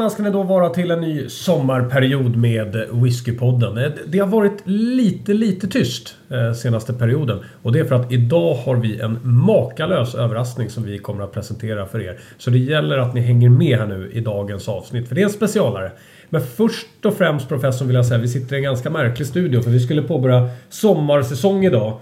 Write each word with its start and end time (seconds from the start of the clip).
Välkomna 0.00 0.10
ska 0.14 0.22
ni 0.22 0.30
då 0.30 0.42
vara 0.42 0.68
till 0.68 0.90
en 0.90 1.00
ny 1.00 1.28
sommarperiod 1.28 2.36
med 2.36 2.84
Whiskypodden. 2.92 3.78
Eh, 3.78 3.90
Det 4.06 4.18
har 4.18 4.26
varit 4.26 4.52
lite, 4.64 5.34
lite 5.34 5.66
tyst 5.68 6.16
eh, 6.30 6.52
senaste 6.52 6.92
perioden. 6.92 7.38
Och 7.62 7.72
det 7.72 7.78
är 7.80 7.84
för 7.84 7.94
att 7.94 8.12
idag 8.12 8.54
har 8.54 8.76
vi 8.76 9.00
en 9.00 9.18
makalös 9.22 10.14
överraskning 10.14 10.70
som 10.70 10.82
vi 10.84 10.98
kommer 10.98 11.24
att 11.24 11.32
presentera 11.32 11.86
för 11.86 12.00
er. 12.02 12.18
Så 12.38 12.50
det 12.50 12.58
gäller 12.58 12.98
att 12.98 13.14
ni 13.14 13.20
hänger 13.20 13.48
med 13.48 13.78
här 13.78 13.86
nu 13.86 14.10
i 14.12 14.20
dagens 14.20 14.68
avsnitt. 14.68 15.08
För 15.08 15.14
det 15.14 15.20
är 15.20 15.24
en 15.24 15.30
specialare. 15.30 15.92
Men 16.30 16.40
först 16.40 16.86
och 17.06 17.14
främst 17.14 17.48
professorn 17.48 17.88
vill 17.88 17.94
jag 17.96 18.06
säga, 18.06 18.20
vi 18.20 18.28
sitter 18.28 18.54
i 18.54 18.58
en 18.58 18.62
ganska 18.64 18.90
märklig 18.90 19.26
studio. 19.26 19.60
För 19.62 19.70
vi 19.70 19.80
skulle 19.80 20.02
påbörja 20.02 20.48
sommarsäsong 20.68 21.64
idag. 21.64 21.92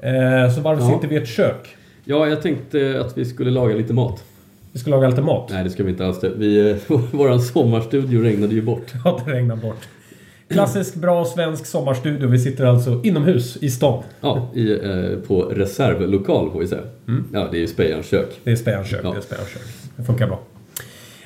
Eh, 0.00 0.54
Så 0.54 0.60
varför 0.60 0.82
Ja. 0.82 0.90
sitter 0.94 1.08
vi 1.08 1.14
i 1.14 1.18
ett 1.18 1.28
kök? 1.28 1.76
Ja, 2.04 2.26
jag 2.28 2.42
tänkte 2.42 3.00
att 3.06 3.18
vi 3.18 3.24
skulle 3.24 3.50
laga 3.50 3.74
lite 3.74 3.92
mat. 3.94 4.24
Vi 4.76 4.80
ska 4.80 4.90
laga 4.90 5.08
lite 5.08 5.22
mat. 5.22 5.48
Nej, 5.50 5.64
det 5.64 5.70
ska 5.70 5.84
vi 5.84 5.90
inte 5.90 6.06
alls. 6.06 6.24
Vi, 6.36 6.70
eh, 6.70 6.76
våran 7.12 7.40
sommarstudio 7.40 8.22
regnade 8.22 8.54
ju 8.54 8.62
bort. 8.62 8.92
Ja, 9.04 9.20
det 9.26 9.32
regnar 9.32 9.56
bort. 9.56 9.88
Klassisk 10.48 10.94
bra 10.94 11.24
svensk 11.24 11.66
sommarstudio. 11.66 12.28
Vi 12.28 12.38
sitter 12.38 12.64
alltså 12.64 13.00
inomhus 13.04 13.56
i 13.56 13.70
stan. 13.70 14.02
Ja, 14.20 14.50
i, 14.54 14.72
eh, 14.72 15.18
på 15.26 15.42
reservlokal 15.42 16.50
får 16.50 16.60
vi 16.60 16.66
säga. 16.66 16.82
Ja, 17.32 17.48
det 17.50 17.56
är 17.56 17.60
ju 17.60 17.66
Spejarns 17.66 18.06
kök. 18.06 18.40
Det 18.44 18.50
är 18.50 18.56
Spejarns 18.56 18.92
Ja. 18.92 19.10
Det 19.10 19.16
är 19.16 19.20
Spejarns 19.20 19.48
kök. 19.48 19.62
Det 19.96 20.04
funkar 20.04 20.26
bra. 20.26 20.40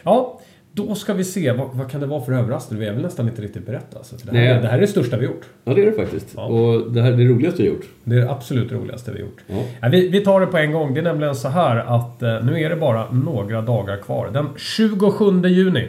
Ja, 0.03 0.41
då 0.72 0.94
ska 0.94 1.14
vi 1.14 1.24
se. 1.24 1.52
Vad, 1.52 1.68
vad 1.72 1.90
kan 1.90 2.00
det 2.00 2.06
vara 2.06 2.20
för 2.20 2.32
överraskning? 2.32 2.80
Vi 2.80 2.86
har 2.86 2.94
väl 2.94 3.02
nästan 3.02 3.28
inte 3.28 3.42
riktigt 3.42 3.66
berättat. 3.66 3.96
Alltså. 3.96 4.16
Det, 4.22 4.38
här, 4.38 4.52
Nej. 4.52 4.62
det 4.62 4.68
här 4.68 4.76
är 4.76 4.80
det 4.80 4.86
största 4.86 5.16
vi 5.16 5.26
gjort. 5.26 5.46
Ja, 5.64 5.74
det 5.74 5.82
är 5.82 5.86
det 5.86 5.92
faktiskt. 5.92 6.26
Ja. 6.36 6.44
Och 6.44 6.92
det 6.92 7.02
här 7.02 7.12
är 7.12 7.16
det 7.16 7.24
roligaste 7.24 7.62
jag 7.62 7.74
gjort. 7.74 7.88
Det 8.04 8.14
är 8.16 8.20
det 8.20 8.30
absolut 8.30 8.72
roligaste 8.72 9.12
vi 9.12 9.20
gjort. 9.20 9.38
Ja. 9.46 9.62
Ja, 9.80 9.88
vi, 9.88 10.08
vi 10.08 10.20
tar 10.20 10.41
det 10.41 10.46
på 10.46 10.56
en 10.56 10.72
gång. 10.72 10.94
Det 10.94 11.00
är 11.00 11.04
nämligen 11.04 11.34
så 11.34 11.48
här 11.48 11.76
att 11.76 12.22
eh, 12.22 12.44
nu 12.44 12.60
är 12.60 12.70
det 12.70 12.76
bara 12.76 13.10
några 13.10 13.62
dagar 13.62 13.96
kvar. 13.96 14.30
Den 14.32 14.46
27 14.56 15.48
juni, 15.48 15.88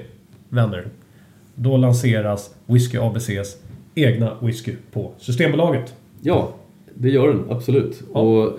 vänner, 0.50 0.86
då 1.56 1.78
lanseras 1.78 2.56
Whisky 2.66 2.98
ABCs 2.98 3.58
egna 3.96 4.32
whisky 4.42 4.76
på 4.92 5.12
Systembolaget. 5.18 5.94
Ja, 6.22 6.54
det 6.94 7.10
gör 7.10 7.28
den. 7.28 7.44
Absolut. 7.50 8.02
Ja. 8.14 8.20
Och 8.20 8.46
eh, 8.48 8.54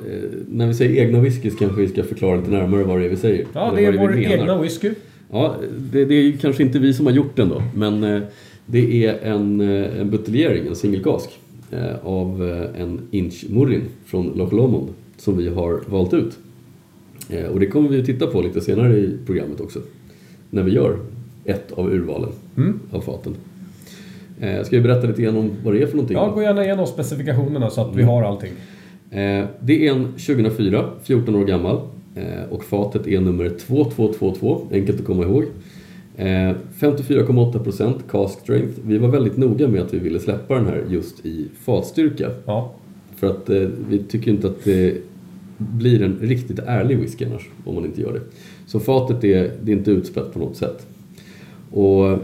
när 0.49 0.67
vi 0.67 0.75
säger 0.75 1.03
egna 1.03 1.21
whiskys 1.21 1.59
kanske 1.59 1.81
vi 1.81 1.89
ska 1.89 2.05
förklara 2.05 2.37
lite 2.37 2.51
närmare 2.51 2.85
vad 2.85 3.01
det 3.01 3.05
är 3.05 3.09
vi 3.09 3.17
säger. 3.17 3.47
Ja, 3.53 3.73
det 3.77 3.85
är 3.85 3.93
vår 3.93 4.09
vi 4.09 4.33
egna 4.33 4.59
whisky. 4.63 4.91
Ja, 5.35 5.57
det, 5.93 6.05
det 6.05 6.15
är 6.15 6.33
kanske 6.33 6.63
inte 6.63 6.79
vi 6.79 6.95
som 6.95 7.07
har 7.07 7.13
gjort 7.13 7.37
den 7.37 7.49
då, 7.49 7.63
men 7.75 8.05
eh, 8.05 8.23
det 8.67 9.07
är 9.07 9.19
en, 9.33 9.61
eh, 9.61 10.01
en 10.01 10.11
buteljering, 10.11 10.67
en 10.67 10.77
singelkask 10.77 11.31
eh, 11.71 12.07
av 12.07 12.43
en 12.79 13.01
inch 13.11 13.45
Murrin 13.51 13.83
från 14.07 14.27
Loch 14.37 14.53
Lomond 14.53 14.89
som 15.17 15.37
vi 15.37 15.49
har 15.49 15.81
valt 15.87 16.15
ut. 16.15 16.39
Och 17.53 17.61
det 17.61 17.67
kommer 17.67 17.89
vi 17.89 18.01
att 18.01 18.07
titta 18.07 18.27
på 18.27 18.43
lite 18.43 18.61
senare 18.61 18.97
i 18.97 19.17
programmet 19.27 19.61
också, 19.61 19.81
när 20.51 20.63
vi 20.63 20.73
gör 20.73 20.97
ett 21.45 21.73
av 21.73 21.93
urvalen 21.93 22.31
Mm. 22.57 22.81
av 22.91 23.01
faten. 23.01 23.35
Ska 24.65 24.77
vi 24.77 24.81
berätta 24.81 25.07
lite 25.07 25.23
grann 25.23 25.37
om 25.37 25.51
vad 25.65 25.75
det 25.75 25.83
är 25.83 25.87
för 25.87 25.97
någonting? 25.97 26.17
Ja, 26.17 26.31
gå 26.35 26.43
gärna 26.43 26.65
igenom 26.65 26.87
specifikationerna 26.87 27.71
så 27.71 27.81
att 27.81 27.97
vi 27.97 28.03
har 28.03 28.23
allting. 28.23 28.53
Det 29.61 29.87
är 29.87 29.93
en 29.93 30.05
2004, 30.05 30.91
14 31.05 31.35
år 31.35 31.45
gammal 31.45 31.81
och 32.51 32.65
fatet 32.65 33.07
är 33.07 33.21
nummer 33.21 33.49
2222, 33.49 34.69
enkelt 34.73 35.01
att 35.01 35.07
komma 35.07 35.23
ihåg. 35.23 35.45
Eh, 36.17 36.55
54,8% 36.79 37.95
cask 38.11 38.41
strength. 38.41 38.81
Vi 38.85 38.99
var 38.99 39.09
väldigt 39.09 39.37
noga 39.37 39.69
med 39.69 39.83
att 39.83 39.95
vi 39.95 39.99
ville 39.99 40.21
släppa 40.21 40.55
den 40.55 40.67
här 40.67 40.85
just 40.89 41.27
i 41.27 41.49
fatstyrka. 41.65 42.31
Ja, 42.47 42.75
För 43.17 43.27
att 43.27 43.51
eh, 43.51 43.69
vi 43.89 43.99
tycker 43.99 44.31
inte 44.31 44.47
att 44.47 44.65
det 44.65 44.97
blir 45.59 46.03
en 46.03 46.19
riktigt 46.21 46.59
ärlig 46.59 46.99
whisky 46.99 47.25
annars 47.25 47.49
om 47.65 47.75
man 47.75 47.85
inte 47.85 48.01
gör 48.01 48.13
det. 48.13 48.21
Så 48.67 48.81
fatet 48.81 49.25
är, 49.25 49.51
det 49.63 49.73
är 49.73 49.77
inte 49.77 49.91
utspätt 49.91 50.33
på 50.33 50.39
något 50.39 50.57
sätt. 50.57 50.87
Och 51.71 52.19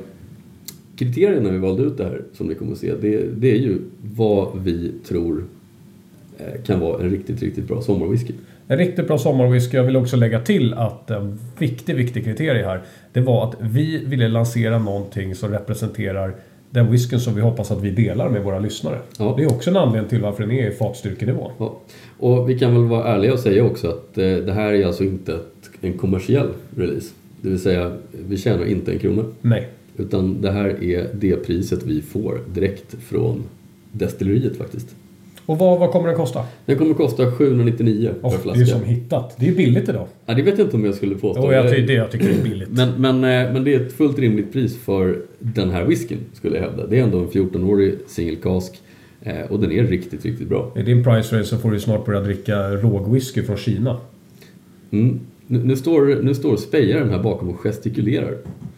kriterierna 0.96 1.50
vi 1.50 1.58
valde 1.58 1.82
ut 1.82 1.96
det 1.96 2.04
här 2.04 2.22
som 2.32 2.46
ni 2.46 2.54
kommer 2.54 2.72
att 2.72 2.78
se, 2.78 2.94
det, 3.00 3.26
det 3.36 3.50
är 3.50 3.58
ju 3.58 3.78
vad 4.16 4.62
vi 4.62 4.92
tror 5.04 5.38
eh, 5.38 5.44
kan 6.66 6.80
vara 6.80 7.02
en 7.02 7.10
riktigt, 7.10 7.42
riktigt 7.42 7.68
bra 7.68 7.82
sommarwhisky. 7.82 8.32
En 8.68 8.78
riktigt 8.78 9.06
bra 9.06 9.18
sommarwhisky. 9.18 9.76
Jag 9.76 9.84
vill 9.84 9.96
också 9.96 10.16
lägga 10.16 10.40
till 10.40 10.74
att 10.74 11.10
en 11.10 11.38
viktig, 11.58 11.96
viktig 11.96 12.24
kriterie 12.24 12.64
här. 12.64 12.82
Det 13.12 13.20
var 13.20 13.48
att 13.48 13.54
vi 13.60 14.04
ville 14.04 14.28
lansera 14.28 14.78
någonting 14.78 15.34
som 15.34 15.50
representerar 15.50 16.34
den 16.70 16.90
whiskyn 16.90 17.20
som 17.20 17.34
vi 17.34 17.40
hoppas 17.40 17.70
att 17.70 17.82
vi 17.82 17.90
delar 17.90 18.28
med 18.28 18.42
våra 18.42 18.58
lyssnare. 18.58 18.98
Ja. 19.18 19.34
Det 19.36 19.42
är 19.42 19.52
också 19.52 19.70
en 19.70 19.76
anledning 19.76 20.08
till 20.08 20.20
varför 20.20 20.42
den 20.42 20.52
är 20.52 20.70
i 20.70 20.74
fatstyrkenivå. 20.74 21.52
Ja. 21.58 21.80
Och 22.18 22.50
vi 22.50 22.58
kan 22.58 22.74
väl 22.74 22.84
vara 22.84 23.14
ärliga 23.14 23.32
och 23.32 23.38
säga 23.38 23.64
också 23.64 23.88
att 23.88 24.18
eh, 24.18 24.36
det 24.36 24.52
här 24.52 24.72
är 24.72 24.86
alltså 24.86 25.04
inte 25.04 25.38
en 25.80 25.92
kommersiell 25.92 26.48
release. 26.76 27.14
Det 27.40 27.48
vill 27.48 27.60
säga, 27.60 27.92
vi 28.28 28.36
tjänar 28.36 28.64
inte 28.64 28.92
en 28.92 28.98
krona. 28.98 29.24
Nej. 29.40 29.68
Utan 29.96 30.42
det 30.42 30.50
här 30.50 30.84
är 30.84 31.08
det 31.14 31.36
priset 31.36 31.82
vi 31.82 32.02
får 32.02 32.40
direkt 32.54 32.94
från 33.02 33.44
destilleriet 33.92 34.56
faktiskt. 34.56 34.96
Och 35.48 35.58
vad, 35.58 35.78
vad 35.80 35.90
kommer 35.90 36.08
den 36.08 36.16
kosta? 36.16 36.44
Den 36.66 36.78
kommer 36.78 36.90
att 36.90 36.96
kosta 36.96 37.32
799 37.32 38.10
Oh, 38.22 38.30
per 38.30 38.36
det 38.36 38.42
flaska. 38.42 38.60
är 38.60 38.64
som 38.64 38.84
hittat. 38.84 39.36
Det 39.38 39.48
är 39.48 39.54
billigt 39.54 39.88
idag. 39.88 40.06
Ja, 40.26 40.34
det 40.34 40.42
vet 40.42 40.58
jag 40.58 40.66
inte 40.66 40.76
om 40.76 40.84
jag 40.84 40.94
skulle 40.94 41.14
påstå. 41.14 41.42
Och 41.42 41.52
jag, 41.54 41.70
ty- 41.70 41.86
det 41.86 41.92
jag 41.92 42.10
tycker 42.10 42.28
det 42.28 42.34
är 42.40 42.42
billigt. 42.42 42.68
men, 42.70 42.88
men, 42.98 43.14
eh, 43.46 43.52
men 43.52 43.64
det 43.64 43.74
är 43.74 43.80
ett 43.80 43.92
fullt 43.92 44.18
rimligt 44.18 44.52
pris 44.52 44.78
för 44.78 45.18
den 45.38 45.70
här 45.70 45.84
whiskyn 45.84 46.18
skulle 46.32 46.56
jag 46.56 46.62
hävda. 46.64 46.86
Det 46.86 46.98
är 46.98 47.02
ändå 47.02 47.18
en 47.18 47.28
14-årig 47.28 47.94
single 48.06 48.36
cask 48.36 48.80
eh, 49.22 49.40
och 49.50 49.60
den 49.60 49.72
är 49.72 49.84
riktigt, 49.84 50.24
riktigt 50.24 50.48
bra. 50.48 50.72
I 50.76 50.82
din 50.82 51.04
price 51.04 51.34
range 51.34 51.44
så 51.46 51.56
får 51.58 51.70
du 51.70 51.80
snart 51.80 52.06
börja 52.06 52.20
dricka 52.20 52.70
rågwhisky 52.70 53.42
från 53.42 53.56
Kina. 53.56 53.96
Mm. 54.90 55.20
Nu, 55.46 55.58
nu, 55.64 55.76
står, 55.76 56.22
nu 56.22 56.34
står 56.34 56.56
spejaren 56.56 57.10
här 57.10 57.22
bakom 57.22 57.48
och 57.48 57.60
gestikulerar. 57.60 58.36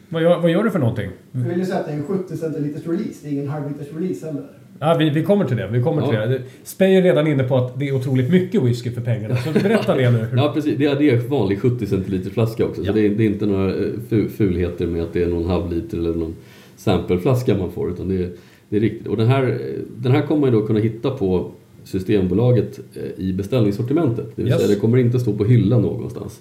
Vad 0.09 0.23
gör, 0.23 0.41
vad 0.41 0.51
gör 0.51 0.63
du 0.65 0.71
för 0.71 0.79
någonting? 0.79 1.11
Jag 1.33 1.41
vill 1.41 1.59
ju 1.59 1.65
säga 1.65 1.79
att 1.79 1.87
det 1.87 1.93
är 1.93 1.97
en 1.97 2.05
70 2.05 2.37
centiliters 2.37 2.87
release. 2.87 3.19
Det 3.23 3.29
är 3.29 3.33
ingen 3.33 3.49
halvliters 3.49 3.87
release 3.97 4.27
heller. 4.27 4.43
Ja, 4.83 4.97
vi, 4.99 5.11
vi 5.11 5.23
kommer 5.23 5.45
till 5.45 5.57
det. 5.57 5.69
Vi 5.73 5.83
kommer 5.83 6.03
till 6.03 6.15
Ja. 6.15 6.27
det. 6.27 6.41
Spey 6.65 6.95
är 6.97 7.03
redan 7.03 7.27
inne 7.27 7.45
på 7.45 7.57
att 7.57 7.79
det 7.81 7.89
är 7.89 7.93
otroligt 7.97 8.31
mycket 8.31 8.63
whisky 8.63 8.91
för 8.91 9.01
pengarna. 9.01 9.37
Så 9.37 9.53
berätta 9.53 9.95
det 9.97 10.11
nu. 10.11 10.27
Ja 10.37 10.51
precis, 10.55 10.79
det 10.79 10.85
är, 10.87 10.97
det 10.99 11.11
är 11.11 11.17
vanlig 11.17 11.61
70 11.61 11.87
centiliters 11.87 12.33
flaska 12.33 12.65
också. 12.65 12.81
Ja. 12.81 12.87
Så 12.87 12.93
det 12.93 13.07
är, 13.07 13.11
det 13.11 13.23
är 13.25 13.27
inte 13.27 13.47
några 13.47 13.69
eh, 13.75 13.81
fu- 14.11 14.29
fulheter 14.29 14.87
med 14.87 15.03
att 15.03 15.13
det 15.13 15.23
är 15.23 15.27
någon 15.29 15.45
halvliter 15.51 15.99
eller 15.99 16.15
någon 16.15 16.35
sampleflaska 16.77 17.57
man 17.59 17.71
får. 17.71 17.91
Utan 17.91 18.09
det 18.09 18.15
är, 18.25 18.31
det 18.69 18.77
är 18.77 18.81
riktigt. 18.81 19.07
Och 19.07 19.17
den 19.17 19.27
här, 19.29 19.59
den 19.97 20.13
här 20.13 20.23
kommer 20.27 20.41
man 20.41 20.53
ju 20.55 20.61
då 20.61 20.67
kunna 20.67 20.81
hitta 20.81 21.11
på 21.11 21.51
Systembolaget 21.85 22.81
eh, 22.95 23.25
i 23.25 23.33
beställningssortimentet. 23.33 24.27
Det 24.37 24.43
vill 24.43 24.53
Yes. 24.53 24.61
säga 24.63 24.75
det 24.75 24.81
kommer 24.81 24.99
inte 24.99 25.21
stå 25.21 25.33
på 25.33 25.45
hyllan 25.45 25.83
någonstans. 25.83 26.41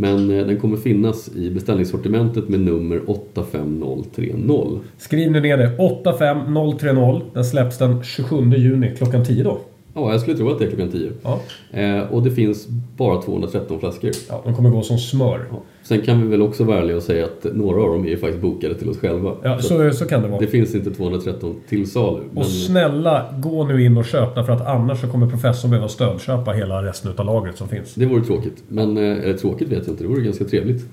Men 0.00 0.30
eh, 0.30 0.46
den 0.46 0.60
kommer 0.60 0.76
finnas 0.76 1.36
i 1.36 1.50
beställningssortimentet 1.50 2.48
med 2.48 2.60
nummer 2.60 3.10
85030. 3.10 4.80
Skriv 4.96 5.30
nu 5.30 5.40
ner 5.40 5.56
det. 5.56 5.76
85030. 5.78 7.22
Den 7.34 7.44
släpps 7.44 7.78
den 7.78 8.02
27 8.02 8.56
juni 8.56 8.94
klockan 8.96 9.24
10 9.24 9.42
då. 9.42 9.60
Ja, 10.00 10.12
jag 10.12 10.20
skulle 10.20 10.36
tro 10.36 10.50
att 10.50 10.58
det 10.58 10.64
är 10.64 10.68
klockan 10.68 10.90
10. 10.90 11.10
Ja. 11.22 11.40
Eh, 11.80 12.00
och 12.12 12.22
det 12.22 12.30
finns 12.30 12.68
bara 12.96 13.22
213 13.22 13.80
flaskor. 13.80 14.10
ja, 14.28 14.40
de 14.44 14.54
kommer 14.54 14.70
gå 14.70 14.82
som 14.82 14.98
smör. 14.98 15.46
Ja. 15.50 15.62
Sen 15.82 16.00
kan 16.02 16.22
vi 16.22 16.28
väl 16.28 16.42
också 16.42 16.64
vara 16.64 16.78
ärliga 16.78 16.96
och 16.96 17.02
säga 17.02 17.24
att 17.24 17.46
några 17.54 17.82
av 17.82 17.88
dem 17.88 18.04
är 18.04 18.08
ju 18.08 18.16
faktiskt 18.16 18.42
bokade 18.42 18.74
till 18.74 18.88
oss 18.88 18.98
själva. 18.98 19.32
Ja, 19.42 19.58
Så 19.58 19.68
så, 19.68 19.90
så 19.96 20.04
kan 20.04 20.22
det 20.22 20.28
vara. 20.28 20.40
det 20.40 20.46
finns 20.46 20.74
inte 20.74 20.90
213 20.90 21.56
till 21.68 21.90
salu. 21.90 22.20
Men 22.30 22.38
Och 22.38 22.46
snälla, 22.46 23.34
gå 23.38 23.64
nu 23.64 23.84
in 23.84 23.96
och 23.96 24.04
köp 24.04 24.34
därför 24.34 24.52
att 24.52 24.66
annars 24.66 25.00
så 25.00 25.06
kommer 25.06 25.26
professorn 25.30 25.70
behöva 25.70 25.88
stödköpa 25.88 26.52
hela 26.52 26.82
resten 26.82 27.12
av 27.16 27.26
lagret 27.26 27.56
som 27.58 27.68
finns. 27.68 27.94
det 27.94 28.06
vore 28.06 28.24
tråkigt. 28.24 28.62
Men, 28.68 28.96
eh, 28.96 29.02
eller 29.24 29.34
tråkigt 29.36 29.68
vet 29.68 29.78
jag 29.86 29.88
inte, 29.92 30.04
det 30.04 30.08
vore 30.08 30.20
ganska 30.22 30.44
trevligt. 30.44 30.86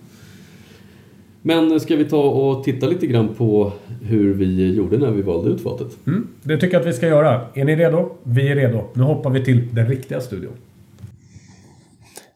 Men 1.47 1.79
ska 1.79 1.95
vi 1.95 2.05
ta 2.05 2.23
och 2.23 2.63
titta 2.63 2.87
lite 2.87 3.07
grann 3.07 3.27
på 3.37 3.71
hur 4.01 4.33
vi 4.33 4.75
gjorde 4.75 4.97
när 4.97 5.11
vi 5.11 5.21
valde 5.21 5.49
ut 5.49 5.61
fatet? 5.61 5.87
Mm, 6.07 6.27
det 6.43 6.57
tycker 6.57 6.73
jag 6.73 6.81
att 6.81 6.87
vi 6.87 6.93
ska 6.93 7.07
göra. 7.07 7.41
Är 7.53 7.65
ni 7.65 7.75
redo? 7.75 8.09
Vi 8.23 8.47
är 8.47 8.55
redo. 8.55 8.83
Nu 8.93 9.03
hoppar 9.03 9.29
vi 9.29 9.45
till 9.45 9.75
den 9.75 9.87
riktiga 9.87 10.21
studion. 10.21 10.51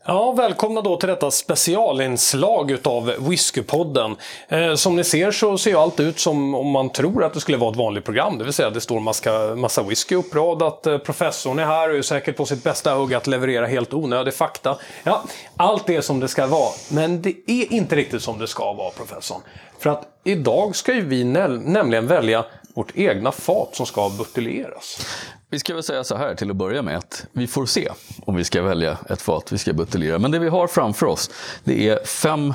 Ja, 0.06 0.32
välkomna 0.32 0.82
då 0.82 0.98
till 0.98 1.10
detta 1.10 1.32
specialinslag 1.32 2.72
utav 2.72 3.14
Whiskypodden. 3.20 4.16
Eh, 4.48 4.76
som 4.76 4.96
ni 4.96 5.04
ser 5.04 5.32
så 5.32 5.58
ser 5.58 5.72
ju 5.72 5.78
allt 5.78 6.00
ut 6.00 6.20
som 6.20 6.56
om 6.56 6.68
man 6.68 6.90
tror 6.90 7.24
att 7.24 7.34
det 7.34 7.40
skulle 7.40 7.58
vara 7.58 7.72
ett 7.72 7.78
vanligt 7.78 8.06
program. 8.06 8.38
Det 8.38 8.44
vill 8.44 8.54
säga 8.54 8.70
det 8.70 8.82
står 8.82 9.00
massa, 9.00 9.56
massa 9.56 9.84
whisky 9.84 10.16
uppradat. 10.16 10.88
Eh, 10.88 10.98
professorn 10.98 11.60
är 11.60 11.66
här 11.66 11.90
och 11.90 11.96
är 11.96 12.02
säkert 12.02 12.38
på 12.38 12.46
sitt 12.46 12.64
bästa 12.64 12.94
hugg 12.94 13.14
att 13.14 13.28
leverera 13.28 13.66
helt 13.66 13.94
onödig 13.94 14.34
fakta. 14.34 14.78
Ja, 15.04 15.24
allt 15.58 15.90
är 15.90 16.02
som 16.02 16.20
det 16.20 16.28
ska 16.28 16.48
vara. 16.48 16.72
Men 16.92 17.22
det 17.22 17.36
är 17.48 17.74
inte 17.74 17.96
riktigt 17.96 18.24
som 18.24 18.40
det 18.40 18.48
ska 18.48 18.74
vara, 18.74 18.90
professorn. 18.90 19.42
För 19.80 19.90
att 19.90 20.04
idag 20.24 20.76
ska 20.76 20.94
ju 20.94 21.02
vi 21.02 21.24
nämligen 21.24 22.08
välja 22.08 22.46
vårt 22.74 22.92
egna 22.96 23.32
fat 23.32 23.70
som 23.76 23.86
ska 23.86 24.10
buteljeras. 24.18 25.06
Vi 25.52 25.60
ska 25.60 25.74
väl 25.74 25.84
säga 25.84 26.04
så 26.04 26.16
här 26.16 26.36
till 26.36 26.50
att 26.50 26.56
börja 26.56 26.82
med 26.82 26.98
att 26.98 27.26
vi 27.32 27.48
får 27.48 27.66
se 27.66 27.90
om 28.26 28.36
vi 28.36 28.44
ska 28.44 28.62
välja 28.62 28.98
ett 29.10 29.22
fat 29.22 29.52
vi 29.52 29.58
ska 29.58 29.74
buteljera. 29.74 30.20
Men 30.20 30.32
det 30.32 30.40
vi 30.40 30.48
har 30.48 30.68
framför 30.68 31.06
oss 31.06 31.30
det 31.64 31.90
är 31.90 32.06
fem 32.06 32.54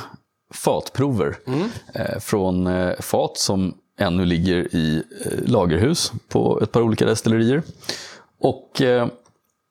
fatprover 0.55 1.37
mm. 1.46 1.69
eh, 1.94 2.19
från 2.19 2.67
eh, 2.67 3.00
fat 3.00 3.38
som 3.38 3.75
ännu 3.99 4.25
ligger 4.25 4.75
i 4.76 5.02
eh, 5.25 5.50
lagerhus 5.50 6.12
på 6.29 6.61
ett 6.62 6.73
par 6.73 6.82
olika 6.82 7.06
destillerier. 7.06 7.62
Och 8.41 8.82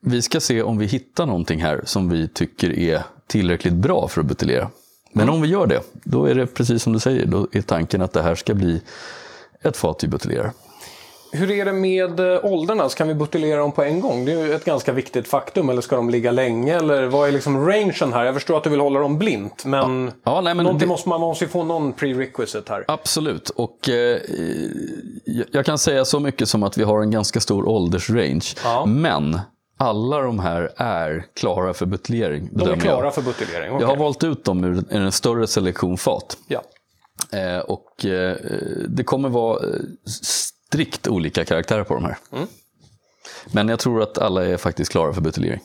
vi 0.05 0.21
ska 0.21 0.39
se 0.39 0.61
om 0.61 0.77
vi 0.77 0.85
hittar 0.85 1.25
någonting 1.25 1.61
här 1.61 1.81
som 1.85 2.09
vi 2.09 2.27
tycker 2.27 2.79
är 2.79 3.03
tillräckligt 3.27 3.73
bra 3.73 4.07
för 4.07 4.21
att 4.21 4.27
buteljera. 4.27 4.69
Men 5.11 5.23
mm. 5.23 5.35
om 5.35 5.41
vi 5.41 5.47
gör 5.47 5.67
det, 5.67 5.81
då 6.03 6.25
är 6.25 6.35
det 6.35 6.47
precis 6.47 6.83
som 6.83 6.93
du 6.93 6.99
säger, 6.99 7.25
då 7.25 7.47
är 7.51 7.61
tanken 7.61 8.01
att 8.01 8.13
det 8.13 8.21
här 8.21 8.35
ska 8.35 8.53
bli 8.53 8.81
ett 9.61 9.77
fat 9.77 10.03
vi 10.03 10.07
buteljerar. 10.07 10.51
Hur 11.35 11.51
är 11.51 11.65
det 11.65 11.73
med 11.73 12.19
eh, 12.19 12.45
åldrarna? 12.45 12.89
Kan 12.89 13.07
vi 13.07 13.13
buteljera 13.13 13.59
dem 13.59 13.71
på 13.71 13.83
en 13.83 14.01
gång? 14.01 14.25
Det 14.25 14.31
är 14.31 14.45
ju 14.45 14.53
ett 14.53 14.65
ganska 14.65 14.91
viktigt 14.91 15.27
faktum. 15.27 15.69
Eller 15.69 15.81
ska 15.81 15.95
de 15.95 16.09
ligga 16.09 16.31
länge? 16.31 16.75
Eller 16.75 17.03
vad 17.03 17.27
är 17.27 17.31
liksom 17.31 17.67
rangen 17.67 18.13
här? 18.13 18.25
Jag 18.25 18.33
förstår 18.33 18.57
att 18.57 18.63
du 18.63 18.69
vill 18.69 18.79
hålla 18.79 18.99
dem 18.99 19.17
blint. 19.17 19.65
Men, 19.65 20.05
ja. 20.23 20.33
Ja, 20.33 20.41
nej, 20.41 20.55
men 20.55 20.77
det... 20.77 20.85
måste, 20.85 21.09
man 21.09 21.21
måste 21.21 21.45
ju 21.45 21.49
få 21.49 21.63
någon 21.63 21.93
prerequisite 21.93 22.73
här. 22.73 22.85
Absolut. 22.87 23.49
Och 23.49 23.89
eh, 23.89 24.19
jag 25.51 25.65
kan 25.65 25.77
säga 25.77 26.05
så 26.05 26.19
mycket 26.19 26.49
som 26.49 26.63
att 26.63 26.77
vi 26.77 26.83
har 26.83 27.01
en 27.01 27.11
ganska 27.11 27.39
stor 27.39 27.67
åldersrange. 27.67 28.45
Ja. 28.63 28.85
Men 28.85 29.39
alla 29.77 30.19
de 30.19 30.39
här 30.39 30.71
är 30.77 31.25
klara 31.33 31.73
för 31.73 31.85
buteljering. 31.85 32.49
De 32.51 32.69
är 32.69 32.75
klara 32.75 33.05
jag. 33.05 33.15
för 33.15 33.21
buteljering? 33.21 33.71
Okay. 33.71 33.81
Jag 33.81 33.87
har 33.87 33.97
valt 33.97 34.23
ut 34.23 34.45
dem 34.45 34.63
ur 34.63 34.83
en 34.89 35.11
större 35.11 35.47
selektion 35.47 35.97
fat. 35.97 36.37
Ja. 36.47 36.61
Eh, 37.31 37.59
och 37.59 38.05
eh, 38.05 38.37
det 38.87 39.03
kommer 39.03 39.29
vara 39.29 39.67
eh, 39.67 39.79
strikt 40.73 41.07
olika 41.07 41.45
karaktärer 41.45 41.83
på 41.83 41.93
de 41.93 42.05
här. 42.05 42.17
Mm. 42.31 42.47
Men 43.51 43.69
jag 43.69 43.79
tror 43.79 44.01
att 44.01 44.17
alla 44.17 44.45
är 44.45 44.57
faktiskt 44.57 44.91
klara 44.91 45.13
för 45.13 45.21
buteljering. 45.21 45.59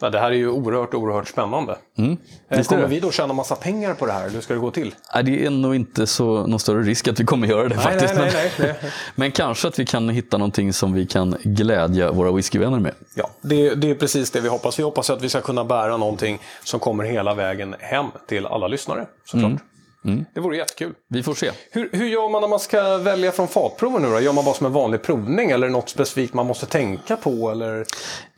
Ja, 0.00 0.10
det 0.10 0.18
här 0.18 0.30
är 0.30 0.34
ju 0.34 0.48
oerhört, 0.48 0.94
oerhört 0.94 1.28
spännande. 1.28 1.78
Mm. 1.98 2.16
Kommer 2.64 2.86
vi 2.86 3.00
då 3.00 3.10
tjäna 3.10 3.32
massa 3.32 3.56
pengar 3.56 3.94
på 3.94 4.06
det 4.06 4.12
här? 4.12 4.30
Hur 4.30 4.40
ska 4.40 4.54
det 4.54 4.60
gå 4.60 4.70
till? 4.70 4.94
Nej, 5.14 5.24
det 5.24 5.46
är 5.46 5.50
nog 5.50 5.74
inte 5.74 6.06
så, 6.06 6.46
någon 6.46 6.60
större 6.60 6.82
risk 6.82 7.08
att 7.08 7.20
vi 7.20 7.24
kommer 7.24 7.46
göra 7.46 7.68
det 7.68 7.74
nej, 7.74 7.84
faktiskt. 7.84 8.14
Nej, 8.14 8.30
nej, 8.34 8.52
nej, 8.58 8.92
Men 9.14 9.32
kanske 9.32 9.68
att 9.68 9.78
vi 9.78 9.86
kan 9.86 10.08
hitta 10.08 10.38
någonting 10.38 10.72
som 10.72 10.92
vi 10.92 11.06
kan 11.06 11.36
glädja 11.42 12.12
våra 12.12 12.32
whiskyvänner 12.32 12.80
med. 12.80 12.94
Ja, 13.14 13.30
det, 13.40 13.74
det 13.74 13.90
är 13.90 13.94
precis 13.94 14.30
det 14.30 14.40
vi 14.40 14.48
hoppas. 14.48 14.78
Vi 14.78 14.82
hoppas 14.82 15.10
att 15.10 15.22
vi 15.22 15.28
ska 15.28 15.40
kunna 15.40 15.64
bära 15.64 15.96
någonting 15.96 16.38
som 16.64 16.80
kommer 16.80 17.04
hela 17.04 17.34
vägen 17.34 17.76
hem 17.78 18.06
till 18.28 18.46
alla 18.46 18.68
lyssnare, 18.68 19.06
såklart. 19.24 19.50
Mm. 19.50 19.60
Mm. 20.06 20.24
Det 20.34 20.40
vore 20.40 20.56
jättekul. 20.56 20.94
Vi 21.08 21.22
får 21.22 21.34
se. 21.34 21.50
Hur, 21.70 21.90
hur 21.92 22.06
gör 22.06 22.28
man 22.28 22.40
när 22.40 22.48
man 22.48 22.60
ska 22.60 22.98
välja 22.98 23.32
från 23.32 23.48
fatprover 23.48 24.00
nu 24.00 24.10
då? 24.10 24.20
Gör 24.20 24.32
man 24.32 24.44
bara 24.44 24.54
som 24.54 24.66
en 24.66 24.72
vanlig 24.72 25.02
provning 25.02 25.50
eller 25.50 25.68
något 25.68 25.88
specifikt 25.88 26.34
man 26.34 26.46
måste 26.46 26.66
tänka 26.66 27.16
på? 27.16 27.50
Eller... 27.50 27.84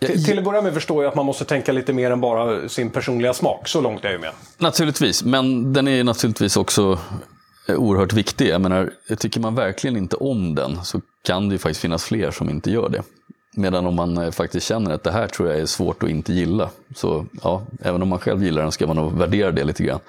Till, 0.00 0.24
till 0.24 0.38
att 0.38 0.44
börja 0.44 0.62
med 0.62 0.74
förstår 0.74 1.04
jag 1.04 1.10
att 1.10 1.16
man 1.16 1.26
måste 1.26 1.44
tänka 1.44 1.72
lite 1.72 1.92
mer 1.92 2.10
än 2.10 2.20
bara 2.20 2.68
sin 2.68 2.90
personliga 2.90 3.34
smak. 3.34 3.68
Så 3.68 3.80
långt 3.80 4.00
är 4.00 4.08
jag 4.08 4.12
ju 4.12 4.18
med. 4.18 4.32
Naturligtvis, 4.58 5.24
men 5.24 5.72
den 5.72 5.88
är 5.88 6.04
naturligtvis 6.04 6.56
också 6.56 6.98
eh, 7.68 7.74
oerhört 7.74 8.12
viktig. 8.12 8.48
Jag 8.48 8.60
menar, 8.60 8.90
tycker 9.18 9.40
man 9.40 9.54
verkligen 9.54 9.96
inte 9.96 10.16
om 10.16 10.54
den 10.54 10.84
så 10.84 11.00
kan 11.24 11.48
det 11.48 11.52
ju 11.52 11.58
faktiskt 11.58 11.80
finnas 11.80 12.04
fler 12.04 12.30
som 12.30 12.50
inte 12.50 12.70
gör 12.70 12.88
det. 12.88 13.02
Medan 13.58 13.86
om 13.86 13.94
man 13.94 14.18
eh, 14.18 14.30
faktiskt 14.30 14.66
känner 14.66 14.90
att 14.94 15.02
det 15.02 15.10
här 15.10 15.26
tror 15.26 15.48
jag 15.48 15.58
är 15.58 15.66
svårt 15.66 16.02
att 16.02 16.10
inte 16.10 16.32
gilla. 16.32 16.70
Så 16.94 17.26
ja, 17.42 17.62
även 17.82 18.02
om 18.02 18.08
man 18.08 18.18
själv 18.18 18.44
gillar 18.44 18.62
den 18.62 18.72
ska 18.72 18.86
man 18.86 18.96
nog 18.96 19.18
värdera 19.18 19.52
det 19.52 19.64
lite 19.64 19.82
grann. 19.84 20.00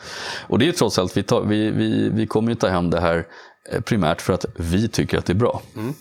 Och 0.47 0.59
det 0.59 0.67
är 0.67 0.71
trots 0.71 0.99
allt, 0.99 1.17
vi, 1.17 1.23
tar, 1.23 1.41
vi, 1.41 1.71
vi, 1.71 2.09
vi 2.09 2.27
kommer 2.27 2.49
ju 2.49 2.55
ta 2.55 2.67
hem 2.67 2.89
det 2.89 2.99
här 2.99 3.27
eh, 3.71 3.81
primärt 3.81 4.21
för 4.21 4.33
att 4.33 4.45
vi 4.55 4.87
tycker 4.87 5.17
att 5.17 5.25
det 5.25 5.33
är 5.33 5.35
bra. 5.35 5.61
Mm. 5.75 5.93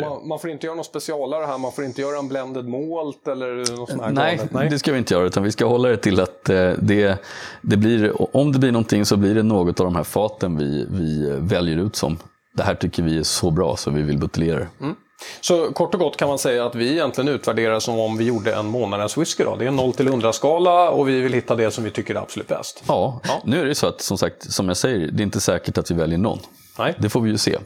Man, 0.00 0.28
man, 0.28 0.38
får 0.38 0.50
inte 0.50 0.66
göra 0.66 0.76
något 0.76 0.86
specialare 0.86 1.46
här, 1.46 1.58
man 1.58 1.72
får 1.72 1.84
inte 1.84 2.00
göra 2.00 2.18
en 2.18 2.28
blended 2.28 2.68
malt 2.68 3.28
eller 3.28 3.76
något 3.76 3.90
sånt 3.90 4.02
här 4.02 4.10
Nej, 4.10 4.40
Nej, 4.50 4.68
det 4.68 4.78
ska 4.78 4.92
vi 4.92 4.98
inte 4.98 5.14
göra 5.14 5.26
utan 5.26 5.42
vi 5.42 5.52
ska 5.52 5.66
hålla 5.66 5.88
det 5.88 5.96
till 5.96 6.20
att 6.20 6.48
eh, 6.48 6.72
det, 6.78 7.18
det 7.62 7.76
blir, 7.76 8.36
om 8.36 8.52
det 8.52 8.58
blir 8.58 8.72
någonting 8.72 9.04
så 9.04 9.16
blir 9.16 9.34
det 9.34 9.42
något 9.42 9.80
av 9.80 9.86
de 9.86 9.96
här 9.96 10.04
faten 10.04 10.56
vi, 10.56 10.86
vi 10.90 11.36
väljer 11.40 11.76
ut 11.78 11.96
som 11.96 12.18
det 12.54 12.62
här 12.62 12.74
tycker 12.74 13.02
vi 13.02 13.18
är 13.18 13.22
så 13.22 13.50
bra 13.50 13.76
så 13.76 13.90
vi 13.90 14.02
vill 14.02 14.18
buteljera 14.18 14.58
det. 14.58 14.68
Mm. 14.80 14.96
Så 15.40 15.72
kort 15.72 15.94
och 15.94 16.00
gott 16.00 16.16
kan 16.16 16.28
man 16.28 16.38
säga 16.38 16.66
att 16.66 16.74
vi 16.74 16.92
egentligen 16.92 17.28
utvärderar 17.28 17.80
som 17.80 17.98
om 17.98 18.16
vi 18.16 18.24
gjorde 18.24 18.54
en 18.54 18.66
månadens 18.66 19.18
whisky. 19.18 19.44
Då. 19.44 19.56
Det 19.56 19.64
är 19.64 19.68
en 19.68 19.76
0 19.76 19.92
till 19.92 20.08
100-skala 20.08 20.90
och 20.90 21.08
vi 21.08 21.20
vill 21.20 21.32
hitta 21.32 21.54
det 21.54 21.70
som 21.70 21.84
vi 21.84 21.90
tycker 21.90 22.14
är 22.14 22.18
absolut 22.18 22.48
bäst. 22.48 22.82
Ja. 22.88 23.20
ja, 23.24 23.42
nu 23.44 23.60
är 23.60 23.64
det 23.64 23.74
så 23.74 23.86
att 23.86 24.00
som 24.00 24.18
sagt, 24.18 24.52
som 24.52 24.68
jag 24.68 24.76
säger, 24.76 24.98
det 24.98 25.22
är 25.22 25.24
inte 25.24 25.40
säkert 25.40 25.78
att 25.78 25.90
vi 25.90 25.94
väljer 25.94 26.18
någon. 26.18 26.38
Nej. 26.78 26.94
Det 26.98 27.08
får 27.08 27.20
vi 27.20 27.30
ju 27.30 27.38
se. 27.38 27.58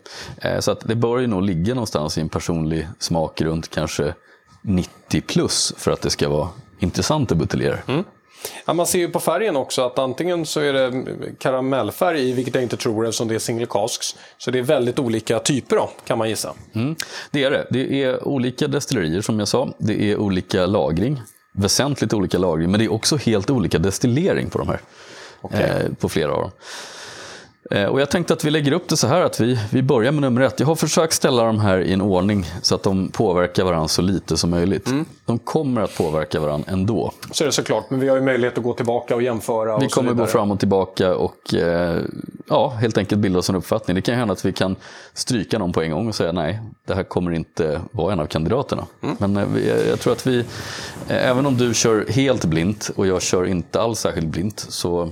Eh, 0.42 0.60
så 0.60 0.70
att 0.70 0.80
det 0.80 0.94
bör 0.94 1.18
ju 1.18 1.26
nog 1.26 1.42
ligga 1.42 1.74
någonstans 1.74 2.18
i 2.18 2.20
en 2.20 2.28
personlig 2.28 2.88
smak 2.98 3.40
runt 3.40 3.70
kanske 3.70 4.14
90 4.62 5.20
plus 5.20 5.74
för 5.76 5.90
att 5.90 6.02
det 6.02 6.10
ska 6.10 6.28
vara 6.28 6.48
intressant 6.78 7.32
att 7.32 7.38
buteljera. 7.38 7.78
Mm. 7.88 8.04
Ja, 8.64 8.72
man 8.72 8.86
ser 8.86 8.98
ju 8.98 9.08
på 9.08 9.20
färgen 9.20 9.56
också 9.56 9.82
att 9.82 9.98
antingen 9.98 10.46
så 10.46 10.60
är 10.60 10.72
det 10.72 11.04
karamellfärg 11.38 12.28
i, 12.28 12.32
vilket 12.32 12.54
jag 12.54 12.62
inte 12.62 12.76
tror 12.76 13.06
eftersom 13.06 13.28
det 13.28 13.34
är 13.34 13.38
single 13.38 13.66
casks. 13.66 14.16
Så 14.38 14.50
det 14.50 14.58
är 14.58 14.62
väldigt 14.62 14.98
olika 14.98 15.38
typer 15.38 15.76
då, 15.76 15.90
kan 16.06 16.18
man 16.18 16.28
gissa. 16.28 16.54
Mm, 16.74 16.96
det 17.30 17.44
är 17.44 17.50
det. 17.50 17.66
Det 17.70 18.02
är 18.02 18.28
olika 18.28 18.68
destillerier 18.68 19.20
som 19.20 19.38
jag 19.38 19.48
sa. 19.48 19.68
Det 19.78 20.10
är 20.12 20.16
olika 20.16 20.66
lagring. 20.66 21.22
Väsentligt 21.52 22.14
olika 22.14 22.38
lagring. 22.38 22.70
Men 22.70 22.80
det 22.80 22.86
är 22.86 22.92
också 22.92 23.16
helt 23.16 23.50
olika 23.50 23.78
destillering 23.78 24.50
på 24.50 24.58
de 24.58 24.68
här. 24.68 24.80
Okay. 25.42 25.62
Eh, 25.62 25.92
på 26.00 26.08
flera 26.08 26.32
av 26.32 26.40
dem. 26.40 26.50
Eh, 27.70 27.84
och 27.84 28.00
jag 28.00 28.10
tänkte 28.10 28.32
att 28.32 28.44
vi 28.44 28.50
lägger 28.50 28.72
upp 28.72 28.88
det 28.88 28.96
så 28.96 29.06
här 29.06 29.20
att 29.20 29.40
vi, 29.40 29.58
vi 29.70 29.82
börjar 29.82 30.12
med 30.12 30.22
nummer 30.22 30.40
ett. 30.40 30.60
Jag 30.60 30.66
har 30.66 30.74
försökt 30.74 31.12
ställa 31.12 31.44
de 31.44 31.60
här 31.60 31.78
i 31.78 31.92
en 31.92 32.00
ordning 32.00 32.46
så 32.62 32.74
att 32.74 32.82
de 32.82 33.08
påverkar 33.08 33.64
varandra 33.64 33.88
så 33.88 34.02
lite 34.02 34.36
som 34.36 34.50
möjligt. 34.50 34.86
Mm. 34.86 35.04
De 35.24 35.38
kommer 35.38 35.80
att 35.80 35.96
påverka 35.96 36.40
varandra 36.40 36.72
ändå. 36.72 37.12
Så 37.30 37.44
är 37.44 37.46
det 37.46 37.52
såklart, 37.52 37.90
men 37.90 38.00
vi 38.00 38.08
har 38.08 38.16
ju 38.16 38.22
möjlighet 38.22 38.58
att 38.58 38.64
gå 38.64 38.72
tillbaka 38.72 39.14
och 39.14 39.22
jämföra. 39.22 39.78
Vi 39.78 39.86
och 39.86 39.90
kommer 39.90 40.12
gå 40.12 40.26
fram 40.26 40.50
och 40.50 40.58
tillbaka 40.58 41.14
och 41.14 41.54
eh, 41.54 42.00
ja, 42.48 42.68
helt 42.68 42.98
enkelt 42.98 43.20
bilda 43.20 43.38
oss 43.38 43.48
en 43.50 43.56
uppfattning. 43.56 43.94
Det 43.94 44.02
kan 44.02 44.14
hända 44.14 44.32
att 44.32 44.44
vi 44.44 44.52
kan 44.52 44.76
stryka 45.14 45.58
någon 45.58 45.72
på 45.72 45.82
en 45.82 45.90
gång 45.90 46.08
och 46.08 46.14
säga 46.14 46.32
nej, 46.32 46.60
det 46.86 46.94
här 46.94 47.02
kommer 47.02 47.30
inte 47.30 47.80
vara 47.90 48.12
en 48.12 48.20
av 48.20 48.26
kandidaterna. 48.26 48.86
Mm. 49.02 49.16
Men 49.18 49.36
eh, 49.36 49.48
vi, 49.54 49.88
jag 49.88 50.00
tror 50.00 50.12
att 50.12 50.26
vi, 50.26 50.38
eh, 51.08 51.30
även 51.30 51.46
om 51.46 51.56
du 51.56 51.74
kör 51.74 52.06
helt 52.08 52.44
blint 52.44 52.90
och 52.96 53.06
jag 53.06 53.22
kör 53.22 53.46
inte 53.46 53.80
alls 53.80 54.00
särskilt 54.00 54.26
blint 54.26 54.66
så 54.68 55.10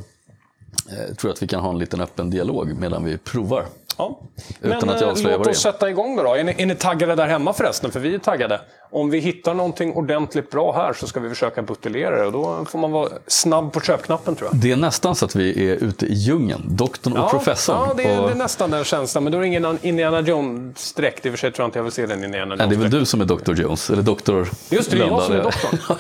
jag 0.89 1.09
eh, 1.09 1.15
tror 1.15 1.31
att 1.31 1.43
vi 1.43 1.47
kan 1.47 1.61
ha 1.61 1.71
en 1.71 1.79
liten 1.79 2.01
öppen 2.01 2.31
dialog 2.31 2.77
medan 2.79 3.05
vi 3.05 3.19
provar. 3.19 3.65
Ja. 3.97 4.21
Utan 4.61 4.79
Men 4.81 4.89
att 4.89 5.01
jag 5.01 5.33
eh, 5.33 5.39
låt 5.39 5.47
oss 5.47 5.63
sätta 5.63 5.91
igång 5.91 6.17
då. 6.17 6.23
då. 6.23 6.35
Är, 6.35 6.45
ni, 6.45 6.55
är 6.59 6.67
ni 6.67 6.75
taggade 6.75 7.15
där 7.15 7.27
hemma 7.27 7.53
förresten? 7.53 7.91
För 7.91 8.01
vi 8.01 8.15
är 8.15 8.19
taggade. 8.19 8.61
Om 8.91 9.11
vi 9.11 9.19
hittar 9.19 9.55
någonting 9.55 9.93
ordentligt 9.93 10.51
bra 10.51 10.73
här 10.73 10.93
så 10.93 11.07
ska 11.07 11.21
vi 11.21 11.29
försöka 11.29 11.63
buteljera 11.63 12.21
det. 12.21 12.27
Och 12.27 12.33
då 12.33 12.65
får 12.65 12.79
man 12.79 12.93
vara 12.93 13.09
snabb 13.27 13.73
på 13.73 13.81
köpknappen 13.81 14.37
tror 14.37 14.51
jag. 14.53 14.61
Det 14.61 14.73
är 14.73 14.77
nästan 14.77 15.15
så 15.15 15.25
att 15.25 15.37
vi 15.37 15.69
är 15.71 15.75
ute 15.75 16.07
i 16.07 16.15
djungeln. 16.15 16.63
Doktorn 16.69 17.13
och 17.13 17.19
ja, 17.19 17.29
professorn. 17.29 17.77
Ja, 17.89 17.95
det 17.97 18.03
är, 18.03 18.21
och... 18.21 18.27
det 18.27 18.33
är 18.33 18.39
nästan 18.39 18.71
den 18.71 18.85
känslan. 18.85 19.25
Men 19.25 19.33
då 19.33 19.39
är 19.39 19.43
det 19.43 19.49
ingen 19.49 19.79
Indiana 19.83 20.21
Jones-dräkt. 20.21 21.27
I 21.27 21.29
och 21.29 21.33
för 21.33 21.39
sig 21.39 21.53
tror 21.53 21.63
jag 21.65 21.69
inte 21.69 21.79
jag 21.79 21.85
vill 21.85 21.93
se 21.93 22.07
den 22.07 22.25
Indiana 22.25 22.55
Jones. 22.55 22.59
Nej, 22.59 22.69
det 22.69 22.75
är 22.75 22.79
väl 22.79 22.91
du 22.91 23.05
som 23.05 23.21
är 23.21 23.25
Dr. 23.25 23.53
Jones. 23.53 23.91
Eller 23.91 24.03
Dr. 24.03 24.49
Just 24.71 24.91
det, 24.91 24.97
det 24.97 25.03
är 25.03 25.07
jag 25.07 25.23
som 25.23 25.35
är 25.35 25.43
doktorn. 25.43 25.79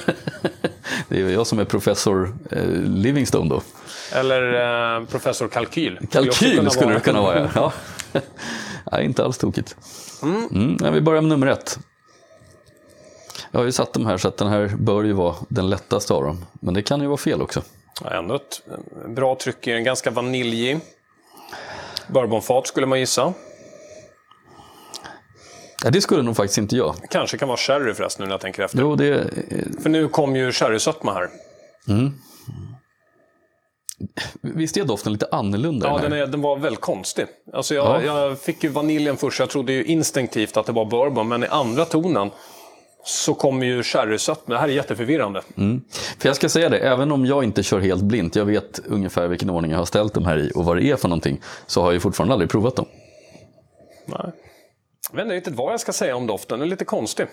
det 1.09 1.21
är 1.21 1.29
jag 1.29 1.47
som 1.47 1.59
är 1.59 1.65
professor 1.65 2.35
eh, 2.51 2.69
Livingstone 2.73 3.51
då. 3.51 3.63
Eller 4.15 4.97
eh, 4.97 5.05
professor 5.05 5.49
Kalkyl. 5.49 5.99
Kalkyl 6.11 6.71
skulle 6.71 6.95
det 6.95 7.01
kunna 7.01 7.21
vara, 7.21 7.51
ja. 7.55 7.73
ja. 8.91 9.01
inte 9.01 9.25
alls 9.25 9.39
tokigt. 9.39 9.77
Mm. 10.23 10.49
Mm, 10.51 10.95
vi 10.95 11.01
börjar 11.01 11.23
med 11.23 11.29
nummer 11.29 11.47
ett. 11.47 11.79
Jag 13.51 13.61
har 13.61 13.65
ju 13.65 13.73
satt 13.73 13.93
dem 13.93 14.07
här 14.07 14.17
så 14.17 14.29
att 14.29 14.37
den 14.37 14.49
här 14.49 14.73
bör 14.79 15.05
ju 15.05 15.13
vara 15.13 15.35
den 15.49 15.71
lättaste 15.71 16.15
av 16.15 16.25
dem. 16.25 16.45
Men 16.53 16.75
det 16.75 16.83
kan 16.83 17.01
ju 17.01 17.07
vara 17.07 17.17
fel 17.17 17.43
också. 17.43 17.63
Ja, 18.03 18.11
ändå 18.11 18.35
ett 18.35 18.61
bra 19.09 19.37
tryck 19.37 19.67
i 19.67 19.71
den, 19.71 19.85
ganska 19.85 20.11
vaniljig. 20.11 20.81
Bourbonfat 22.09 22.67
skulle 22.67 22.87
man 22.87 23.01
gissa. 23.01 23.33
Ja, 25.85 25.91
det 25.91 26.01
skulle 26.01 26.23
nog 26.23 26.37
faktiskt 26.37 26.59
inte 26.59 26.77
jag. 26.77 26.95
Kanske 27.11 27.39
kan 27.39 27.49
vara 27.49 27.59
sherry 27.59 27.95
förresten 27.95 28.23
nu 28.23 28.27
när 28.27 28.35
jag 28.35 28.41
tänker 28.41 28.63
efter. 28.63 28.79
Jo, 28.79 28.97
det... 28.97 29.31
För 29.83 29.91
nu 29.91 30.09
kom 30.09 30.37
ju 30.37 30.53
sherrysötma 30.53 31.13
här. 31.13 31.29
Mm. 31.89 32.13
Visst 34.41 34.77
är 34.77 34.85
doften 34.85 35.13
lite 35.13 35.29
annorlunda? 35.33 35.87
Ja, 35.87 35.99
den, 35.99 36.13
är, 36.13 36.27
den 36.27 36.41
var 36.43 36.57
väldigt 36.57 36.81
konstig. 36.81 37.27
Alltså 37.53 37.75
jag, 37.75 38.05
ja. 38.05 38.21
jag 38.21 38.39
fick 38.39 38.65
ju 38.65 38.71
vaniljen 38.71 39.17
först, 39.17 39.41
jag 39.41 39.51
trodde 39.51 39.73
ju 39.73 39.85
instinktivt 39.85 40.57
att 40.57 40.67
det 40.67 40.73
var 40.73 40.85
bourbon, 40.85 41.29
men 41.29 41.45
i 41.45 41.47
andra 41.47 41.85
tonen 41.85 42.31
så 43.05 43.35
kommer 43.35 43.67
ju 43.67 43.83
sherrysött. 43.83 44.41
Men 44.47 44.55
det 44.55 44.61
här 44.61 44.69
är 44.69 44.73
jätteförvirrande. 44.73 45.43
För 46.19 46.29
jag 46.29 46.37
ska 46.37 46.49
säga 46.49 46.69
det, 46.69 46.79
även 46.79 47.13
om 47.13 47.27
jag 47.27 47.45
inte 47.45 47.63
kör 47.63 47.81
helt 47.81 48.03
blint, 48.03 48.37
jag 48.37 48.45
vet 48.45 48.81
ungefär 48.87 49.29
vilken 49.29 49.51
ordning 49.51 49.71
jag 49.71 49.79
har 49.79 49.85
ställt 49.85 50.15
de 50.15 50.25
här 50.25 50.39
i 50.39 50.53
och 50.55 50.65
vad 50.65 50.77
det 50.77 50.85
är 50.85 50.97
för 50.97 51.09
någonting, 51.09 51.41
så 51.67 51.81
har 51.81 51.87
jag 51.87 51.95
ju 51.95 52.01
fortfarande 52.01 52.33
aldrig 52.33 52.51
provat 52.51 52.77
dem. 52.77 52.87
Nej. 54.07 54.33
Jag 55.11 55.17
vet 55.17 55.25
inte 55.25 55.35
riktigt 55.35 55.55
vad 55.55 55.73
jag 55.73 55.81
ska 55.81 55.93
säga 55.93 56.17
om 56.17 56.27
doften. 56.27 56.59
Den 56.59 56.69
är 56.69 56.71
lite 56.71 56.85
konstig. 56.85 57.27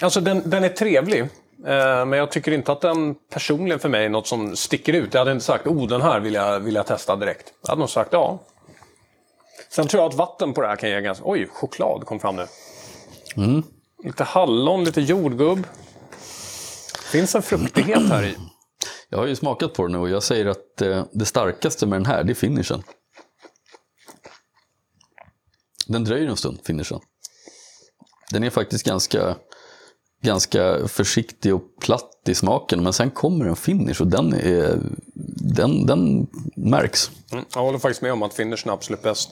Alltså 0.00 0.20
den, 0.20 0.50
den 0.50 0.64
är 0.64 0.68
trevlig. 0.68 1.28
Eh, 1.66 2.04
men 2.04 2.12
jag 2.12 2.30
tycker 2.30 2.52
inte 2.52 2.72
att 2.72 2.80
den 2.80 3.14
personligen 3.14 3.78
för 3.78 3.88
mig 3.88 4.04
är 4.04 4.08
något 4.08 4.26
som 4.26 4.56
sticker 4.56 4.92
ut. 4.92 5.14
Jag 5.14 5.20
hade 5.20 5.32
inte 5.32 5.44
sagt 5.44 5.66
oh 5.66 5.88
den 5.88 6.00
här 6.00 6.20
vill 6.20 6.34
jag, 6.34 6.60
vill 6.60 6.74
jag 6.74 6.86
testa 6.86 7.16
direkt. 7.16 7.52
Jag 7.62 7.68
hade 7.68 7.80
nog 7.80 7.90
sagt 7.90 8.12
ja. 8.12 8.38
Sen 9.70 9.88
tror 9.88 10.02
jag 10.02 10.08
att 10.08 10.18
vatten 10.18 10.52
på 10.54 10.60
det 10.60 10.68
här 10.68 10.76
kan 10.76 10.90
ge 10.90 11.00
ganska... 11.00 11.24
Oj, 11.26 11.48
choklad 11.52 12.06
kom 12.06 12.20
fram 12.20 12.36
nu. 12.36 12.46
Lite 14.04 14.24
hallon, 14.24 14.84
lite 14.84 15.00
jordgubb. 15.00 15.66
Finns 17.12 17.34
en 17.34 17.42
fruktighet 17.42 18.08
här 18.08 18.22
i. 18.22 18.36
Jag 19.10 19.18
har 19.18 19.26
ju 19.26 19.36
smakat 19.36 19.74
på 19.74 19.82
den 19.82 19.92
nu 19.92 19.98
och 19.98 20.10
jag 20.10 20.22
säger 20.22 20.46
att 20.46 20.82
eh, 20.82 21.04
det 21.12 21.24
starkaste 21.24 21.86
med 21.86 21.98
den 21.98 22.06
här, 22.06 22.24
det 22.24 22.32
är 22.32 22.34
finishen. 22.34 22.82
Den 25.86 26.04
dröjer 26.04 26.28
en 26.28 26.36
stund, 26.36 26.60
finishen. 26.64 27.00
Den 28.30 28.44
är 28.44 28.50
faktiskt 28.50 28.86
ganska, 28.86 29.36
ganska 30.22 30.88
försiktig 30.88 31.54
och 31.54 31.62
platt 31.80 32.10
i 32.26 32.34
smaken, 32.34 32.82
men 32.82 32.92
sen 32.92 33.10
kommer 33.10 33.44
en 33.46 33.56
finish 33.56 34.00
och 34.00 34.06
den, 34.06 34.32
är, 34.32 34.78
den, 35.56 35.86
den 35.86 36.26
märks. 36.56 37.10
Mm, 37.32 37.44
jag 37.54 37.60
håller 37.60 37.78
faktiskt 37.78 38.02
med 38.02 38.12
om 38.12 38.22
att 38.22 38.34
finishen 38.34 38.70
är 38.70 38.74
absolut 38.74 39.02
bäst. 39.02 39.30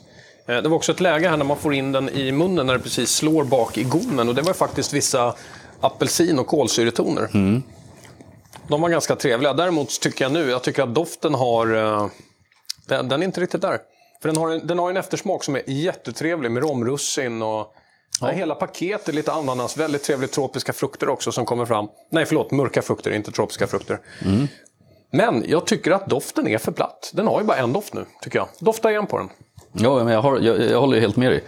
Eh, 0.48 0.56
Det 0.56 0.68
var 0.68 0.76
också 0.76 0.92
ett 0.92 1.00
läge 1.00 1.28
här 1.28 1.36
när 1.36 1.44
man 1.44 1.56
får 1.56 1.74
in 1.74 1.92
den 1.92 2.08
i 2.08 2.32
munnen 2.32 2.66
när 2.66 2.72
det 2.74 2.80
precis 2.80 3.10
slår 3.10 3.44
bak 3.44 3.78
i 3.78 3.82
gommen. 3.84 4.28
Och 4.28 4.34
det 4.34 4.42
var 4.42 4.52
faktiskt 4.52 4.92
vissa 4.92 5.34
apelsin 5.80 6.38
och 6.38 6.46
kolsyretoner. 6.46 7.28
De 8.68 8.80
var 8.80 8.88
ganska 8.88 9.16
trevliga. 9.16 9.52
Däremot 9.54 10.00
tycker 10.00 10.24
jag 10.24 10.32
nu, 10.32 10.50
jag 10.50 10.62
tycker 10.62 10.82
att 10.82 10.94
doften 10.94 11.34
har... 11.34 11.74
eh, 11.76 12.06
Den, 12.88 13.08
den 13.08 13.22
är 13.22 13.26
inte 13.26 13.40
riktigt 13.40 13.60
där. 13.62 13.78
För 14.22 14.28
den 14.28 14.36
har, 14.36 14.50
en, 14.50 14.66
den 14.66 14.78
har 14.78 14.90
en 14.90 14.96
eftersmak 14.96 15.44
som 15.44 15.56
är 15.56 15.62
jättetrevlig 15.66 16.50
med 16.50 16.62
romrussin 16.62 17.42
och... 17.42 17.72
Ja. 18.20 18.28
Hela 18.28 18.54
paketet, 18.54 19.14
lite 19.14 19.32
ananas, 19.32 19.76
väldigt 19.76 20.02
trevligt 20.02 20.32
tropiska 20.32 20.72
frukter 20.72 21.08
också 21.08 21.32
som 21.32 21.44
kommer 21.46 21.66
fram. 21.66 21.88
Nej, 22.10 22.26
förlåt, 22.26 22.50
mörka 22.50 22.82
frukter, 22.82 23.10
inte 23.10 23.32
tropiska 23.32 23.66
frukter. 23.66 24.00
Men 25.10 25.44
jag 25.48 25.66
tycker 25.66 25.90
att 25.90 26.06
doften 26.06 26.48
är 26.48 26.58
för 26.58 26.72
platt. 26.72 27.10
Den 27.14 27.26
har 27.26 27.40
ju 27.40 27.46
bara 27.46 27.56
en 27.56 27.72
doft 27.72 27.94
nu, 27.94 28.04
tycker 28.22 28.38
jag. 28.38 28.48
Dofta 28.58 28.90
igen 28.90 29.06
på 29.06 29.18
den. 29.18 29.28
Ja, 29.72 30.04
men 30.04 30.12
jag, 30.12 30.22
har, 30.22 30.40
jag, 30.40 30.60
jag 30.60 30.80
håller 30.80 30.94
ju 30.94 31.00
helt 31.00 31.16
med 31.16 31.30
dig. 31.32 31.44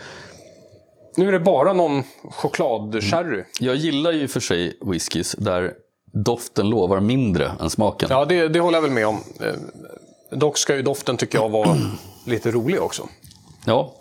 Nu 1.16 1.28
är 1.28 1.32
det 1.32 1.40
bara 1.40 1.72
någon 1.72 2.02
chokladsherry. 2.30 3.44
Jag 3.60 3.76
gillar 3.76 4.12
ju 4.12 4.28
för 4.28 4.40
sig 4.40 4.78
whiskys 4.80 5.32
där 5.38 5.72
doften 6.12 6.70
lovar 6.70 7.00
mindre 7.00 7.52
än 7.60 7.70
smaken. 7.70 8.08
Ja, 8.12 8.24
det, 8.24 8.48
det 8.48 8.60
håller 8.60 8.76
jag 8.76 8.82
väl 8.82 8.90
med 8.90 9.06
om. 9.06 9.20
Eh, 9.40 9.52
Dock 10.38 10.58
ska 10.58 10.76
ju 10.76 10.82
doften, 10.82 11.16
tycker 11.16 11.38
jag, 11.38 11.48
vara 11.48 11.76
lite 12.26 12.50
rolig 12.50 12.82
också. 12.82 13.08
Ja, 13.68 13.92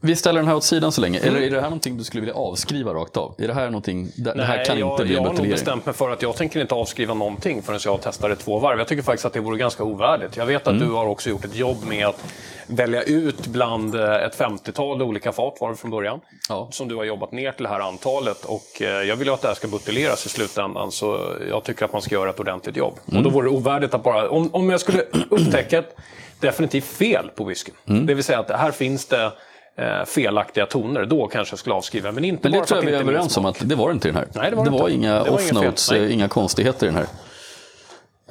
vi 0.00 0.16
ställer 0.16 0.40
den 0.40 0.48
här 0.48 0.56
åt 0.56 0.64
sidan 0.64 0.92
så 0.92 1.00
länge. 1.00 1.18
Eller 1.18 1.40
är 1.40 1.50
det 1.50 1.56
här 1.56 1.62
någonting 1.62 1.98
du 1.98 2.04
skulle 2.04 2.20
vilja 2.20 2.34
avskriva 2.34 2.94
rakt 2.94 3.16
av? 3.16 3.34
Är 3.38 3.48
det 3.48 3.54
här 3.54 3.66
någonting, 3.66 4.08
det, 4.16 4.32
det 4.32 4.44
här 4.44 4.64
kan 4.64 4.78
jag, 4.78 4.92
inte 4.92 5.04
bli 5.04 5.14
jag 5.14 5.20
en 5.20 5.26
har 5.26 5.34
nog 5.34 5.48
bestämt 5.48 5.86
mig 5.86 5.94
för 5.94 6.10
att 6.10 6.22
jag 6.22 6.36
tänker 6.36 6.60
inte 6.60 6.74
avskriva 6.74 7.14
någonting 7.14 7.62
förrän 7.62 7.80
jag 7.84 7.98
testar 8.02 8.28
det 8.28 8.36
två 8.36 8.58
varv. 8.58 8.78
Jag 8.78 8.88
tycker 8.88 9.02
faktiskt 9.02 9.24
att 9.24 9.32
det 9.32 9.40
vore 9.40 9.58
ganska 9.58 9.84
ovärdigt. 9.84 10.36
Jag 10.36 10.46
vet 10.46 10.62
att 10.66 10.72
Mm. 10.72 10.88
du 10.88 10.94
har 10.94 11.06
också 11.06 11.30
gjort 11.30 11.44
ett 11.44 11.54
jobb 11.56 11.76
med 11.88 12.06
att 12.06 12.24
välja 12.66 13.02
ut 13.02 13.46
bland 13.46 13.94
eh, 13.94 14.14
ett 14.14 14.38
50-tal 14.38 15.02
olika 15.02 15.32
fat 15.32 15.56
var 15.60 15.70
det 15.70 15.76
från 15.76 15.90
början. 15.90 16.20
Ja. 16.48 16.68
Som 16.72 16.88
du 16.88 16.94
har 16.96 17.04
jobbat 17.04 17.32
ner 17.32 17.52
till 17.52 17.62
det 17.62 17.68
här 17.68 17.80
antalet. 17.80 18.44
Och 18.44 18.82
eh, 18.82 18.88
jag 18.88 19.16
vill 19.16 19.26
ju 19.28 19.34
att 19.34 19.42
det 19.42 19.48
här 19.48 19.54
ska 19.54 19.68
buteljeras 19.68 20.26
i 20.26 20.28
slutändan. 20.28 20.92
Så 20.92 21.20
jag 21.50 21.64
tycker 21.64 21.84
att 21.84 21.92
man 21.92 22.02
ska 22.02 22.14
göra 22.14 22.30
ett 22.30 22.40
ordentligt 22.40 22.76
jobb. 22.76 22.94
Mm. 23.08 23.18
Och 23.18 23.24
då 23.24 23.30
vore 23.30 23.46
det 23.46 23.50
ovärdigt 23.56 23.94
att 23.94 24.02
bara... 24.02 24.28
Om, 24.30 24.48
om 24.52 24.70
jag 24.70 24.80
skulle 24.80 25.02
upptäcka 25.30 25.78
ett 25.78 25.96
definitivt 26.42 26.84
fel 26.84 27.30
på 27.34 27.44
whiskyn. 27.44 27.74
Mm. 27.86 28.06
Det 28.06 28.14
vill 28.14 28.24
säga 28.24 28.38
att 28.40 28.50
här 28.50 28.70
finns 28.70 29.06
det 29.06 29.32
eh, 29.76 30.04
felaktiga 30.06 30.66
toner. 30.66 31.04
Då 31.04 31.26
kanske 31.26 31.52
jag 31.52 31.58
skulle 31.58 31.74
avskriva. 31.74 32.12
Men 32.12 32.24
inte 32.24 32.42
Men 32.42 32.52
det 32.52 32.58
bara 32.58 32.66
tror 32.66 32.84
jag 32.84 32.90
vi 32.90 32.96
är 32.96 33.00
överens 33.00 33.36
om 33.36 33.44
att 33.44 33.68
det 33.68 33.74
var 33.74 33.90
inte 33.90 34.08
i 34.08 34.10
den 34.10 34.18
här. 34.18 34.28
Nej, 34.34 34.50
det 34.50 34.56
var 34.56 34.88
det 34.88 34.94
inga 34.94 35.18
var 35.18 35.38
fel. 35.38 35.56
off-notes, 35.56 36.10
inga 36.10 36.28
konstigheter 36.28 36.86
i 36.86 36.90
den 36.90 36.96
här. 36.96 37.06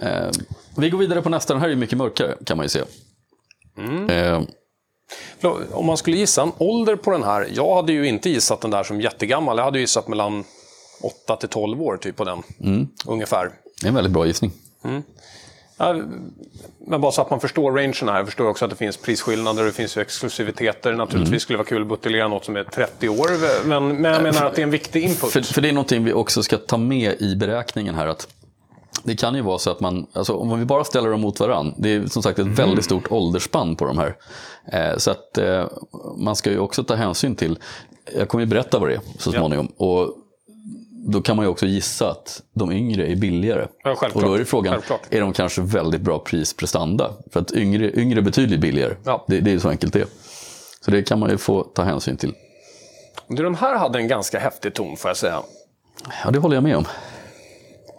Eh, 0.02 0.32
vi 0.78 0.90
går 0.90 0.98
vidare 0.98 1.22
på 1.22 1.30
nästa. 1.30 1.54
Den 1.54 1.62
här 1.62 1.70
är 1.70 1.76
mycket 1.76 1.98
mörkare 1.98 2.36
kan 2.46 2.58
man 2.58 2.66
ju 2.66 2.70
se. 2.70 2.82
Mm. 3.78 4.10
Eh, 4.10 4.42
Om 5.72 5.86
man 5.86 5.98
skulle 5.98 6.18
gissa 6.18 6.42
en 6.42 6.52
ålder 6.58 6.96
på 6.96 7.12
den 7.12 7.24
här. 7.24 7.48
Jag 7.54 7.76
hade 7.76 7.94
ju 7.94 8.08
inte 8.08 8.30
gissat 8.30 8.62
den 8.62 8.72
där 8.72 8.84
som 8.84 9.02
jättegammal. 9.02 9.58
Jag 9.58 9.66
hade 9.66 9.80
gissat 9.80 10.08
mellan 10.08 10.44
8 11.26 11.36
till 11.36 11.50
12 11.50 11.82
år 11.82 11.98
typ 11.98 12.16
på 12.16 12.24
den. 12.24 12.44
Mm. 12.60 12.88
Ungefär. 13.06 13.52
det 13.82 13.86
är 13.86 13.90
en 13.90 13.96
väldigt 13.96 14.14
bra 14.14 14.26
gissning. 14.26 14.52
Ja, 15.82 15.96
men 16.88 17.02
bara 17.02 17.12
så 17.12 17.22
att 17.22 17.30
man 17.30 17.40
förstår 17.40 17.72
rangen 17.72 17.94
här. 18.02 18.16
Jag 18.18 18.26
förstår 18.26 18.48
också 18.48 18.66
att 18.66 18.72
det 18.72 18.78
finns 18.78 18.98
prisskillnader 18.98 19.60
och 19.62 19.66
det 19.66 19.72
finns 19.74 19.98
ju 19.98 20.02
exklusiviteter. 20.02 20.94
Naturligtvis 20.94 21.28
Mm. 21.30 21.40
skulle 21.40 21.54
det 21.58 21.64
vara 21.64 21.68
kul 21.68 21.82
att 21.82 21.88
buteljera 21.88 22.28
något 22.28 22.46
som 22.46 22.56
är 22.56 22.64
30 22.64 23.10
år. 23.10 23.28
Men, 23.68 23.88
men 24.02 24.12
jag 24.12 24.24
menar 24.24 24.46
att 24.46 24.56
det 24.56 24.62
är 24.62 24.64
en 24.64 24.72
viktig 24.72 25.04
input. 25.04 25.32
För, 25.32 25.42
för 25.42 25.62
det 25.62 25.70
är 25.70 25.74
någonting 25.74 26.04
vi 26.04 26.14
också 26.14 26.44
ska 26.44 26.58
ta 26.58 26.78
med 26.78 27.22
i 27.22 27.36
beräkningen 27.36 27.96
här. 27.96 28.08
att 28.08 28.28
Det 29.04 29.16
kan 29.16 29.36
ju 29.36 29.42
vara 29.42 29.60
så 29.60 29.70
att 29.72 29.80
man, 29.80 30.08
alltså 30.14 30.34
om 30.34 30.60
vi 30.60 30.66
bara 30.66 30.84
ställer 30.84 31.10
dem 31.10 31.22
mot 31.22 31.40
varandra, 31.40 31.74
det 31.78 31.94
är 31.96 32.08
som 32.08 32.24
sagt 32.24 32.40
ett 32.40 32.48
väldigt 32.48 32.86
stort 32.86 33.12
åldersspann 33.12 33.76
på 33.76 33.86
de 33.86 33.98
här. 33.98 34.16
Eh, 34.74 34.98
så 34.98 35.12
att 35.12 35.38
eh, 35.38 35.66
man 36.18 36.36
ska 36.36 36.52
ju 36.52 36.60
också 36.60 36.84
ta 36.84 36.96
hänsyn 36.96 37.36
till, 37.36 37.60
jag 38.18 38.30
kommer 38.30 38.44
ju 38.44 38.50
berätta 38.50 38.80
vad 38.80 38.90
det 38.90 38.96
är 38.96 39.02
så 39.20 39.30
Ja. 39.34 39.40
småningom. 39.40 39.68
Och 39.78 40.14
då 41.08 41.22
kan 41.22 41.36
man 41.36 41.46
ju 41.46 41.50
också 41.50 41.66
gissa 41.66 42.12
att 42.12 42.42
de 42.54 42.72
yngre 42.72 43.12
är 43.12 43.16
billigare. 43.16 43.68
Ja, 43.84 43.96
och 44.14 44.22
då 44.22 44.34
är 44.34 44.40
det 44.40 44.46
frågan, 44.46 44.74
Självklart. 44.74 45.02
är 45.10 45.22
de 45.22 45.34
kanske 45.34 45.62
väldigt 45.62 46.02
bra 46.02 46.20
prisprestanda? 46.20 47.12
För 47.32 47.40
att 47.40 47.52
yngre, 47.52 47.92
yngre 48.00 48.20
är 48.20 48.22
betydligt 48.22 48.60
billigare. 48.60 48.96
Ja. 49.04 49.26
Det, 49.28 49.40
det 49.40 49.50
är 49.50 49.54
ju 49.54 49.60
så 49.60 49.70
enkelt 49.70 49.94
det. 49.94 50.06
Så 50.86 50.92
det 50.92 51.04
kan 51.04 51.20
man 51.20 51.30
ju 51.30 51.38
få 51.38 51.64
ta 51.64 51.84
hänsyn 51.84 52.18
till. 52.18 52.34
Du, 53.28 53.44
Den 53.44 53.56
här 53.56 53.76
hade 53.78 54.00
en 54.00 54.08
ganska 54.08 54.40
häftig 54.40 54.74
ton 54.74 54.98
får 54.98 55.10
jag 55.10 55.18
säga. 55.18 55.42
Ja, 56.24 56.32
det 56.32 56.40
håller 56.40 56.56
jag 56.56 56.64
med 56.64 56.78
om. 56.78 56.86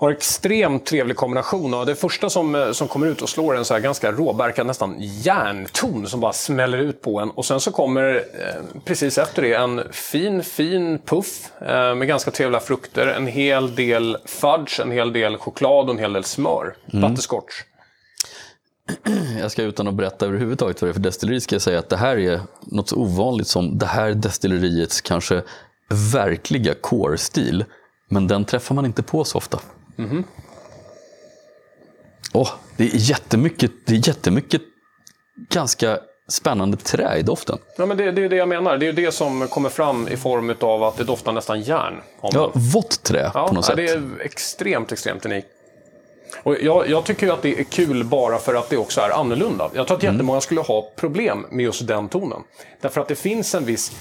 Har 0.02 0.10
extremt 0.10 0.86
trevlig 0.86 1.16
kombination. 1.16 1.74
Och 1.74 1.86
det 1.86 1.94
första 1.94 2.30
som, 2.30 2.54
eh, 2.54 2.72
som 2.72 2.88
kommer 2.88 3.06
ut 3.06 3.22
och 3.22 3.28
slår 3.28 3.56
en 3.56 3.64
så 3.64 3.74
här 3.74 3.80
ganska 3.80 4.12
råbarkad, 4.12 4.66
nästan 4.66 4.96
järnton 4.98 6.06
som 6.06 6.20
bara 6.20 6.32
smäller 6.32 6.78
ut 6.78 7.02
på 7.02 7.20
en. 7.20 7.30
Och 7.30 7.44
sen 7.44 7.60
så 7.60 7.72
kommer 7.72 8.14
eh, 8.14 8.80
precis 8.84 9.18
efter 9.18 9.42
det 9.42 9.54
en 9.54 9.82
fin, 9.92 10.42
fin 10.42 10.98
puff 10.98 11.50
eh, 11.60 11.94
med 11.94 12.08
ganska 12.08 12.30
trevliga 12.30 12.60
frukter. 12.60 13.06
En 13.06 13.26
hel 13.26 13.74
del 13.74 14.16
fudge, 14.24 14.80
en 14.80 14.90
hel 14.90 15.12
del 15.12 15.36
choklad 15.36 15.84
och 15.84 15.94
en 15.94 15.98
hel 15.98 16.12
del 16.12 16.24
smör. 16.24 16.76
Butterscotch. 16.92 17.54
Jag 19.40 19.50
ska 19.50 19.62
utan 19.62 19.88
att 19.88 19.94
berätta 19.94 20.26
överhuvudtaget 20.26 20.82
vad 20.82 20.88
det 20.88 20.92
är 20.92 20.94
för 20.94 21.00
destilleri 21.00 21.40
ska 21.40 21.54
jag 21.54 21.62
säga 21.62 21.78
att 21.78 21.88
det 21.88 21.96
här 21.96 22.16
är 22.16 22.40
något 22.60 22.88
så 22.88 22.96
ovanligt 22.96 23.48
som 23.48 23.78
det 23.78 23.86
här 23.86 24.14
destilleriets 24.14 25.00
kanske 25.00 25.42
verkliga 26.12 26.74
core-stil. 26.74 27.64
Men 28.08 28.26
den 28.26 28.44
träffar 28.44 28.74
man 28.74 28.86
inte 28.86 29.02
på 29.02 29.24
så 29.24 29.38
ofta. 29.38 29.60
Åh, 32.34 32.48
det 32.76 32.84
är 32.84 32.90
jättemycket, 32.94 33.70
det 33.86 33.94
är 33.94 34.08
jättemycket 34.08 34.62
ganska 35.50 35.98
spännande 36.28 36.76
trä 36.76 37.16
i 37.18 37.22
doften. 37.22 37.58
Ja, 37.76 37.86
men 37.86 37.96
det, 37.96 38.12
det 38.12 38.24
är 38.24 38.28
det 38.28 38.36
jag 38.36 38.48
menar. 38.48 38.76
Det 38.78 38.86
är 38.88 38.92
det 38.92 39.12
som 39.12 39.48
kommer 39.48 39.68
fram 39.68 40.08
i 40.08 40.16
form 40.16 40.54
av 40.60 40.82
att 40.84 40.96
det 40.96 41.04
doftar 41.04 41.32
nästan 41.32 41.60
järn. 41.60 41.94
Ja, 42.22 42.52
vått 42.54 43.02
trä 43.02 43.30
Ja, 43.34 43.48
på 43.48 43.54
något 43.54 43.64
ja, 43.68 43.76
sätt. 43.76 43.76
det 43.76 43.88
är 43.88 44.20
extremt, 44.20 44.92
extremt 44.92 45.26
unikt. 45.26 45.46
Och 46.42 46.56
jag, 46.60 46.88
jag 46.88 47.04
tycker 47.04 47.26
ju 47.26 47.32
att 47.32 47.42
det 47.42 47.60
är 47.60 47.64
kul 47.64 48.04
bara 48.04 48.38
för 48.38 48.54
att 48.54 48.70
det 48.70 48.76
också 48.76 49.00
är 49.00 49.10
annorlunda. 49.10 49.70
Jag 49.74 49.86
tror 49.86 49.96
att 49.96 50.02
Mm. 50.02 50.14
jättemånga 50.14 50.40
skulle 50.40 50.60
ha 50.60 50.90
problem 50.96 51.46
med 51.50 51.64
just 51.64 51.86
den 51.86 52.08
tonen. 52.08 52.42
Därför 52.80 53.00
att 53.00 53.08
det 53.08 53.14
finns 53.14 53.54
en 53.54 53.64
viss 53.64 53.92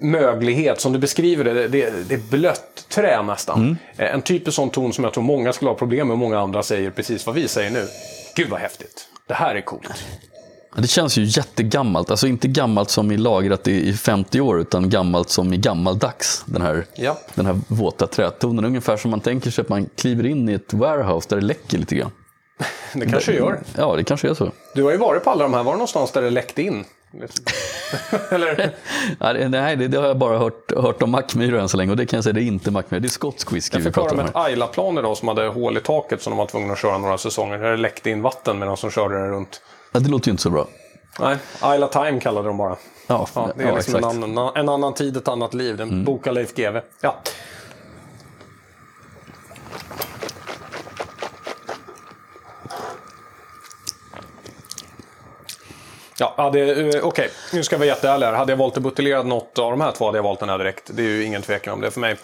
möglighet, 0.00 0.80
som 0.80 0.92
du 0.92 0.98
beskriver 0.98 1.44
det, 1.44 1.68
det, 1.68 1.90
det 2.08 2.14
är 2.14 2.30
blött 2.30 2.86
trä 2.88 3.22
nästan. 3.22 3.58
Mm. 3.60 3.76
Eh, 3.96 4.14
En 4.14 4.22
typisk 4.22 4.54
sån 4.56 4.70
ton 4.70 4.92
som 4.92 5.04
jag 5.04 5.12
tror 5.14 5.24
många 5.24 5.52
skulle 5.52 5.70
ha 5.70 5.76
problem 5.76 6.06
med 6.06 6.12
och 6.14 6.18
många 6.18 6.38
andra 6.40 6.62
säger 6.62 6.90
precis 6.90 7.26
vad 7.26 7.34
vi 7.34 7.48
säger 7.48 7.70
nu. 7.70 7.86
Gud 8.36 8.48
vad 8.48 8.60
häftigt. 8.60 9.06
Det 9.26 9.34
här 9.34 9.54
är 9.54 9.60
coolt. 9.60 9.88
Det 10.76 10.86
känns 10.88 11.18
ju 11.18 11.24
jättegammalt. 11.24 12.10
Alltså 12.10 12.26
inte 12.26 12.48
gammalt 12.48 12.90
som 12.90 13.12
i 13.12 13.16
lagrat 13.16 13.68
i 13.68 13.88
i 13.88 13.92
50 13.92 14.40
år, 14.40 14.60
utan 14.60 14.90
gammalt 14.90 15.30
som 15.30 15.52
i 15.52 15.56
gammaldags. 15.56 16.44
Den 16.46 16.62
här, 16.62 16.86
Ja. 16.94 17.18
den 17.34 17.46
här 17.46 17.60
våta 17.68 18.06
trätonen. 18.06 18.64
Ungefär 18.64 18.96
som 18.96 19.10
man 19.10 19.20
tänker 19.20 19.50
sig 19.50 19.62
att 19.62 19.68
man 19.68 19.88
kliver 19.96 20.26
in 20.26 20.48
i 20.48 20.52
ett 20.52 20.72
warehouse 20.74 21.26
där 21.28 21.36
det 21.36 21.42
läcker 21.46 21.78
lite 21.78 21.94
grann. 21.94 22.10
Det 22.94 23.06
kanske 23.06 23.32
gör. 23.32 23.60
Ja, 23.76 23.96
det 23.96 24.04
kanske 24.04 24.28
är 24.30 24.34
så. 24.34 24.50
Du 24.74 24.82
har 24.82 24.90
ju 24.90 24.96
varit 24.96 25.24
på 25.24 25.30
alla 25.30 25.42
de 25.42 25.54
här. 25.54 25.62
Var 25.62 25.72
det 25.72 25.76
någonstans 25.78 26.12
där 26.12 26.22
det 26.22 26.30
läckte 26.30 26.62
in? 26.62 26.84
Eller? 28.30 28.70
Nej, 29.48 29.76
det, 29.76 29.88
det 29.88 29.98
har 29.98 30.06
jag 30.06 30.18
bara 30.18 30.38
hört, 30.38 30.72
hört 30.76 31.02
om 31.02 31.10
Mackmyra 31.10 31.60
än 31.60 31.68
så 31.68 31.76
länge. 31.76 31.90
Och 31.90 31.96
det 31.96 32.06
kan 32.06 32.16
jag 32.16 32.24
säga, 32.24 32.32
det 32.32 32.42
är 32.42 32.46
inte 32.46 32.70
Mackmyra. 32.70 33.00
Det 33.00 33.06
är 33.06 33.10
skotsk 33.10 33.52
whisky 33.52 33.74
Jag 33.74 33.78
vi 33.78 33.84
fick 33.84 33.94
pratar 33.94 34.10
höra 34.16 34.22
om 34.22 34.28
om 34.28 34.32
här. 34.34 34.46
ett 34.46 34.52
Ayla-plan 34.52 34.98
idag 34.98 35.16
som 35.16 35.28
hade 35.28 35.46
hål 35.46 35.76
i 35.76 35.80
taket 35.80 36.22
som 36.22 36.30
de 36.30 36.36
var 36.36 36.46
tvungna 36.46 36.72
att 36.72 36.78
köra 36.78 36.98
några 36.98 37.18
säsonger. 37.18 37.58
Där 37.58 37.70
det 37.70 37.76
läckte 37.76 38.10
in 38.10 38.22
vatten 38.22 38.58
medan 38.58 38.76
de 38.80 38.90
körde 38.90 39.14
det 39.14 39.28
runt. 39.28 39.62
Ja, 39.92 40.00
det 40.00 40.08
låter 40.10 40.28
ju 40.28 40.30
inte 40.30 40.42
så 40.42 40.50
bra. 40.50 40.66
Nej, 41.20 41.36
Ayla 41.60 41.88
Time 41.88 42.20
kallade 42.20 42.48
de 42.48 42.56
bara. 42.56 42.76
Ja, 43.06 43.26
Ja, 43.34 43.50
det 43.56 43.62
är 43.62 43.68
ja, 43.68 43.76
liksom 43.76 43.94
en, 43.96 44.04
annan, 44.04 44.56
en 44.56 44.68
annan 44.68 44.94
tid, 44.94 45.16
ett 45.16 45.28
annat 45.28 45.54
liv. 45.54 45.76
Den 45.76 46.04
bok 46.04 46.26
av 46.26 46.34
Leif 46.34 46.54
GW. 46.54 46.80
Ja. 47.00 47.16
Ja, 56.20 56.34
hade, 56.36 56.60
eh, 56.60 57.04
okej, 57.04 57.30
nu 57.52 57.62
ska 57.62 57.74
jag 57.74 57.78
vara 57.78 57.88
jätteärlig 57.88 58.26
här. 58.26 58.32
Hade 58.32 58.52
jag 58.52 58.56
valt 58.56 58.76
att 58.76 58.82
buteljera 58.82 59.22
något 59.22 59.58
av 59.58 59.70
de 59.70 59.80
här 59.80 59.92
två 59.92 60.06
hade 60.06 60.18
jag 60.18 60.22
valt 60.22 60.40
den 60.40 60.48
här 60.48 60.58
direkt. 60.58 60.90
Det 60.94 61.02
är 61.02 61.06
ju 61.06 61.24
ingen 61.24 61.42
tvekan 61.42 61.74
om 61.74 61.80
det 61.80 61.90
för 61.90 62.00
mig. 62.00 62.16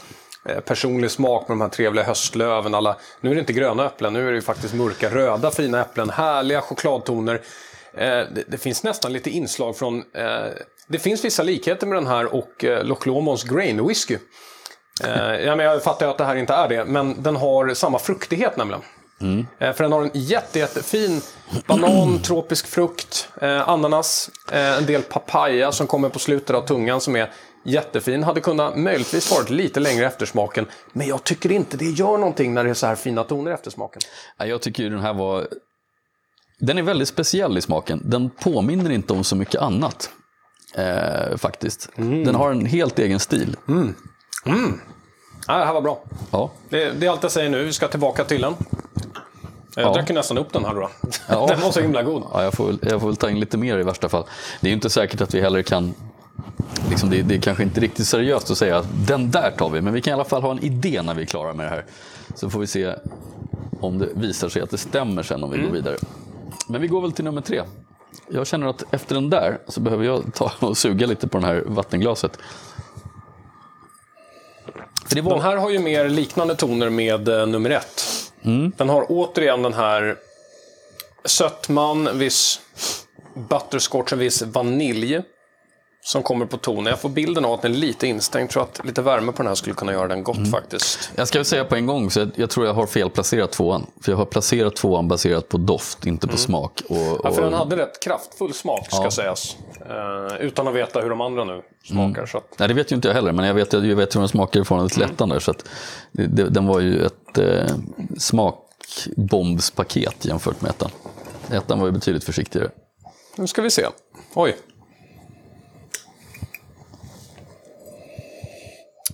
Eh, 0.48 0.60
personlig 0.60 1.10
smak 1.10 1.48
med 1.48 1.56
de 1.56 1.60
här 1.60 1.68
trevliga 1.68 2.04
höstlöven. 2.04 2.74
Alla, 2.74 2.96
nu 3.20 3.30
är 3.30 3.34
det 3.34 3.40
inte 3.40 3.52
gröna 3.52 3.86
äpplen, 3.86 4.12
nu 4.12 4.26
är 4.26 4.30
det 4.30 4.34
ju 4.34 4.42
faktiskt 4.42 4.74
mörka 4.74 5.10
röda 5.10 5.50
fina 5.50 5.80
äpplen. 5.80 6.10
Härliga 6.10 6.60
chokladtoner. 6.60 7.34
Eh, 7.94 8.06
det, 8.08 8.44
det 8.48 8.58
finns 8.58 8.82
nästan 8.82 9.12
lite 9.12 9.30
inslag 9.30 9.76
från... 9.76 9.98
Eh, 9.98 10.46
det 10.88 10.98
finns 10.98 11.24
vissa 11.24 11.42
likheter 11.42 11.86
med 11.86 11.96
den 11.96 12.06
här 12.06 12.34
och 12.34 12.64
eh, 12.64 12.84
Loch 12.84 13.06
Lomonds 13.06 13.44
Grain 13.44 13.86
Whisky. 13.86 14.18
Eh, 15.04 15.34
ja, 15.34 15.56
men 15.56 15.66
jag 15.66 15.82
fattar 15.82 16.06
ju 16.06 16.10
att 16.10 16.18
det 16.18 16.24
här 16.24 16.36
inte 16.36 16.54
är 16.54 16.68
det, 16.68 16.84
men 16.84 17.22
den 17.22 17.36
har 17.36 17.74
samma 17.74 17.98
fruktighet 17.98 18.56
nämligen. 18.56 18.82
Eh, 19.58 19.72
För 19.72 19.82
den 19.84 19.92
har 19.92 20.02
en 20.02 20.10
jätte, 20.14 20.58
jättefin 20.58 21.20
banan, 21.66 22.18
tropisk 22.22 22.66
frukt, 22.66 23.28
eh, 23.40 23.68
ananas, 23.68 24.30
eh, 24.52 24.78
en 24.78 24.86
del 24.86 25.02
papaya 25.02 25.72
som 25.72 25.86
kommer 25.86 26.08
på 26.08 26.18
slutet 26.18 26.56
av 26.56 26.66
tungan 26.66 27.00
som 27.00 27.16
är 27.16 27.32
jättefin. 27.64 28.22
Hade 28.22 28.40
kunnat 28.40 28.78
möjligtvis 28.78 29.30
varit 29.32 29.50
lite 29.50 29.80
längre 29.80 30.06
eftersmaken, 30.06 30.66
men 30.92 31.06
jag 31.06 31.24
tycker 31.24 31.52
inte 31.52 31.76
det 31.76 31.84
gör 31.90 32.18
någonting 32.18 32.54
när 32.54 32.64
det 32.64 32.70
är 32.70 32.74
så 32.74 32.86
här 32.86 32.94
fina 32.96 33.24
toner 33.24 33.50
i 33.50 33.54
eftersmaken. 33.54 34.02
Ja, 34.38 34.46
Jag 34.46 34.62
tycker 34.62 34.82
ju 34.82 34.90
den 34.90 35.00
här 35.00 35.14
var... 35.14 35.48
Den 36.60 36.78
är 36.78 36.82
väldigt 36.82 37.08
speciell 37.08 37.58
i 37.58 37.60
smaken. 37.60 38.00
Den 38.04 38.30
påminner 38.30 38.90
inte 38.90 39.12
om 39.12 39.24
så 39.24 39.36
mycket 39.36 39.60
annat. 39.60 40.10
Eh, 40.74 41.36
faktiskt. 41.36 41.90
Den 41.96 42.34
har 42.34 42.50
en 42.50 42.66
helt 42.66 42.98
egen 42.98 43.20
stil. 43.20 43.56
Ja, 45.46 45.58
det 45.58 45.64
här 45.64 45.72
var 45.74 45.80
bra. 45.80 45.98
Ja. 46.30 46.50
Det, 46.68 46.90
det 46.90 47.06
är 47.06 47.10
allt 47.10 47.22
jag 47.22 47.32
säger 47.32 47.50
nu. 47.50 47.64
Vi 47.64 47.72
ska 47.72 47.88
tillbaka 47.88 48.24
till 48.24 48.40
den. 48.42 48.54
Jag 49.74 49.84
Ja. 49.84 49.92
drack 49.92 50.10
ju 50.10 50.14
nästan 50.14 50.38
upp 50.38 50.52
den 50.52 50.64
här 50.64 50.74
då. 50.74 50.90
Ja. 51.28 51.46
Den 51.48 51.60
var 51.60 51.70
så 51.70 51.80
himla 51.80 52.02
god. 52.02 52.22
Ja, 52.32 52.42
jag, 52.42 52.54
får, 52.54 52.74
jag 52.82 53.00
får 53.00 53.06
väl 53.08 53.16
ta 53.16 53.30
in 53.30 53.40
lite 53.40 53.58
mer 53.58 53.78
i 53.78 53.82
värsta 53.82 54.08
fall. 54.08 54.24
Det 54.60 54.66
är 54.66 54.68
ju 54.68 54.74
inte 54.74 54.90
säkert 54.90 55.20
att 55.20 55.34
vi 55.34 55.40
heller 55.40 55.62
kan... 55.62 55.94
Liksom 56.90 57.10
det, 57.10 57.22
det 57.22 57.34
är 57.34 57.40
kanske 57.40 57.62
inte 57.62 57.80
riktigt 57.80 58.06
seriöst 58.06 58.50
att 58.50 58.58
säga 58.58 58.76
att 58.78 58.86
den 59.06 59.30
där 59.30 59.50
tar 59.58 59.70
vi, 59.70 59.80
men 59.80 59.92
vi 59.94 60.00
kan 60.00 60.10
i 60.10 60.14
alla 60.14 60.24
fall 60.24 60.42
ha 60.42 60.50
en 60.50 60.64
idé 60.64 61.02
när 61.02 61.14
vi 61.14 61.22
är 61.22 61.26
klara 61.26 61.52
med 61.54 61.66
det 61.66 61.70
här. 61.70 61.84
Så 62.34 62.50
får 62.50 62.60
vi 62.60 62.66
se 62.66 62.94
om 63.80 63.98
det 63.98 64.08
visar 64.14 64.48
sig 64.48 64.62
att 64.62 64.70
det 64.70 64.78
stämmer 64.78 65.22
sen 65.22 65.42
om 65.44 65.50
vi 65.50 65.58
går 65.58 65.70
vidare. 65.70 65.96
Men 66.68 66.80
vi 66.80 66.88
går 66.88 67.00
väl 67.00 67.12
till 67.12 67.24
nummer 67.24 67.40
tre. 67.40 67.62
Jag 68.28 68.46
känner 68.46 68.66
att 68.66 68.84
efter 68.94 69.14
den 69.14 69.30
där 69.30 69.58
så 69.68 69.80
behöver 69.80 70.04
jag 70.04 70.34
ta 70.34 70.52
och 70.60 70.76
suga 70.76 71.06
lite 71.06 71.28
på 71.28 71.38
det 71.38 71.46
här 71.46 71.62
vattenglaset. 71.66 72.38
Det 75.16 75.22
var... 75.22 75.32
Den 75.32 75.42
här 75.42 75.56
har 75.56 75.70
ju 75.70 75.78
mer 75.78 76.08
liknande 76.08 76.56
toner 76.56 76.90
med 76.90 77.28
eh, 77.28 77.46
nummer 77.46 77.70
ett. 77.70 78.04
Den 78.76 78.88
har 78.88 79.06
återigen 79.08 79.62
den 79.62 79.74
här 79.74 80.16
sötman, 81.24 82.18
viss 82.18 82.60
butterscotch, 83.34 84.12
en 84.12 84.18
viss 84.18 84.42
vanilj 84.42 85.22
som 86.06 86.22
kommer 86.22 86.46
på 86.46 86.56
tonen. 86.56 86.86
Jag 86.86 87.00
får 87.00 87.08
bilden 87.08 87.44
av 87.44 87.52
att 87.52 87.62
den 87.62 87.72
är 87.72 87.76
lite 87.76 88.06
instängd. 88.06 88.42
Jag 88.42 88.50
tror 88.50 88.62
att 88.62 88.80
lite 88.84 89.02
värme 89.02 89.32
på 89.32 89.42
den 89.42 89.46
här 89.46 89.54
skulle 89.54 89.74
kunna 89.74 89.92
göra 89.92 90.08
den 90.08 90.24
gott 90.24 90.50
faktiskt. 90.50 91.10
Jag 91.14 91.28
ska 91.28 91.38
väl 91.38 91.46
säga 91.46 91.64
på 91.64 91.76
en 91.76 91.86
gång, 91.86 92.10
så 92.10 92.20
jag, 92.20 92.30
jag 92.34 92.50
tror 92.50 92.66
jag 92.66 92.74
har 92.74 92.86
felplacerat 92.86 93.52
tvåan. 93.52 93.86
För 94.00 94.12
jag 94.12 94.16
har 94.16 94.24
placerat 94.24 94.76
tvåan 94.76 95.08
baserat 95.08 95.48
på 95.48 95.56
doft, 95.56 96.06
inte 96.06 96.28
på 96.28 96.36
smak. 96.36 96.82
Och, 96.88 96.96
Ja, 96.96 97.28
och, 97.28 97.34
för 97.34 97.42
den 97.42 97.52
hade 97.52 97.76
rätt 97.76 98.02
kraftfull 98.02 98.54
smak, 98.54 98.86
ska 98.86 99.10
sägas. 99.10 99.56
Eh, 99.88 100.36
utan 100.40 100.68
att 100.68 100.74
veta 100.74 101.00
hur 101.00 101.10
de 101.10 101.20
andra 101.20 101.44
nu 101.44 101.62
smakar. 101.84 102.26
Så 102.26 102.38
att, 102.38 102.58
Nej, 102.58 102.68
det 102.68 102.74
vet 102.74 102.92
ju 102.92 102.96
inte 102.96 103.08
jag 103.08 103.14
heller, 103.14 103.32
men 103.32 103.44
jag 103.44 103.54
vet, 103.54 103.72
jag 103.72 103.80
vet 103.82 104.14
hur 104.14 104.20
den 104.20 104.28
smakar 104.28 104.60
i 104.60 104.64
förhållande 104.64 104.94
till 104.94 105.02
ettan 105.02 105.28
där. 105.28 105.38
Så 105.38 105.50
att 105.50 105.64
det, 106.12 106.26
det, 106.26 106.48
den 106.48 106.66
var 106.66 106.80
ju 106.80 107.06
ett 107.06 107.38
eh, 107.38 107.66
smakbombspaket 108.18 110.24
jämfört 110.24 110.60
med 110.60 110.70
ettan. 110.70 110.90
Ettan 111.50 111.80
var 111.80 111.86
ju 111.86 111.92
betydligt 111.92 112.24
försiktigare. 112.24 112.68
nu 113.36 113.46
ska 113.46 113.62
vi 113.62 113.70
se. 113.70 113.86
Oj. 114.34 114.56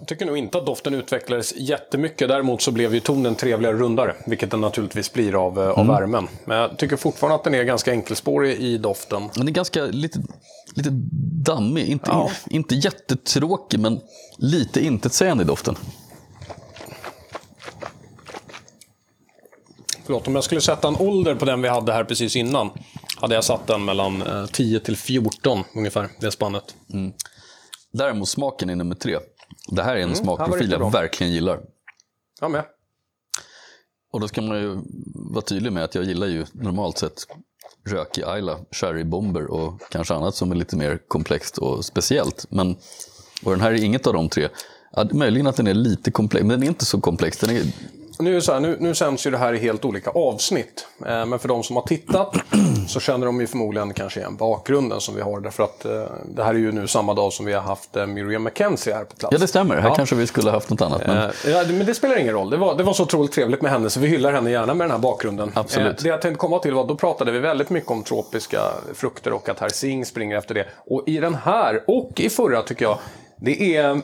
Tycker 0.07 0.27
nog 0.27 0.39
inte 0.39 0.59
att 0.59 0.67
doften 0.67 0.95
utvecklades 0.95 1.55
jättemycket. 1.57 2.29
Däremot 2.29 2.63
så 2.63 2.71
blev 2.71 2.95
ju 2.95 3.01
tonen 3.01 3.35
trevligare 3.35 3.75
och 3.75 3.81
rundare. 3.81 4.15
Vilket 4.27 4.51
den 4.51 4.61
naturligtvis 4.61 5.13
blir 5.13 5.47
av, 5.47 5.59
eh, 5.59 5.69
av 5.69 5.87
värmen. 5.87 6.29
Men 6.45 6.57
jag 6.57 6.79
tycker 6.79 6.97
fortfarande 6.97 7.35
att 7.35 7.45
den 7.45 7.55
är 7.55 7.63
ganska 7.63 7.91
enkelspårig 7.91 8.57
i 8.59 8.79
doften. 8.79 9.29
Det 9.35 9.41
är 9.41 9.47
ganska 9.47 9.85
lite, 9.85 10.23
lite 10.75 10.91
dammig, 11.45 11.89
inte, 11.89 12.11
inte 12.51 12.75
jättetråkig, 12.75 13.81
men 13.81 14.01
lite 14.39 14.85
intetsägande 14.85 15.45
i 15.45 15.47
doften. 15.47 15.77
Förlåt, 20.05 20.29
om 20.29 20.35
jag 20.35 20.45
skulle 20.45 20.61
sätta 20.61 20.89
en 20.89 20.97
ålder 20.97 21.35
på 21.35 21.45
den 21.45 21.63
vi 21.63 21.69
hade 21.69 21.93
här 21.93 22.05
precis 22.05 22.37
innan. 22.37 22.71
Hade 23.17 23.35
jag 23.35 23.45
satt 23.45 23.67
den 23.67 23.85
mellan 23.85 24.23
eh, 24.23 24.47
10 24.47 24.81
till 24.81 24.97
14 24.97 25.65
ungefär, 25.75 26.09
det 26.21 26.31
spannet. 26.31 26.75
Däremot 27.93 28.29
smaken 28.29 28.71
är 28.71 28.77
nummer 28.77 28.95
tre. 28.95 29.19
Det 29.69 29.83
här 29.83 29.97
är 29.97 30.01
en 30.01 30.09
var 30.09 30.17
smakprofil 30.17 30.71
jag 30.71 30.93
verkligen 30.93 31.33
gillar. 31.33 31.61
Jag 32.41 32.51
med. 32.51 32.65
Och 34.13 34.21
då 34.21 34.29
ska 34.29 34.43
man 34.43 34.59
ju 34.59 34.81
vara 35.15 35.43
tydlig 35.43 35.73
med 35.73 35.85
att 35.85 35.95
jag 35.95 36.05
gillar 36.05 36.27
ju 36.27 36.47
normalt 36.53 36.99
sett 36.99 37.27
rökig 37.89 38.25
Ayla, 38.25 38.59
sherrybomber 38.71 39.47
och 39.47 39.81
kanske 39.91 40.15
annat 40.15 40.35
som 40.35 40.51
är 40.51 40.55
lite 40.55 40.77
mer 40.77 40.99
komplext 41.09 41.59
och 41.59 41.85
speciellt. 41.85 42.47
Men, 42.51 42.77
och 43.45 43.51
den 43.51 43.61
här 43.61 43.71
är 43.71 43.85
inget 43.85 44.07
av 44.07 44.13
de 44.13 44.29
tre. 44.29 44.49
Ja, 44.93 45.09
möjligen 45.13 45.47
att 45.47 45.57
den 45.57 45.67
är 45.67 45.75
lite 45.75 46.11
komplex, 46.11 46.43
men 46.43 46.51
den 46.51 46.63
är 46.63 46.67
inte 46.67 46.85
så 46.85 47.01
komplex. 47.01 47.39
Den 47.39 47.57
är, 47.57 47.63
Nu, 48.19 48.37
är 48.37 48.41
så 48.41 48.53
här, 48.53 48.61
nu, 48.61 48.77
nu 48.81 48.95
sänds 48.95 49.27
ju 49.27 49.31
det 49.31 49.39
här 49.39 49.55
i 49.55 49.59
helt 49.59 49.85
olika 49.85 50.11
avsnitt. 50.11 50.87
Eh, 51.07 51.27
men 51.27 51.39
för 51.39 51.49
de 51.49 51.63
som 51.63 51.77
har 51.77 51.83
tittat 51.83 52.37
så 52.89 53.01
känner 53.01 53.27
de 53.27 53.41
ju 53.41 53.47
förmodligen 53.47 53.93
kanske 53.95 54.21
igen 54.21 54.37
bakgrunden 54.37 55.01
som 55.01 55.15
vi 55.15 55.21
har. 55.21 55.41
Därför 55.41 55.63
att 55.63 55.85
eh, 55.85 56.03
det 56.35 56.45
här 56.45 56.55
är 56.55 56.59
ju 56.59 56.73
nu 56.73 56.87
samma 56.87 57.15
dag 57.15 57.33
som 57.33 57.47
vi 57.47 57.53
har 57.53 57.61
haft 57.61 57.97
eh, 57.97 58.07
Miriam 58.07 58.43
Mackenzie 58.43 58.95
här 58.95 59.05
på 59.05 59.17
plats. 59.17 59.33
ja, 59.33 59.39
det 59.39 59.47
stämmer. 59.49 59.77
Här 59.77 59.89
Ja. 59.89 59.95
kanske 59.95 60.15
vi 60.17 60.27
skulle 60.27 60.51
ha 60.51 60.57
haft 60.57 60.71
något 60.71 60.81
annat. 60.81 61.03
Men, 61.07 61.17
Eh, 61.17 61.51
Ja, 61.51 61.65
men 61.69 61.87
det 61.87 61.95
spelar 61.95 62.19
ingen 62.19 62.35
roll. 62.35 62.51
Det 62.51 62.57
var, 62.57 62.75
det 62.75 62.83
var 62.83 62.93
så 62.93 63.03
otroligt 63.03 63.33
trevligt 63.33 63.63
med 63.63 63.71
henne 63.73 63.91
så 63.91 64.01
vi 64.01 64.07
hyllar 64.09 64.33
henne 64.33 64.51
gärna 64.51 64.75
med 64.75 64.85
den 64.85 64.91
här 64.91 64.99
bakgrunden. 64.99 65.53
Absolut. 65.55 65.99
Eh, 65.99 66.03
Det 66.03 66.09
jag 66.09 66.23
tänkte 66.23 66.39
komma 66.39 66.59
till 66.59 66.75
var, 66.75 66.87
då 66.87 66.95
pratade 66.97 67.33
vi 67.33 67.39
väldigt 67.39 67.71
mycket 67.71 67.91
om 67.91 68.03
tropiska 68.03 68.61
frukter 68.95 69.33
och 69.33 69.49
att 69.49 69.61
herr 69.61 69.69
Singh 69.69 70.07
springer 70.09 70.39
efter 70.39 70.55
det. 70.55 70.67
Och 70.87 71.03
i 71.07 71.19
den 71.19 71.35
här, 71.35 71.83
och 71.87 72.11
i 72.21 72.29
förra 72.31 72.63
tycker 72.63 72.85
jag, 72.85 72.99
det 73.37 73.77
är, 73.77 74.03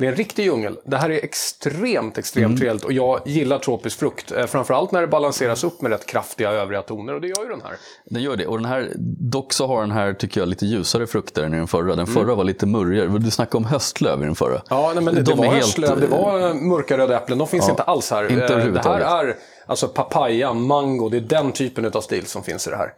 det 0.00 0.06
är 0.06 0.10
en 0.10 0.16
riktig 0.16 0.44
djungel. 0.44 0.78
Det 0.84 0.96
här 0.96 1.10
är 1.10 1.24
extremt, 1.24 2.18
extremt 2.18 2.46
Mm. 2.46 2.58
trevligt 2.58 2.84
och 2.84 2.92
jag 2.92 3.20
gillar 3.26 3.58
tropisk 3.58 3.98
frukt. 3.98 4.32
Eh, 4.32 4.46
Framförallt 4.46 4.92
när 4.92 5.00
det 5.00 5.06
balanseras 5.06 5.64
upp 5.64 5.80
med 5.82 5.92
rätt 5.92 6.06
kraftiga 6.06 6.50
övriga 6.50 6.82
toner 6.82 7.14
och 7.14 7.20
det 7.20 7.28
gör 7.28 7.42
ju 7.42 7.48
den 7.48 7.60
här. 7.64 7.76
Den 8.04 8.22
gör 8.22 8.36
det. 8.36 8.46
Och 8.46 8.56
den 8.58 8.64
här, 8.64 8.92
dock 9.30 9.52
så 9.52 9.66
har 9.66 9.80
den 9.80 9.90
här, 9.90 10.12
tycker 10.14 10.40
jag, 10.40 10.48
lite 10.48 10.66
ljusare 10.66 11.06
frukter 11.06 11.42
än 11.42 11.54
i 11.54 11.56
den 11.56 11.66
förra. 11.68 11.96
Den 11.96 12.06
förra 12.06 12.34
var 12.34 12.44
lite 12.44 12.66
murrigare. 12.66 13.18
Du 13.18 13.30
snackade 13.30 13.56
om 13.56 13.64
höstlöv 13.64 14.22
i 14.22 14.24
den 14.24 14.34
förra. 14.34 14.50
Mm. 14.50 14.62
Ja, 14.70 14.92
nej, 14.94 15.04
men 15.04 15.14
det, 15.14 15.22
De 15.22 15.30
det 15.30 15.36
var 15.36 15.44
är 15.44 15.48
helt, 15.50 15.64
höstlöv, 15.64 16.00
det 16.00 16.06
var 16.06 16.48
eh, 16.48 16.54
mörka 16.54 16.98
röda 16.98 17.16
äpplen. 17.16 17.38
De 17.38 17.48
finns 17.48 17.68
inte 17.68 17.82
alls 17.82 18.10
här. 18.10 18.32
inte 18.32 18.54
Eh, 18.54 18.66
det 18.72 18.82
här 18.82 19.00
är 19.00 19.36
alltså 19.66 19.88
papaya, 19.88 20.52
mango, 20.52 21.08
det 21.08 21.16
är 21.16 21.20
den 21.20 21.52
typen 21.52 21.90
av 21.94 22.00
stil 22.00 22.26
som 22.26 22.42
finns 22.42 22.66
i 22.66 22.70
det 22.70 22.76
här. 22.76 22.92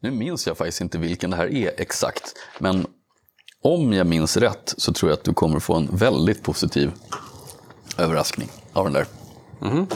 Nu 0.00 0.10
minns 0.10 0.46
jag 0.46 0.56
faktiskt 0.56 0.80
inte 0.80 0.98
vilken 0.98 1.30
det 1.30 1.36
här 1.36 1.54
är 1.54 1.70
exakt. 1.76 2.32
Men 2.58 2.86
om 3.62 3.92
jag 3.92 4.06
minns 4.06 4.36
rätt 4.36 4.74
så 4.76 4.92
tror 4.92 5.10
jag 5.10 5.16
att 5.18 5.24
du 5.24 5.34
kommer 5.34 5.60
få 5.60 5.74
en 5.74 5.88
väldigt 5.96 6.42
positiv 6.42 6.92
överraskning 7.98 8.48
av 8.72 8.84
den 8.84 8.92
där. 8.92 9.06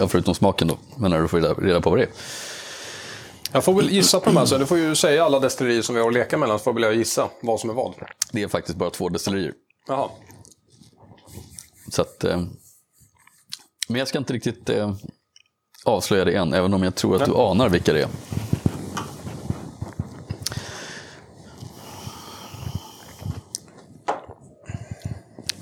Ja, 0.00 0.08
förutom 0.08 0.34
smaken 0.34 0.68
då, 0.68 0.78
men 0.96 1.10
när 1.10 1.22
du 1.22 1.28
får 1.28 1.40
reda- 1.40 1.54
reda 1.54 1.80
på 1.80 1.90
vad 1.90 1.98
det 1.98 2.02
är. 2.02 2.10
Jag 3.52 3.64
får 3.64 3.74
väl 3.74 3.90
gissa 3.90 4.20
på 4.20 4.26
de 4.30 4.36
här, 4.36 4.46
så 4.46 4.58
du 4.58 4.66
får 4.66 4.78
ju 4.78 4.94
säga 4.94 5.24
alla 5.24 5.40
destillerier 5.40 5.82
som 5.82 5.94
vi 5.94 6.00
har 6.00 6.08
att 6.08 6.14
leka 6.14 6.38
mellan, 6.38 6.58
så 6.58 6.62
får 6.62 6.72
väl 6.72 6.82
jag 6.82 6.94
gissa 6.94 7.28
vad 7.42 7.60
som 7.60 7.70
är 7.70 7.74
vad. 7.74 7.94
Det 8.32 8.42
är 8.42 8.48
faktiskt 8.48 8.78
bara 8.78 8.90
två 8.90 9.08
destillerier. 9.08 9.52
Jaha. 9.88 10.08
Så 11.88 12.02
att, 12.02 12.24
eh, 12.24 12.40
men 13.88 13.98
jag 13.98 14.08
ska 14.08 14.18
inte 14.18 14.32
riktigt 14.32 14.68
eh, 14.70 14.94
avslöja 15.84 16.24
det 16.24 16.32
än, 16.34 16.52
även 16.52 16.74
om 16.74 16.82
jag 16.82 16.94
tror 16.94 17.16
att 17.16 17.24
du 17.24 17.34
anar 17.34 17.68
vilka 17.68 17.92
det 17.92 18.02
är. 18.02 18.08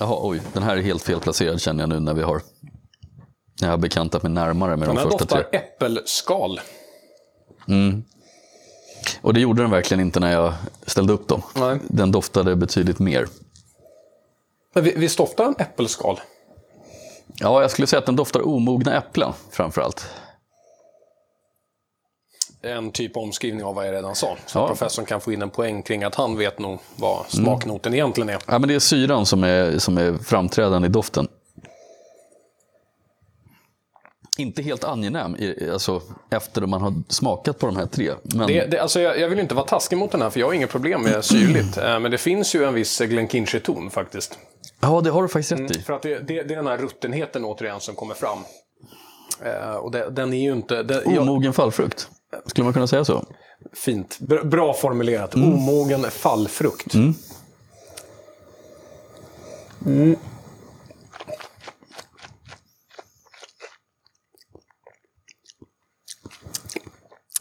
Jaha, 0.01 0.19
oj, 0.23 0.41
den 0.53 0.63
här 0.63 0.77
är 0.77 0.83
helt 0.83 1.03
felplacerad 1.03 1.61
känner 1.61 1.83
jag 1.83 1.89
nu 1.89 2.01
när 2.01 2.15
vi 2.15 2.23
har 2.23 2.43
när 3.61 3.69
jag 3.69 3.73
har 3.73 3.79
bekantat 3.79 4.23
mig 4.23 4.33
närmare 4.33 4.77
med 4.77 4.89
Den 4.89 4.95
de 4.97 5.01
här 5.01 5.09
första 5.11 5.19
doftar 5.19 5.43
tre. 5.51 5.59
äppelskal. 5.59 6.61
Och 9.23 9.35
det 9.35 9.41
gjorde 9.41 9.63
den 9.63 9.71
verkligen 9.71 10.01
inte 10.01 10.21
när 10.21 10.33
jag 10.33 10.55
ställde 10.87 11.13
upp 11.13 11.29
dem. 11.29 11.43
Nej. 11.55 11.79
Den 11.89 12.13
doftade 12.13 12.57
betydligt 12.57 12.99
mer. 12.99 13.29
Men 14.75 14.85
vi- 14.85 14.95
visst 14.97 15.19
doftar 15.19 15.45
den 15.45 15.55
äppelskal? 15.59 16.21
Ja, 17.39 17.61
jag 17.63 17.71
skulle 17.71 17.87
säga 17.87 17.99
att 18.01 18.07
den 18.07 18.17
doftar 18.17 18.47
omogna 18.49 18.97
äpplen 18.97 19.33
framför 19.51 19.81
allt. 19.83 20.07
En 22.63 22.91
typ 22.93 23.17
av 23.17 23.23
omskrivning 23.23 23.65
av 23.65 23.75
vad 23.75 23.87
jag 23.87 23.93
redan 23.95 24.15
sa. 24.15 24.37
Så 24.47 24.59
Ja. 24.59 24.67
professorn 24.69 25.05
kan 25.07 25.21
få 25.21 25.33
in 25.33 25.43
en 25.43 25.51
poäng 25.51 25.83
kring 25.83 26.05
att 26.05 26.15
han 26.15 26.37
vet 26.37 26.59
nog 26.59 26.79
vad 26.97 27.27
smaknoten 27.29 27.95
egentligen 27.95 28.29
är. 28.29 28.39
Ja, 28.47 28.59
men 28.59 28.69
det 28.69 28.75
är 28.75 28.79
syran 28.79 29.27
som 29.27 29.45
är, 29.45 29.79
som 29.79 29.99
är 29.99 30.19
framträdande 30.19 30.87
i 30.87 30.91
doften. 30.91 31.29
inte 34.39 34.63
helt 34.63 34.85
angenäm 34.85 35.37
i- 35.37 35.71
alltså, 35.73 36.03
efter 36.31 36.61
man 36.67 36.81
har 36.81 36.95
smakat 37.09 37.59
på 37.59 37.67
de 37.67 37.77
här 37.77 37.87
tre. 37.87 38.11
Men 38.23 38.47
Det, 38.47 38.67
det, 38.67 38.79
alltså 38.79 39.01
jag, 39.01 39.19
jag 39.21 39.29
vill 39.29 39.39
inte 39.39 39.55
vara 39.55 39.67
taskig 39.67 39.99
mot 39.99 40.11
den 40.13 40.23
här, 40.23 40.31
för 40.31 40.41
jag 40.41 40.47
har 40.47 40.53
inget 40.55 40.71
problem 40.71 41.03
med 41.03 41.25
syrligt. 41.25 41.77
Eh, 41.77 42.01
Men 42.01 42.11
det 42.11 42.19
finns 42.19 42.55
ju 42.55 42.65
en 42.65 42.75
viss 42.75 43.01
Glenkinchie-ton 43.01 43.91
faktiskt. 43.91 44.39
ja, 44.81 45.01
det 45.01 45.11
har 45.11 45.23
du 45.23 45.29
faktiskt 45.29 45.53
rätt 45.53 45.77
i. 45.77 45.81
För 45.81 45.93
att 45.93 46.03
det, 46.03 46.19
det, 46.19 46.43
det 46.43 46.55
är 46.55 46.57
den 46.57 46.67
här 46.67 46.79
ruttenheten 46.79 47.45
återigen 47.45 47.81
som 47.81 47.95
kommer 47.95 48.15
fram. 48.15 48.39
Eh, 49.45 49.75
och 49.75 49.91
det, 49.91 50.11
den 50.11 50.33
är 50.33 50.43
ju 50.43 50.53
inte... 50.53 50.83
Det, 50.83 51.03
jag, 51.07 51.23
Omogen 51.23 51.53
fallfrukt. 51.53 52.09
Skulle 52.47 52.65
man 52.65 52.73
kunna 52.73 52.87
säga 52.87 53.05
så? 53.05 53.25
fint. 53.73 54.19
Bra, 54.45 54.73
formulerat. 54.75 55.35
Omogen 55.35 56.11
fallfrukt. 56.11 56.95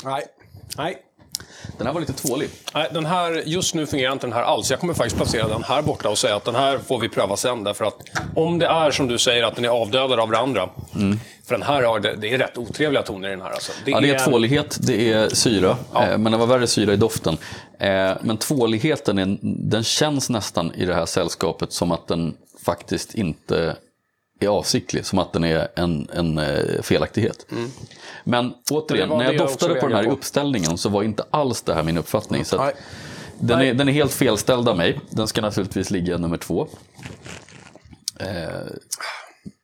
Nej. 0.04 0.26
Nej. 0.78 0.98
Den 1.78 1.88
här 1.88 1.94
var 1.94 2.02
lite 2.02 2.14
tvålig. 2.14 2.50
Nej, 2.74 2.90
den 2.94 3.06
här, 3.06 3.44
just 3.46 3.76
nu 3.76 3.88
fungerar 3.88 4.14
inte 4.14 4.28
den 4.28 4.34
här 4.34 4.44
alls. 4.44 4.72
Jag 4.72 4.80
kommer 4.80 4.94
faktiskt 4.94 5.16
placera 5.16 5.48
den 5.48 5.64
här 5.64 5.82
borta 5.82 6.10
och 6.10 6.18
säga 6.18 6.36
att 6.36 6.46
den 6.46 6.56
här 6.56 6.78
får 6.78 7.00
vi 7.00 7.10
pröva 7.10 7.38
sen. 7.38 7.64
Därför 7.64 7.86
att 7.86 7.96
om 8.36 8.60
det 8.60 8.66
är 8.66 8.92
som 8.92 9.08
du 9.08 9.18
säger 9.18 9.44
att 9.44 9.56
den 9.56 9.66
är 9.66 9.70
avdödad 9.70 10.20
av 10.20 10.30
varandra. 10.30 10.70
För 11.50 11.56
den 11.56 11.64
här 11.64 11.84
har, 11.84 12.00
det, 12.00 12.16
det 12.16 12.34
är 12.34 12.38
rätt 12.38 12.58
otrevliga 12.58 13.04
toner 13.04 13.28
i 13.28 13.32
den 13.32 13.42
här. 13.42 13.52
Alltså. 13.52 13.72
Ja, 13.86 14.00
det 14.00 14.10
är 14.10 14.26
tvålighet, 14.26 14.78
det 14.82 15.14
är 15.14 15.30
syra. 15.30 15.78
Eh, 15.96 16.18
Men 16.18 16.32
det 16.32 16.38
var 16.38 16.48
värre 16.48 16.68
syra 16.68 16.94
i 16.94 16.96
doften. 16.96 17.38
Eh, 17.80 18.12
Men 18.22 18.38
tvåligheten, 18.38 19.18
är, 19.18 19.38
den 19.42 19.84
känns 19.84 20.30
nästan 20.30 20.74
i 20.76 20.86
det 20.86 20.94
här 20.96 21.06
sällskapet 21.06 21.72
som 21.74 21.92
att 21.92 22.08
den 22.08 22.34
faktiskt 22.66 23.16
inte 23.16 23.76
är 24.40 24.48
avsiktlig. 24.48 25.06
Som 25.06 25.20
att 25.20 25.34
den 25.34 25.44
är 25.44 25.68
en, 25.76 26.08
en 26.14 26.38
eh, 26.38 26.82
felaktighet. 26.82 27.46
Men 28.24 28.54
återigen, 28.72 29.10
Det 29.10 29.18
när 29.18 29.24
jag 29.24 29.34
det 29.34 29.38
jag 29.38 29.48
doftade 29.48 29.76
på 29.76 29.88
den 29.88 29.96
här 29.98 30.04
på. 30.04 30.12
uppställningen 30.12 30.78
så 30.78 30.90
var 30.90 31.04
inte 31.04 31.24
alls 31.32 31.62
det 31.62 31.74
här 31.74 31.84
min 31.84 31.98
uppfattning. 31.98 32.46
Så 32.46 32.58
att 32.62 32.76
den, 33.40 33.62
är, 33.62 33.74
den 33.74 33.90
är 33.90 33.94
helt 33.94 34.14
felställd 34.14 34.70
av 34.70 34.78
mig. 34.78 35.00
Den 35.10 35.28
ska 35.28 35.42
naturligtvis 35.42 35.92
ligga 35.92 36.18
nummer 36.18 36.38
två. 36.38 36.68
Eh, 38.20 38.28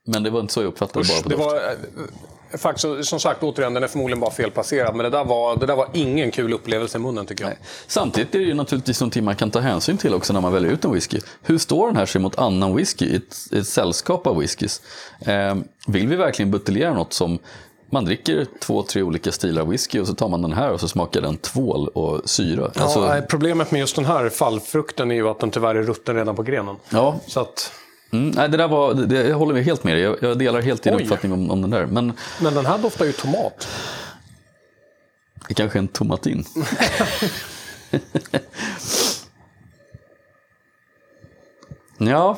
Men 0.06 0.24
det 0.24 0.30
var 0.30 0.40
inte 0.40 0.54
så 0.54 0.62
jag 0.62 0.68
uppfattade 0.68 1.06
bara 1.08 1.18
Usch, 1.18 1.24
på 1.24 1.30
det 1.30 1.36
var, 1.36 1.56
eh, 1.56 2.58
faktiskt, 2.58 3.06
som 3.10 3.20
sagt, 3.20 3.44
återigen, 3.44 3.74
den 3.74 3.84
är 3.84 3.88
förmodligen 3.88 4.20
bara 4.20 4.32
felplacerad. 4.32 4.96
Men 4.96 5.04
det 5.04 5.10
där, 5.10 5.24
var, 5.26 5.58
det 5.58 5.66
där 5.66 5.76
var 5.76 5.90
ingen 5.94 6.32
kul 6.32 6.54
upplevelse 6.54 6.98
i 6.98 7.02
munnen 7.02 7.26
tycker 7.26 7.44
jag. 7.44 7.54
Samtidigt 7.88 8.36
är 8.36 8.40
det 8.40 8.46
ju 8.46 8.54
naturligtvis 8.54 9.02
någonting 9.02 9.24
man 9.24 9.36
kan 9.36 9.52
ta 9.52 9.60
hänsyn 9.60 9.98
till 9.98 10.14
också 10.14 10.34
när 10.34 10.42
man 10.42 10.54
väljer 10.54 10.72
ut 10.72 10.86
en 10.86 10.94
whisky. 10.94 11.20
Hur 11.42 11.58
står 11.58 11.88
den 11.88 11.96
här 11.96 12.06
sig 12.06 12.22
mot 12.22 12.38
annan 12.40 12.76
whisky 12.76 13.06
i 13.06 13.16
ett, 13.16 13.54
ett 13.54 13.68
sällskap 13.68 14.28
av 14.28 14.38
whiskys? 14.38 14.82
Eh, 15.20 15.56
vill 15.88 16.08
vi 16.08 16.16
verkligen 16.16 16.52
buteljera 16.52 16.94
något 16.94 17.14
som 17.14 17.40
man 17.90 18.06
dricker 18.06 18.46
två, 18.60 18.84
tre 18.84 19.02
olika 19.02 19.32
stilar 19.32 19.62
av 19.62 19.68
whisky 19.70 20.00
och 20.00 20.08
så 20.08 20.14
tar 20.16 20.30
man 20.30 20.42
den 20.42 20.54
här 20.54 20.72
och 20.72 20.80
så 20.80 20.88
smakar 20.88 21.22
den 21.22 21.38
tvål 21.38 21.88
och 21.88 22.30
syra. 22.30 22.72
Alltså, 22.76 23.00
ja, 23.00 23.08
nej, 23.08 23.22
problemet 23.30 23.72
med 23.72 23.80
just 23.80 23.96
den 23.96 24.06
här 24.06 24.30
fallfrukten 24.30 25.12
är 25.12 25.16
ju 25.16 25.28
att 25.30 25.40
den 25.40 25.52
tyvärr 25.52 25.76
är 25.76 25.84
rutten 25.84 26.16
redan 26.16 26.36
på 26.36 26.44
grenen. 26.44 26.76
ja, 26.90 27.16
Så 27.28 27.40
att, 27.40 27.72
mm, 28.12 28.30
nej, 28.30 28.50
det 28.50 28.58
där 28.58 28.68
var, 28.68 28.94
det, 28.94 29.28
jag 29.28 29.38
håller 29.38 29.54
med 29.54 29.64
helt 29.64 29.84
med 29.84 29.96
dig. 29.96 30.04
Jag, 30.04 30.18
jag 30.22 30.38
delar 30.38 30.62
helt 30.62 30.84
din 30.84 30.96
Oj. 30.96 31.04
uppfattning 31.04 31.32
om, 31.32 31.52
om 31.52 31.62
den 31.62 31.70
där. 31.70 31.86
Men 31.86 32.14
men 32.42 32.54
den 32.54 32.66
här 32.66 32.78
doftar 32.78 33.06
ju 33.06 33.12
tomat. 33.12 33.68
det 35.48 35.54
kanske 35.54 35.78
är 35.78 35.82
en 35.82 35.88
tomatin. 35.88 36.46
ja, 41.98 42.38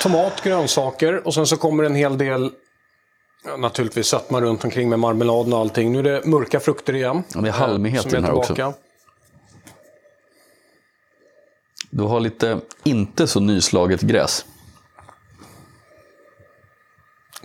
Tomat, 0.00 0.42
grönsaker 0.42 1.26
och 1.26 1.34
sen 1.34 1.46
så 1.46 1.56
kommer 1.56 1.84
en 1.84 1.94
hel 1.94 2.18
del 2.18 2.50
ja, 3.44 3.56
Naturligtvis 3.56 4.06
sötma 4.06 4.40
runt 4.40 4.64
omkring 4.64 4.88
med 4.88 4.98
marmeladen 4.98 5.52
och 5.52 5.58
allting. 5.58 5.92
Nu 5.92 5.98
är 5.98 6.02
det 6.02 6.24
mörka 6.24 6.60
frukter 6.60 6.94
igen. 6.94 7.22
Ja, 7.34 7.40
det 7.40 7.48
är 7.48 7.52
halmighet 7.52 8.02
som 8.02 8.10
i 8.10 8.14
den 8.14 8.24
här 8.24 8.32
också. 8.32 8.54
tillbaka. 8.54 8.78
Du 11.90 12.02
har 12.02 12.20
lite 12.20 12.60
inte 12.84 13.26
så 13.26 13.40
nyslaget 13.40 14.00
gräs. 14.00 14.44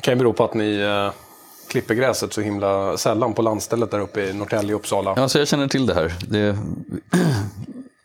kan 0.02 0.14
ju 0.14 0.16
bero 0.18 0.34
på 0.34 0.44
att 0.44 0.54
ni 0.54 0.80
eh, 0.80 1.12
klipper 1.68 1.94
gräset 1.94 2.34
så 2.34 2.42
himla 2.42 2.98
sällan 2.98 3.34
på 3.34 3.42
landstället 3.42 3.92
där 3.92 4.00
uppe 4.00 4.22
i 4.22 4.34
Norrtälje, 4.34 4.76
Uppsala. 4.76 5.14
Ja, 5.18 5.30
så 5.30 5.38
jag 5.38 5.48
känner 5.48 5.68
till 5.68 5.86
det 5.86 5.94
här. 5.94 6.14
Det 6.28 6.40
är, 6.40 6.54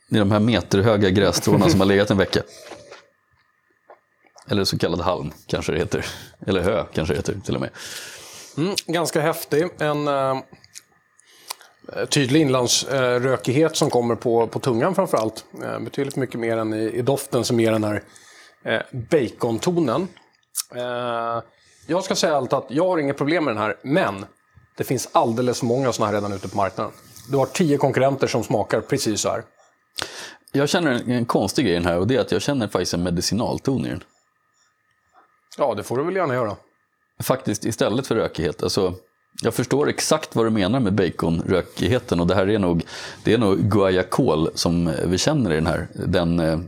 det 0.08 0.16
är 0.16 0.20
de 0.20 0.30
här 0.30 0.40
meterhöga 0.40 1.10
grässtråna 1.10 1.68
som 1.68 1.80
har 1.80 1.86
legat 1.86 2.10
en 2.10 2.18
vecka. 2.18 2.40
Eller 4.50 4.64
så 4.64 4.78
kallad 4.78 5.00
halm 5.00 5.32
kanske 5.46 5.72
det 5.72 5.78
heter. 5.78 6.06
Eller 6.46 6.62
hö 6.62 6.84
kanske 6.92 7.14
det 7.14 7.18
heter 7.18 7.40
till 7.44 7.54
och 7.54 7.60
med. 7.60 7.70
Mm, 8.56 8.74
ganska 8.86 9.20
häftig. 9.20 9.68
En 9.78 10.08
eh, 10.08 10.38
tydlig 12.10 12.40
inlandsrökighet 12.40 13.76
som 13.76 13.90
kommer 13.90 14.14
på, 14.14 14.46
på 14.46 14.58
tungan 14.58 14.94
framför 14.94 15.18
allt. 15.18 15.44
Eh, 15.62 15.80
betydligt 15.80 16.16
mycket 16.16 16.40
mer 16.40 16.56
än 16.56 16.74
i, 16.74 16.90
i 16.90 17.02
doften 17.02 17.44
som 17.44 17.60
ger 17.60 17.72
den 17.72 17.84
här 17.84 18.02
eh, 18.64 18.80
bacontonen. 19.10 20.08
Eh, 20.74 21.42
jag 21.86 22.04
ska 22.04 22.14
säga 22.14 22.36
allt 22.36 22.52
att 22.52 22.66
jag 22.68 22.84
har 22.84 22.98
inget 22.98 23.16
problem 23.16 23.44
med 23.44 23.54
den 23.54 23.62
här, 23.62 23.76
men 23.82 24.26
det 24.76 24.84
finns 24.84 25.08
alldeles 25.12 25.58
för 25.58 25.66
många 25.66 25.92
sådana 25.92 26.12
här 26.12 26.14
redan 26.14 26.32
ute 26.32 26.48
på 26.48 26.56
marknaden. 26.56 26.92
Du 27.30 27.36
har 27.36 27.46
tio 27.46 27.76
konkurrenter 27.76 28.26
som 28.26 28.44
smakar 28.44 28.80
precis 28.80 29.20
så 29.20 29.28
här. 29.28 29.42
Jag 30.52 30.68
känner 30.68 30.90
en, 30.90 31.10
en 31.10 31.24
konstig 31.24 31.64
grej 31.64 31.74
i 31.74 31.78
den 31.78 31.86
här 31.86 31.98
och 31.98 32.06
det 32.06 32.16
är 32.16 32.20
att 32.20 32.32
jag 32.32 32.42
känner 32.42 32.68
faktiskt 32.68 32.94
en 32.94 33.02
medicinalton 33.02 33.86
i 33.86 33.88
den. 33.88 34.04
Ja, 35.58 35.74
det 35.74 35.82
får 35.82 35.96
du 35.96 36.04
väl 36.04 36.16
gärna 36.16 36.34
göra. 36.34 36.56
Faktiskt 37.22 37.64
istället 37.64 38.06
för 38.06 38.14
rökighet. 38.14 38.62
Alltså, 38.62 38.94
jag 39.42 39.54
förstår 39.54 39.88
exakt 39.88 40.36
vad 40.36 40.46
du 40.46 40.50
menar 40.50 40.80
med 40.80 40.94
baconrökigheten 40.94 42.20
och 42.20 42.26
det 42.26 42.34
här 42.34 42.48
är 42.50 42.58
nog, 42.58 42.82
det 43.24 43.32
är 43.32 43.38
nog 43.38 43.58
guayacol 43.58 44.50
som 44.54 44.92
vi 45.06 45.18
känner 45.18 45.50
i 45.52 45.54
den 45.54 45.66
här. 45.66 45.88
Den, 45.94 46.40
eh, 46.40 46.60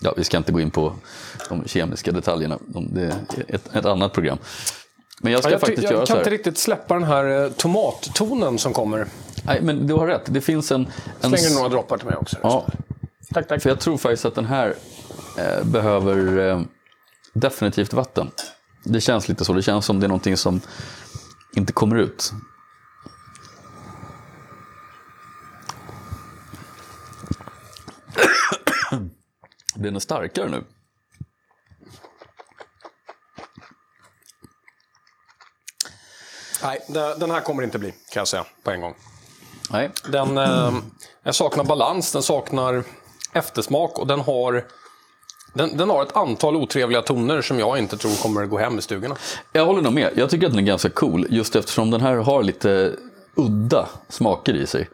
ja, 0.00 0.14
vi 0.16 0.24
ska 0.24 0.36
inte 0.36 0.52
gå 0.52 0.60
in 0.60 0.70
på 0.70 0.92
de 1.48 1.64
kemiska 1.68 2.12
detaljerna, 2.12 2.58
De- 2.66 2.94
det 2.94 3.02
är 3.02 3.14
ett, 3.48 3.74
ett 3.76 3.84
annat 3.84 4.12
program. 4.12 4.38
Men 5.20 5.32
jag 5.32 5.42
ska 5.42 5.48
Ja, 5.50 5.52
jag, 5.54 5.60
faktiskt 5.60 5.82
jag 5.82 5.92
göra 5.92 6.06
så 6.06 6.12
kan 6.12 6.18
inte 6.20 6.30
riktigt 6.30 6.58
släppa 6.58 6.94
den 6.94 7.04
här 7.04 7.44
eh, 7.44 7.50
tomattonen 7.50 8.58
som 8.58 8.72
kommer. 8.72 9.06
Nej, 9.42 9.60
men 9.62 9.86
du 9.86 9.94
har 9.94 10.06
rätt. 10.06 10.22
Det 10.26 10.40
finns 10.40 10.72
en... 10.72 10.86
en 11.20 11.30
Slänger 11.30 11.54
några 11.54 11.68
droppar 11.68 11.96
till 11.98 12.06
mig 12.06 12.16
också. 12.16 12.36
ja, 12.42 12.66
Tack, 13.34 13.48
tack. 13.48 13.62
för 13.62 13.70
jag 13.70 13.80
tror 13.80 13.96
faktiskt 13.96 14.24
att 14.24 14.34
den 14.34 14.44
här 14.44 14.74
eh, 15.38 15.64
behöver 15.64 16.38
eh, 16.48 16.60
definitivt 17.34 17.92
vatten. 17.92 18.30
Det 18.84 19.00
känns 19.00 19.28
lite 19.28 19.44
så. 19.44 19.52
Det 19.52 19.62
känns 19.62 19.84
som 19.86 20.00
det 20.00 20.06
är 20.06 20.08
någonting 20.08 20.36
som 20.36 20.60
inte 21.56 21.72
kommer 21.72 21.96
ut. 21.96 22.32
Den 29.74 29.96
är 29.96 30.00
starkare 30.00 30.48
nu. 30.48 30.64
Nej, 36.62 36.80
det- 36.88 37.14
den 37.18 37.30
här 37.30 37.40
kommer 37.40 37.62
inte 37.62 37.78
bli, 37.78 37.90
kan 37.90 38.20
jag 38.20 38.28
säga 38.28 38.44
på 38.62 38.70
en 38.70 38.80
gång. 38.80 38.94
Nej, 39.70 39.90
Den, 40.08 40.38
eh, 40.38 40.72
jag 41.22 41.34
saknar 41.34 41.64
balans, 41.64 42.12
den 42.12 42.22
saknar 42.22 42.84
eftersmak 43.32 43.98
och 43.98 44.06
den 44.06 44.20
har, 44.20 44.64
den, 45.56 45.76
den 45.76 45.90
har 45.90 46.02
ett 46.02 46.16
antal 46.16 46.56
otrevliga 46.56 47.02
toner 47.02 47.42
som 47.42 47.58
jag 47.58 47.78
inte 47.78 47.96
tror 47.96 48.22
kommer 48.22 48.46
gå 48.46 48.58
hem 48.58 48.78
i 48.78 48.82
stugorna. 48.82 49.16
Jag 49.52 49.66
håller 49.66 49.82
nog 49.82 49.92
med. 49.92 50.10
Jag 50.16 50.30
tycker 50.30 50.46
att 50.46 50.52
den 50.52 50.62
är 50.62 50.66
ganska 50.66 50.90
cool 50.90 51.26
just 51.30 51.56
eftersom 51.56 51.90
den 51.90 52.00
här 52.00 52.16
har 52.16 52.42
lite 52.42 52.92
udda 53.36 53.88
smaker 54.08 54.54
i 54.54 54.66
sig. 54.66 54.88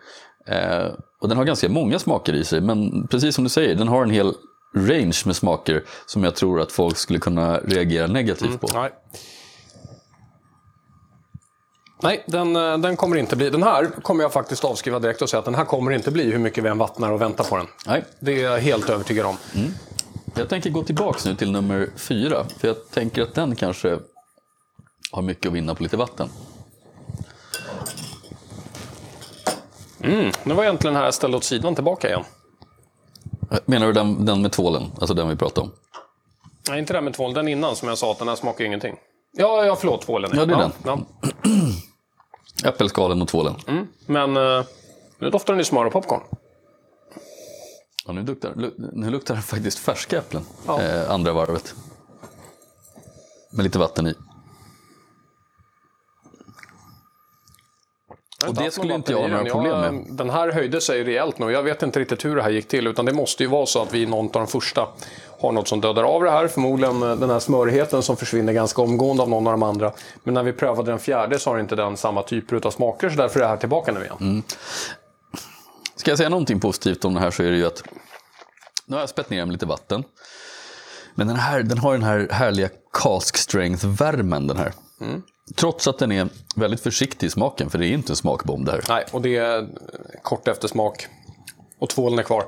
Eh, 0.46 0.86
och 1.20 1.28
den 1.28 1.38
har 1.38 1.44
ganska 1.44 1.68
många 1.68 1.98
smaker 1.98 2.32
i 2.32 2.44
sig, 2.44 2.60
men 2.60 3.06
precis 3.08 3.34
som 3.34 3.44
du 3.44 3.50
säger, 3.50 3.74
den 3.74 3.88
har 3.88 4.02
en 4.02 4.10
hel 4.10 4.34
range 4.76 5.22
med 5.26 5.36
smaker 5.36 5.84
som 6.06 6.24
jag 6.24 6.34
tror 6.34 6.60
att 6.60 6.72
folk 6.72 6.96
skulle 6.96 7.18
kunna 7.18 7.58
reagera 7.58 8.06
negativt 8.06 8.60
på. 8.60 8.68
Nej. 8.74 8.90
Nej, 12.02 12.24
den, 12.26 12.56
eh, 12.56 12.78
den 12.78 12.96
kommer 12.96 13.16
inte 13.16 13.36
bli. 13.36 13.50
Den 13.50 13.62
här 13.62 13.86
kommer 14.02 14.24
jag 14.24 14.32
faktiskt 14.32 14.64
avskriva 14.64 14.98
direkt 14.98 15.22
och 15.22 15.30
säga 15.30 15.38
att 15.38 15.44
den 15.44 15.54
här 15.54 15.64
kommer 15.64 15.90
inte 15.90 16.10
bli 16.10 16.30
hur 16.30 16.38
mycket 16.38 16.64
vi 16.64 16.68
än 16.68 16.78
vattnar 16.78 17.12
och 17.12 17.20
väntar 17.20 17.44
på 17.44 17.56
den. 17.56 17.66
Nej, 17.86 18.04
Det 18.20 18.32
är 18.32 18.50
jag 18.50 18.58
helt 18.58 18.90
övertygad 18.90 19.26
om. 19.26 19.36
Jag 20.34 20.48
tänker 20.48 20.70
gå 20.70 20.82
tillbaks 20.82 21.24
nu 21.24 21.34
till 21.34 21.52
nummer 21.52 21.90
fyra, 21.96 22.44
för 22.58 22.68
jag 22.68 22.90
tänker 22.90 23.22
att 23.22 23.34
den 23.34 23.56
kanske 23.56 23.98
har 25.12 25.22
mycket 25.22 25.46
att 25.46 25.52
vinna 25.52 25.74
på 25.74 25.82
lite 25.82 25.96
vatten. 25.96 26.28
Nu 30.44 30.54
var 30.54 30.64
egentligen 30.64 30.96
här 30.96 31.10
ställd 31.10 31.34
åt 31.34 31.44
sidan 31.44 31.74
tillbaka 31.74 32.08
igen. 32.08 32.24
Menar 33.64 33.86
du 33.86 33.92
den, 33.92 34.26
den 34.26 34.42
med 34.42 34.52
tvålen, 34.52 34.82
alltså 35.00 35.14
den 35.14 35.28
vi 35.28 35.36
pratade 35.36 35.60
om? 35.60 35.72
Nej, 36.68 36.78
inte 36.78 36.92
den 36.92 37.04
med 37.04 37.14
tvål. 37.14 37.34
Den 37.34 37.48
innan 37.48 37.76
som 37.76 37.88
jag 37.88 37.98
sa 37.98 38.12
att 38.12 38.18
den 38.18 38.28
här 38.28 38.36
smakar 38.36 38.64
ingenting. 38.64 38.96
Ja, 39.32 39.64
ja 39.64 39.76
förlåt. 39.76 40.02
Tvålen. 40.02 40.30
Ja, 40.34 40.46
det 40.46 40.54
är 40.54 40.58
den. 40.58 40.72
Ja. 40.84 40.98
Äppelskalen 42.68 43.22
och 43.22 43.28
tvålen. 43.28 43.54
Men 44.06 44.36
eh, 44.36 44.64
nu 45.18 45.30
doftar 45.30 45.52
den 45.52 45.58
ju 45.58 45.64
smör 45.64 45.84
och 45.84 45.92
popcorn. 45.92 46.20
Ja, 48.06 48.12
nu, 48.12 48.22
luktar, 48.22 48.50
lu- 48.54 48.90
nu 48.92 49.10
luktar 49.10 49.34
det 49.34 49.42
faktiskt 49.42 49.78
färska 49.78 50.18
äpplen, 50.18 50.44
Ja. 50.66 50.82
eh, 50.82 51.10
andra 51.10 51.32
varvet. 51.32 51.74
med 53.54 53.64
lite 53.64 53.78
vatten 53.78 54.06
i. 54.06 54.14
Och 58.48 58.54
det 58.54 58.70
skulle 58.70 58.94
inte 58.94 59.12
jag 59.12 59.18
ha 59.20 59.28
några 59.28 59.44
problem 59.50 59.80
med. 59.80 60.04
Den 60.16 60.30
här 60.30 60.52
höjde 60.52 60.80
sig 60.80 61.04
rejält 61.04 61.38
nu. 61.38 61.50
Jag 61.52 61.62
vet 61.62 61.82
inte 61.82 62.00
riktigt 62.00 62.24
hur 62.24 62.36
det 62.36 62.42
här 62.42 62.50
gick 62.50 62.68
till. 62.68 62.86
Utan 62.86 63.04
det 63.04 63.12
måste 63.12 63.42
ju 63.42 63.48
vara 63.48 63.66
så 63.66 63.82
att 63.82 63.94
vi 63.94 64.06
någon 64.06 64.26
av 64.26 64.32
de 64.32 64.46
första 64.46 64.88
har 65.40 65.52
något 65.52 65.68
som 65.68 65.80
dödar 65.80 66.02
av 66.02 66.22
det 66.22 66.30
här. 66.30 66.48
Förmodligen 66.48 67.02
eh, 67.02 67.16
den 67.16 67.30
här 67.30 67.38
smörigheten 67.38 68.02
som 68.02 68.16
försvinner 68.16 68.52
ganska 68.52 68.82
omgående 68.82 69.22
av 69.22 69.28
någon 69.28 69.46
av 69.46 69.52
de 69.52 69.62
andra. 69.62 69.92
Men 70.24 70.34
när 70.34 70.42
vi 70.42 70.52
prövade 70.52 70.90
den 70.90 70.98
fjärde 70.98 71.38
så 71.38 71.50
har 71.50 71.58
inte 71.58 71.76
den 71.76 71.96
samma 71.96 72.22
typer 72.22 72.66
av 72.66 72.70
smaker. 72.70 73.10
Så 73.10 73.16
därför 73.16 73.40
är 73.40 73.44
det 73.44 73.48
här 73.48 73.56
tillbaka 73.56 73.92
nu 73.92 74.00
igen. 74.00 74.16
Mm. 74.20 74.42
Ska 76.02 76.10
jag 76.10 76.18
säga 76.18 76.28
någonting 76.28 76.60
positivt 76.60 77.04
om 77.04 77.14
det 77.14 77.20
här 77.20 77.30
så 77.30 77.42
är 77.42 77.50
det 77.50 77.56
ju 77.56 77.66
att 77.66 77.82
nu 78.86 78.96
har 78.96 79.00
jag 79.00 79.08
spett 79.08 79.30
ner 79.30 79.38
den 79.38 79.48
med 79.48 79.52
lite 79.52 79.66
vatten. 79.66 80.04
Men 81.14 81.26
den, 81.26 81.36
här, 81.36 81.62
den 81.62 81.78
har 81.78 81.92
den 81.92 82.02
här 82.02 82.28
härliga 82.30 82.68
cask 82.92 83.36
strength-värmen 83.36 84.46
den 84.46 84.56
här. 84.56 84.72
Mm. 85.00 85.22
Trots 85.56 85.88
att 85.88 85.98
den 85.98 86.12
är 86.12 86.28
väldigt 86.56 86.80
försiktig 86.80 87.26
i 87.26 87.30
smaken, 87.30 87.70
för 87.70 87.78
det 87.78 87.86
är 87.86 87.92
inte 87.92 88.12
en 88.12 88.16
smakbomb 88.16 88.66
det 88.66 88.72
här. 88.72 88.84
Nej, 88.88 89.04
och 89.10 89.22
det 89.22 89.36
är 89.36 89.68
kort 90.22 90.48
eftersmak. 90.48 91.06
Och 91.78 91.88
tvålen 91.88 92.18
är 92.18 92.22
kvar. 92.22 92.44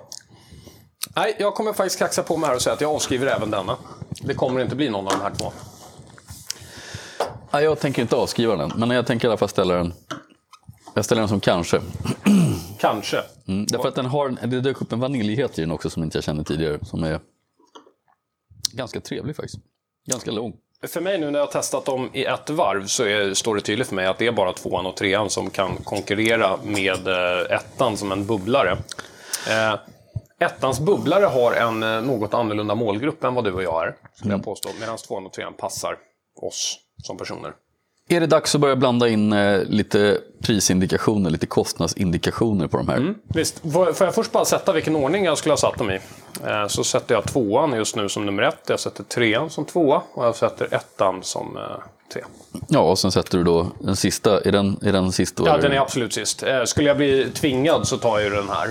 Nej, 1.17 1.37
jag 1.39 1.55
kommer 1.55 1.73
faktiskt 1.73 1.99
kaxa 1.99 2.23
på 2.23 2.37
mig 2.37 2.49
här 2.49 2.57
och 2.57 2.63
säga 2.63 2.75
att 2.75 2.81
jag 2.81 2.95
avskriver 2.95 3.27
även 3.27 3.51
denna. 3.51 3.77
Det 4.23 4.35
kommer 4.35 4.61
inte 4.61 4.77
bli 4.77 4.91
någon 4.91 5.07
av 5.07 5.13
de 5.13 5.21
här 5.21 5.35
två. 5.35 5.53
Ja, 7.51 7.61
jag 7.61 7.81
tänker 7.81 8.03
inte 8.03 8.17
avskriva 8.17 8.57
den, 8.57 8.73
men 8.77 8.91
jag 8.91 9.07
tänker 9.07 9.29
i 9.29 9.31
alla 9.31 9.39
fall 9.39 9.49
ställa 9.49 9.75
den 9.75 9.93
jag 10.95 11.05
ställer 11.05 11.23
den 11.23 11.29
som 11.29 11.41
kanske. 11.41 11.77
Kanske. 12.79 13.23
Mm, 13.49 13.67
därför 13.67 13.89
att 13.89 13.95
den 13.95 14.07
har, 14.07 14.27
en- 14.29 14.51
det 14.51 14.61
dök 14.61 14.83
upp 14.83 14.93
en 14.93 15.01
vaniljighet 15.01 15.59
i 15.59 15.61
den 15.61 15.71
också 15.71 15.91
som 15.91 16.03
inte 16.03 16.17
jag 16.19 16.25
kände 16.25 16.45
tidigare. 16.45 16.79
Som 16.85 17.05
är 17.05 17.21
ganska 18.73 19.01
trevlig 19.01 19.37
faktiskt. 19.37 19.59
Ganska 20.11 20.31
lång. 20.31 20.57
För 20.89 21.01
mig 21.01 21.19
nu 21.19 21.31
när 21.31 21.39
jag 21.39 21.47
har 21.47 21.53
testat 21.53 21.85
dem 21.85 22.11
i 22.13 22.25
ett 22.25 22.51
varv 22.51 22.87
så 22.87 23.05
är, 23.05 23.35
står 23.35 23.55
det 23.55 23.61
tydligt 23.61 23.89
för 23.89 23.95
mig 23.95 24.07
att 24.07 24.19
det 24.19 24.27
är 24.27 24.33
bara 24.33 24.53
tvåan 24.53 24.87
och 24.87 24.97
trean 24.97 25.31
som 25.31 25.51
kan 25.51 25.77
konkurrera 25.77 26.57
med 26.65 27.09
eh, 27.09 27.57
ettan 27.57 27.97
som 27.97 28.13
en 28.13 28.27
bubblare. 28.27 28.73
Eh, 29.51 29.79
ettans 30.41 30.81
bubblare 30.81 31.25
har 31.25 31.53
en 31.53 31.83
eh, 31.83 32.03
något 32.03 32.35
annorlunda 32.35 32.75
målgrupp 32.75 33.25
än 33.25 33.35
vad 33.35 33.45
du 33.45 33.53
och 33.53 33.63
jag 33.63 33.87
är, 33.87 33.97
skulle 34.15 34.35
jag 34.35 34.45
påstå. 34.45 34.69
Medan 34.81 34.97
tvåan 34.97 35.27
och 35.27 35.33
trean 35.33 35.55
passar 35.55 35.97
oss 36.43 36.79
som 37.03 37.17
personer. 37.17 37.53
Är 38.09 38.21
det 38.21 38.27
dags 38.27 38.55
att 38.55 38.61
börja 38.61 38.77
blanda 38.77 39.09
in 39.09 39.33
eh, 39.33 39.63
lite 39.65 40.21
prisindikationer, 40.43 41.31
lite 41.31 41.47
kostnadsindikationer 41.47 42.67
på 42.67 42.77
de 42.77 42.89
här? 42.89 42.97
Mm. 42.97 43.15
Visst, 43.29 43.63
får 43.73 43.97
jag 44.01 44.15
först 44.15 44.33
bara 44.33 44.45
sätta 44.45 44.73
vilken 44.73 44.97
ordning 44.97 45.25
jag 45.25 45.39
skulle 45.39 45.53
ha 45.53 45.57
satt 45.57 45.79
dem 45.79 45.91
i? 45.91 45.95
Eh, 46.47 46.67
Så 46.69 46.85
sätter 46.85 47.15
jag 47.15 47.25
tvåan 47.25 47.73
just 47.73 47.97
nu 47.97 48.09
som 48.09 48.27
nummer 48.27 48.43
ett, 48.43 48.59
jag 48.67 48.81
sätter 48.81 49.05
trean 49.05 49.51
som 49.51 49.65
tvåa 49.65 50.03
och 50.15 50.25
jag 50.27 50.37
sätter 50.37 50.75
ettan 50.75 51.23
som 51.23 51.57
eh, 51.57 51.63
tre. 52.13 52.23
Ja, 52.69 52.81
och 52.81 52.99
sen 52.99 53.13
sätter 53.13 53.39
du 53.39 53.45
då 53.45 53.67
den 53.79 53.97
sista. 53.97 54.41
Är 54.41 54.53
den, 54.53 54.77
är 54.83 54.93
den 54.93 55.13
sist? 55.13 55.41
Ja, 55.45 55.57
den 55.57 55.73
är 55.73 55.81
absolut 55.81 56.13
sist. 56.15 56.45
Skulle 56.65 56.89
jag 56.89 56.97
bli 56.97 57.31
tvingad 57.35 57.89
så 57.89 57.97
tar 57.97 58.19
jag 58.19 58.25
ju 58.25 58.31
den 58.37 58.49
här. 58.49 58.71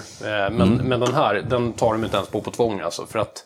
Men, 0.50 0.70
men 0.74 1.00
den 1.00 1.14
här, 1.14 1.46
den 1.50 1.74
tar 1.74 1.92
de 1.94 2.04
inte 2.04 2.18
ens 2.18 2.30
på 2.30 2.42
på 2.42 2.52
tvång 2.52 2.80
alltså. 2.82 3.06
För 3.06 3.20
att 3.20 3.44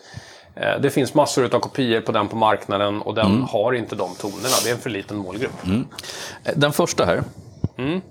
det 0.82 0.90
finns 0.90 1.14
massor 1.14 1.56
av 1.56 1.60
kopior 1.60 2.02
på 2.02 2.12
den 2.12 2.28
på 2.28 2.36
marknaden 2.36 3.02
och 3.02 3.16
den 3.16 3.42
har 3.44 3.74
inte 3.74 3.96
de 3.96 4.16
tonerna. 4.16 4.56
Det 4.64 4.70
är 4.70 4.74
en 4.74 4.80
för 4.80 4.90
liten 4.90 5.18
målgrupp. 5.18 5.52
Eh, 6.44 6.54
Den 6.56 6.74
första 6.74 7.06
här. 7.06 7.24
Mm. 7.78 8.02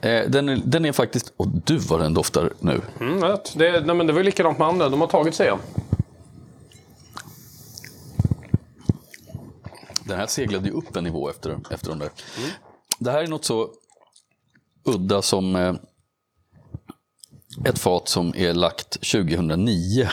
Eh, 0.00 0.30
Den, 0.30 0.48
är, 0.48 0.60
den 0.64 0.84
är 0.84 0.92
faktiskt... 0.92 1.32
Åh, 1.36 1.48
du 1.64 1.76
vad 1.78 2.00
den 2.00 2.14
doftar 2.14 2.52
nu. 2.60 2.80
Mm, 3.00 3.20
vet. 3.20 3.58
det, 3.58 3.80
nej, 3.86 3.96
men 3.96 4.06
det 4.06 4.12
var 4.12 4.22
likadant 4.22 4.58
med 4.58 4.68
andra. 4.68 4.88
De 4.88 5.00
har 5.00 5.08
tagit 5.08 5.34
sig 5.34 5.46
igen. 5.46 5.58
Den 10.04 10.18
här 10.18 10.26
seglade 10.26 10.68
ju 10.68 10.74
upp 10.74 10.96
en 10.96 11.04
nivå 11.04 11.30
efter, 11.30 11.58
efter 11.70 11.88
de 11.88 11.98
där. 11.98 12.10
Mm. 12.38 12.50
Det 12.98 13.10
här 13.10 13.22
är 13.22 13.26
något 13.26 13.44
så 13.44 13.68
udda 14.84 15.22
som 15.22 15.56
eh, 15.56 15.74
ett 17.64 17.78
fat 17.78 18.08
som 18.08 18.32
är 18.36 18.54
lagt 18.54 18.90
2009. 18.90 20.08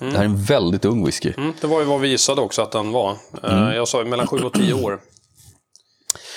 Det 0.00 0.06
här 0.10 0.20
är 0.20 0.24
en 0.24 0.42
väldigt 0.42 0.84
ung 0.84 1.04
whisky. 1.04 1.32
Mm, 1.36 1.52
det 1.60 1.66
var 1.66 1.80
ju 1.80 1.86
vad 1.86 2.00
vi 2.00 2.08
gissade 2.08 2.40
också 2.40 2.62
att 2.62 2.72
den 2.72 2.92
var. 2.92 3.16
Eh, 3.42 3.74
Jag 3.74 3.88
sa 3.88 3.98
ju 4.02 4.04
mellan 4.08 4.26
7 4.26 4.36
och 4.38 4.52
10 4.52 4.74
år. 4.74 5.00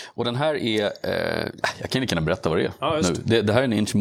Och 0.06 0.26
den 0.26 0.36
här 0.36 0.56
är, 0.56 0.84
eh, 1.04 1.48
jag 1.80 1.90
kan 1.90 2.02
lika 2.02 2.16
gärna 2.16 2.26
berätta 2.26 2.50
vad 2.50 2.58
det 2.58 2.64
är 2.66 2.72
Ja, 2.80 2.98
Mm. 2.98 3.12
nu. 3.14 3.22
Det, 3.26 3.42
det 3.42 3.54
här 3.54 3.60
är 3.60 3.64
en 3.64 3.74
inch 3.74 3.96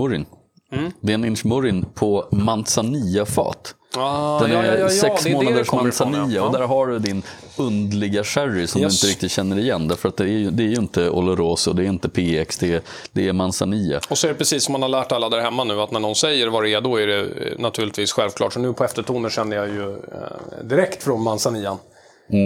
Murin. 0.70 0.92
Det 1.00 1.12
är 1.12 1.14
en 1.14 1.24
inch 1.24 1.44
Murin 1.44 1.84
på 1.94 2.24
manzanilla-fat. 2.30 3.74
Ah, 3.98 4.40
Den 4.40 4.50
är 4.50 4.64
ja, 4.64 4.72
ja, 4.72 4.78
ja, 4.78 4.88
sex 4.88 5.24
det 5.24 5.30
är 5.30 5.32
det 5.32 5.38
det 5.38 5.44
månaders 5.44 5.66
ifrån, 5.66 5.82
manzanilla 5.82 6.42
och 6.44 6.52
där 6.52 6.62
har 6.66 6.86
du 6.86 6.98
din 6.98 7.22
undliga 7.56 8.24
sherry 8.24 8.66
som 8.66 8.80
Yes. 8.80 9.00
du 9.00 9.06
inte 9.06 9.12
riktigt 9.14 9.30
känner 9.32 9.58
igen. 9.58 9.88
Därför 9.88 10.08
att 10.08 10.16
det 10.16 10.24
är 10.24 10.28
ju, 10.28 10.50
det 10.50 10.62
är 10.62 10.68
ju 10.68 10.74
inte 10.74 11.10
Oloroso, 11.10 11.72
det 11.72 11.82
är 11.82 11.86
inte 11.86 12.08
PX, 12.08 12.58
det 12.58 12.72
är, 12.72 12.80
det 13.12 13.28
är 13.28 13.32
manzanilla. 13.32 14.00
Och 14.10 14.18
så 14.18 14.26
är 14.26 14.32
det 14.32 14.38
precis 14.38 14.64
som 14.64 14.72
man 14.72 14.82
har 14.82 14.88
lärt 14.88 15.12
alla 15.12 15.28
där 15.28 15.40
hemma 15.40 15.64
nu, 15.64 15.80
att 15.80 15.90
när 15.90 16.00
någon 16.00 16.14
säger 16.14 16.48
vad 16.48 16.62
det 16.64 16.70
är, 16.74 16.80
då 16.80 16.96
är 17.00 17.06
det 17.06 17.20
eh, 17.20 17.58
naturligtvis 17.58 18.12
självklart. 18.12 18.52
Så 18.52 18.60
nu 18.60 18.72
på 18.72 18.84
eftertoner 18.84 19.28
känner 19.30 19.56
jag 19.56 19.68
ju 19.68 19.92
eh, 19.92 20.64
direkt 20.64 21.02
från 21.02 21.22
manzanian. 21.22 21.78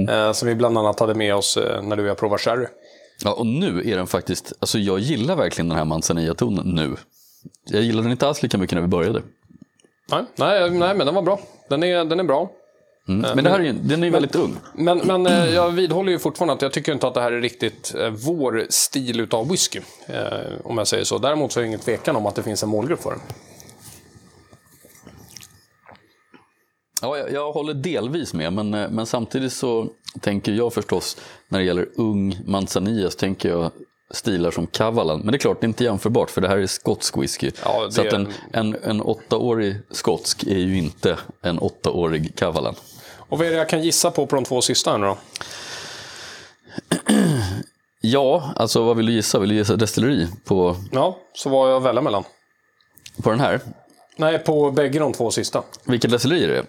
Eh, 0.09 0.33
som 0.33 0.48
vi 0.48 0.54
bland 0.54 0.78
annat 0.78 1.00
hade 1.00 1.14
med 1.14 1.35
oss 1.35 1.59
när 1.83 1.96
du 1.96 2.02
och 2.02 2.09
jag 2.09 2.18
provade 2.18 2.42
sherry. 2.42 2.66
Ja, 3.24 3.33
och 3.33 3.46
nu 3.46 3.83
är 3.90 3.96
den 3.96 4.06
faktiskt, 4.06 4.52
alltså 4.59 4.78
jag 4.78 4.98
gillar 4.98 5.37
verkligen 5.37 5.68
den 5.68 5.78
här 5.78 5.85
manzanilla-tonen 5.85 6.66
nu. 6.74 6.96
Jag 7.64 7.83
gillade 7.83 8.05
den 8.05 8.12
inte 8.12 8.29
alls 8.29 8.42
lika 8.42 8.59
mycket 8.59 8.74
när 8.74 8.83
vi 8.83 8.88
började. 8.88 9.22
Nej, 10.11 10.24
nej, 10.37 10.70
nej 10.70 10.94
men 10.94 11.07
den 11.07 11.14
var 11.14 11.22
bra. 11.22 11.40
Den 11.68 11.83
är, 11.83 12.05
den 12.05 12.20
är 12.20 12.24
bra. 12.24 12.50
Mm. 13.09 13.35
Men 13.35 13.44
det 13.44 13.50
här 13.50 13.61
är, 13.61 13.72
den 13.72 14.03
är 14.03 14.07
ju 14.07 14.12
väldigt 14.12 14.35
ung. 14.35 14.57
Men, 14.74 14.98
men 14.98 15.26
eh, 15.26 15.55
jag 15.55 15.70
vidhåller 15.70 16.12
ju 16.12 16.18
fortfarande 16.18 16.55
att 16.55 16.62
jag 16.62 16.72
tycker 16.72 16.92
inte 16.92 17.07
att 17.07 17.14
det 17.14 17.20
här 17.20 17.33
är 17.33 17.40
riktigt 17.40 17.94
eh, 17.94 18.11
vår 18.11 18.66
stil 18.68 19.20
utav 19.20 19.48
whisky. 19.48 19.81
Eh, 20.07 20.16
om 20.64 20.79
jag 20.79 20.88
säger 20.88 21.05
så. 21.05 21.18
Däremot 21.18 21.53
så 21.53 21.61
är 21.61 21.62
det 21.62 21.66
ingen 21.66 21.81
tvekan 21.81 22.16
om 22.16 22.26
att 22.26 22.35
det 22.35 22.42
finns 22.42 22.62
en 22.62 22.68
målgrupp 22.68 23.03
för 23.03 23.11
den. 23.11 23.20
Ja, 27.03 27.18
jag, 27.18 27.33
jag 27.33 27.53
håller 27.53 27.74
delvis 27.74 28.35
med, 28.35 28.53
men, 28.53 28.74
eh, 28.74 28.90
men 28.90 29.07
samtidigt 29.07 29.53
så 29.53 29.88
tänker 30.20 30.53
jag 30.53 30.72
förstås 30.72 31.16
när 31.48 31.59
det 31.59 31.64
gäller 31.64 31.88
ung 31.96 32.38
manzanilla 32.46 33.11
så 33.11 33.18
tänker 33.18 33.48
jag 33.48 33.70
stilar 34.11 34.51
som 34.51 34.66
Kavalan. 34.66 35.20
Men 35.20 35.33
det 35.33 35.37
är 35.37 35.38
klart, 35.38 35.61
det 35.61 35.64
är 35.64 35.68
inte 35.68 35.85
jämförbart 35.85 36.31
för 36.31 36.40
det 36.40 36.49
här 36.49 36.59
är 36.59 36.66
skotsk 36.66 37.16
whisky. 37.16 37.51
Ja, 37.64 37.88
Så 37.90 38.01
att 38.01 38.12
en, 38.12 38.33
en, 38.53 38.77
en 38.85 39.03
åttaårig 39.03 39.77
skotsk 39.90 40.42
är 40.42 40.59
ju 40.59 40.79
inte 40.79 41.18
en 41.42 41.59
åttaårig 41.59 42.37
Kavalan. 42.37 42.75
Och 43.16 43.38
vad 43.38 43.46
är 43.46 43.51
det 43.51 43.57
jag 43.57 43.68
kan 43.68 43.83
gissa 43.83 44.11
på 44.11 44.27
på 44.27 44.37
de 44.37 44.44
två 44.44 44.61
sista 44.61 44.96
nu 44.96 45.07
då? 45.07 45.18
Ja, 48.03 48.53
alltså 48.57 48.83
vad 48.85 48.96
vill 48.96 49.07
du 49.07 49.12
gissa? 49.12 49.38
Vill 49.38 49.49
du 49.49 49.55
gissa 49.55 49.77
destilleri 49.77 50.29
på, 50.44 50.77
Ja, 50.92 51.18
så 51.33 51.49
var 51.51 51.68
jag 51.68 51.81
välja 51.81 52.03
mellan. 52.03 52.25
på 53.23 53.31
den 53.31 53.40
här? 53.40 53.61
Nej, 54.16 54.38
på 54.38 54.70
bägge 54.70 54.99
de 54.99 55.12
två 55.12 55.31
sista. 55.31 55.62
Vilka 55.85 56.09
destillerier 56.09 56.49
är 56.49 56.53
det? 56.53 56.66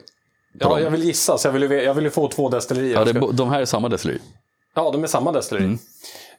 Ja, 0.60 0.70
dem? 0.70 0.82
jag 0.82 0.92
vill 0.92 1.04
gissa, 1.04 1.38
så 1.38 1.48
jag 1.48 1.54
vill, 1.54 1.72
jag 1.72 1.94
vill 1.94 2.10
få 2.10 2.28
två 2.28 2.50
destillerier. 2.50 2.94
Ja, 2.94 3.06
det 3.06 3.34
de 3.34 3.50
här 3.50 3.62
är 3.62 3.66
samma 3.66 3.90
destilleri. 3.90 4.20
Ja, 4.76 4.92
de 4.92 5.04
är 5.04 5.08
samma 5.08 5.32
destilleri. 5.32 5.66
Mm. 5.66 5.80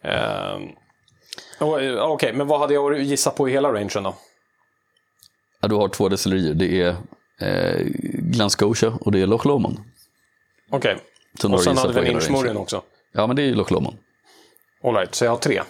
Ehm, 0.03 0.62
eh, 1.62 2.03
Okej, 2.03 2.33
men 2.33 2.46
vad 2.46 2.61
hade 2.61 2.75
jag 2.75 3.03
gissat 3.03 3.37
på 3.37 3.48
i 3.48 3.53
hela 3.53 3.72
rangen 3.72 4.03
då? 4.03 4.14
Ja, 5.61 5.68
du 5.68 5.75
har 5.75 5.88
två 5.88 6.09
destillerier. 6.09 6.55
Det 6.55 6.81
är 6.81 6.96
eh, 7.40 7.87
Glen 8.12 8.51
Scotia 8.51 8.98
och 9.01 9.12
det 9.12 9.20
är 9.22 9.27
Loch 9.27 9.46
Lomond. 9.46 9.79
Okej. 10.70 10.96
Har 11.42 11.53
Och 11.53 11.62
sen 11.62 11.77
hade 11.77 12.01
vi 12.01 12.11
inchmurrin 12.11 12.57
också. 12.57 12.83
Ja, 13.12 13.27
men 13.27 13.37
det 13.37 13.42
är 13.42 13.46
ju 13.46 13.55
Loch 13.55 13.70
Lomond. 13.70 13.96
All 14.85 14.94
right, 14.94 15.14
så 15.14 15.25
jag 15.25 15.31
har 15.31 15.38
tre. 15.38 15.62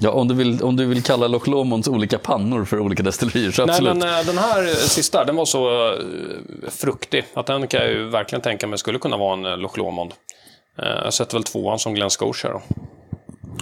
Ja, 0.00 0.10
om 0.10 0.28
du 0.28 0.34
vill, 0.34 0.62
om 0.62 0.76
du 0.76 0.86
vill 0.86 1.02
kalla 1.02 1.28
Loch 1.28 1.48
Lomonds 1.48 1.88
olika 1.88 2.18
pannor 2.18 2.64
för 2.64 2.80
olika 2.80 3.02
destillerier 3.02 3.50
så 3.50 3.62
absolut. 3.62 3.96
Nej, 3.96 4.10
men 4.10 4.20
eh, 4.20 4.26
den 4.26 4.38
här 4.38 4.62
eh, 4.62 4.74
sista, 4.74 5.24
den 5.24 5.36
var 5.36 5.44
så 5.44 5.94
fruktig 6.68 7.24
att 7.34 7.46
den 7.46 7.68
kan 7.68 7.80
jag 7.80 7.90
ju 7.90 8.08
verkligen 8.08 8.42
tänka 8.42 8.66
mig 8.66 8.78
skulle 8.78 8.98
kunna 8.98 9.16
vara 9.16 9.52
en 9.52 9.60
Loch 9.60 9.78
Lomond. 9.78 10.14
Jag 10.76 11.14
sätter 11.14 11.34
väl 11.34 11.44
tvåan 11.44 11.78
som 11.78 11.94
Glen 11.94 12.10
Scotia 12.10 12.50
då. 12.50 12.62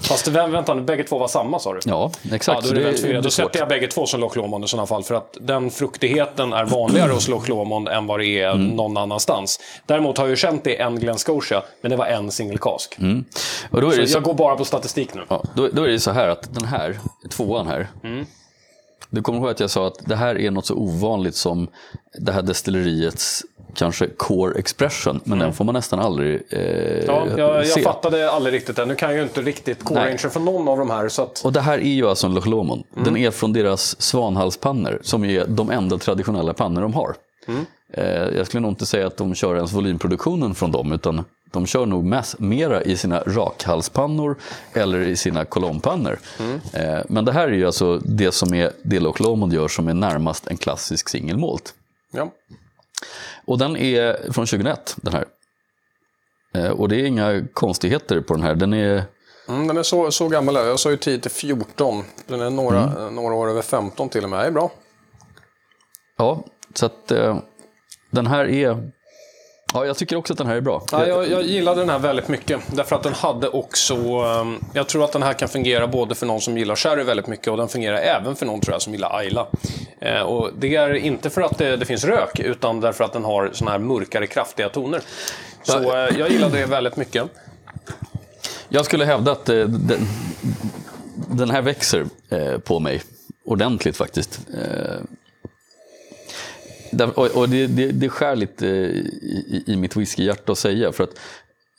Fast 0.03 0.29
vä- 0.29 0.51
vänta 0.51 0.75
nu, 0.75 0.83
bägge 0.83 1.05
två 1.05 1.19
var 1.19 1.29
samma 1.29 1.59
sa 1.59 1.73
du? 1.75 1.81
Ja, 1.85 2.11
exakt. 2.33 2.61
Ja, 2.67 2.75
då 2.75 2.81
är 2.81 2.85
det 2.85 2.95
förvirrat. 2.95 3.25
Då 3.25 3.31
sätter 3.31 3.59
jag 3.59 3.69
bägge 3.69 3.87
två 3.87 4.07
som 4.07 4.21
Loch 4.21 4.37
Lomond 4.37 4.65
i 4.65 4.69
sådana 4.69 4.87
fall. 4.87 5.03
För 5.03 5.15
att 5.15 5.37
den 5.41 5.71
fruktigheten 5.71 6.53
är 6.53 6.65
vanligare 6.65 7.13
hos 7.13 7.29
Loch 7.29 7.49
Lomond 7.49 7.89
än 7.89 8.07
vad 8.07 8.21
det 8.21 8.27
är 8.27 8.51
Mm. 8.51 8.67
någon 8.69 8.97
annanstans. 8.97 9.61
Däremot 9.87 10.19
har 10.19 10.25
jag 10.25 10.31
ju 10.31 10.37
känt 10.37 10.65
det 10.65 10.81
en 10.81 11.01
Glen 11.01 11.19
Scotia, 11.19 11.63
men 11.81 11.91
det 11.91 11.97
var 11.97 12.07
en. 12.07 12.31
Och 13.71 13.81
då 13.81 13.87
är 13.87 13.91
Så 13.93 14.01
det 14.01 14.07
så, 14.07 14.17
jag 14.17 14.23
går 14.23 14.35
bara 14.35 14.57
på 14.57 14.65
statistik 14.65 15.15
nu. 15.15 15.23
ja, 15.29 15.43
då, 15.55 15.69
då 15.69 15.83
är 15.83 15.89
det 15.89 16.01
så 16.01 16.11
här 16.11 16.29
att 16.29 16.55
den 16.55 16.65
här, 16.69 16.99
tvåan 17.31 17.67
här. 17.67 17.89
Mm. 18.05 18.27
Du 19.11 19.23
kommer 19.23 19.39
ihåg 19.39 19.49
att 19.49 19.61
jag 19.61 19.71
sa 19.71 19.87
att 19.87 19.99
det 20.07 20.17
här 20.17 20.39
är 20.39 20.51
något 20.51 20.67
så 20.67 20.75
ovanligt 20.75 21.35
som 21.37 21.69
det 22.19 22.33
här 22.33 22.43
destilleriets 22.43 23.43
kanske 23.77 24.07
core 24.17 24.59
expression. 24.59 25.21
Men 25.25 25.39
den 25.39 25.53
får 25.53 25.65
man 25.65 25.73
nästan 25.75 25.99
aldrig 25.99 26.43
eh, 26.51 26.61
Mm. 26.97 27.39
Ja, 27.39 27.39
jag, 27.39 27.67
se. 27.67 27.81
jag 27.81 27.85
fattade 27.95 28.31
aldrig 28.31 28.55
riktigt 28.55 28.77
det. 28.77 28.85
Nu 28.87 28.95
kan 28.95 29.09
jag 29.09 29.17
ju 29.17 29.23
inte 29.23 29.43
riktigt 29.43 29.85
core 29.85 30.01
Nej. 30.01 30.09
ranger 30.09 30.29
för 30.29 30.41
någon 30.41 30.69
av 30.69 30.79
de 30.79 30.91
här. 30.91 31.09
Så 31.09 31.23
att, 31.23 31.45
Och 31.45 31.53
det 31.53 31.61
här 31.61 31.79
är 31.79 31.93
ju 31.93 32.09
alltså 32.09 32.27
en 32.27 32.35
Loch 32.35 32.47
Lomond. 32.47 32.85
Mm. 32.93 33.05
Den 33.05 33.17
är 33.17 33.31
från 33.31 33.53
deras 33.53 34.03
svanhalspannor 34.03 34.99
som 35.03 35.25
är 35.25 35.45
de 35.47 35.71
enda 35.71 35.99
traditionella 35.99 36.55
pannor 36.55 36.83
de 36.83 36.95
har. 36.95 37.15
Mm. 37.49 37.67
Eh, 37.93 38.37
jag 38.37 38.47
skulle 38.47 38.61
nog 38.61 38.71
inte 38.71 38.87
säga 38.87 39.07
att 39.07 39.17
de 39.17 39.35
kör 39.35 39.57
ens 39.57 39.73
volymproduktionen 39.73 40.55
från 40.55 40.73
dem 40.73 40.93
utan 40.93 41.25
de 41.53 41.67
kör 41.67 41.87
nog 41.87 42.05
mest, 42.05 42.39
mera 42.39 42.83
i 42.83 42.97
sina 42.97 43.21
rakhalspannor 43.27 44.37
eller 44.73 45.01
i 45.01 45.17
sina 45.17 45.45
kolonnpannor. 45.45 46.19
Eh, 46.73 46.99
men 47.09 47.25
det 47.25 47.33
här 47.33 47.49
är 47.49 47.53
ju 47.53 47.67
alltså 47.67 47.99
det 47.99 48.33
som 48.33 48.55
är 48.55 48.71
det 48.83 49.01
Loch 49.01 49.21
Lomond 49.21 49.53
gör 49.53 49.69
som 49.69 49.89
är 49.89 49.95
närmast 49.95 50.47
en 50.47 50.57
klassisk 50.57 51.09
singelmalt. 51.09 51.75
Ja. 52.13 52.31
Och 53.47 53.59
den 53.59 53.77
är 53.77 54.33
från 54.33 54.47
2001, 54.47 54.97
den 55.03 55.13
här. 55.15 55.25
Eh, 56.55 56.71
och 56.71 56.89
det 56.89 56.97
är 56.97 57.05
inga 57.05 57.47
konstigheter 57.53 58.21
på 58.21 58.35
den 58.35 58.43
här. 58.43 58.55
Den 58.55 58.73
är, 58.73 59.05
Mm, 59.49 59.67
den 59.67 59.77
är 59.77 59.83
så, 59.83 60.11
så 60.11 60.29
gammal. 60.29 60.55
Jag 60.55 60.81
sa 60.81 60.91
ju 60.91 60.97
10 60.97 61.19
till 61.19 61.31
14. 61.31 62.05
Den 62.27 62.41
är 62.41 62.51
några, 62.51 63.11
några 63.11 63.35
år 63.35 63.49
över 63.51 63.63
15 63.63 64.09
till 64.09 64.25
och 64.25 64.31
med. 64.31 64.39
Det 64.39 64.47
är 64.47 64.51
bra. 64.51 64.73
ja, 66.19 66.45
så 66.75 66.87
att 66.87 67.11
eh, 67.11 67.39
den 68.11 68.27
här 68.27 68.45
är... 68.49 68.91
Ja, 69.75 69.87
jag 69.87 69.97
tycker 69.97 70.17
också 70.17 70.33
att 70.33 70.39
den 70.39 70.47
här 70.47 70.57
är 70.57 70.61
bra. 70.61 70.83
Ja, 70.93 71.07
jag, 71.07 71.31
jag 71.31 71.43
gillade 71.43 71.81
den 71.81 71.89
här 71.89 71.99
väldigt 71.99 72.29
mycket. 72.29 72.61
Därför 72.73 72.97
att 72.97 73.03
den 73.03 73.13
hade 73.13 73.49
också... 73.49 73.95
ehm, 73.95 74.65
jag 74.73 74.89
tror 74.89 75.05
att 75.05 75.13
den 75.13 75.23
här 75.23 75.33
kan 75.33 75.49
fungera 75.49 75.87
både 75.87 76.15
för 76.15 76.27
någon 76.27 76.41
som 76.41 76.59
gillar 76.59 76.77
sherry 76.77 77.03
väldigt 77.03 77.27
mycket 77.27 77.49
och 77.49 77.57
den 77.57 77.69
fungerar 77.69 77.97
även 77.97 78.37
för 78.37 78.47
någon 78.47 78.61
tror 78.61 78.75
jag 78.75 78.83
som 78.83 78.93
gillar 78.93 79.17
Ayla. 79.19 79.47
Eh, 80.01 80.21
och 80.21 80.51
det 80.59 80.77
är 80.77 80.95
inte 80.95 81.31
för 81.31 81.43
att 81.43 81.59
det, 81.59 81.77
det 81.77 81.85
finns 81.85 82.05
rök 82.05 82.39
utan 82.41 82.81
därför 82.81 83.05
att 83.05 83.13
den 83.13 83.25
har 83.25 83.51
såna 83.53 83.71
här 83.71 83.79
mörkare, 83.79 84.27
kraftiga 84.27 84.69
toner. 84.69 85.01
Så 85.63 85.79
eh, 85.79 86.19
jag 86.19 86.31
gillade 86.31 86.59
det 86.59 86.67
väldigt 86.67 86.97
mycket. 86.97 87.25
Jag 88.69 88.85
skulle 88.85 89.05
hävda 89.05 89.33
att 89.33 89.49
eh, 89.49 89.57
den, 89.65 90.01
den 91.31 91.51
här 91.51 91.63
växer 91.63 92.05
på 92.59 92.79
mig 92.81 93.03
ordentligt 93.45 93.97
faktiskt. 93.97 94.41
Och 97.15 97.27
och 97.37 97.49
det, 97.49 97.67
det, 97.67 97.87
det 97.93 98.09
skär 98.09 98.37
lite 98.37 98.67
i, 98.67 99.65
i 99.67 99.77
mitt 99.77 99.97
whiskyhjärta 99.97 100.53
att 100.53 100.59
säga. 100.59 100.93
För 100.93 101.05
att, 101.05 101.19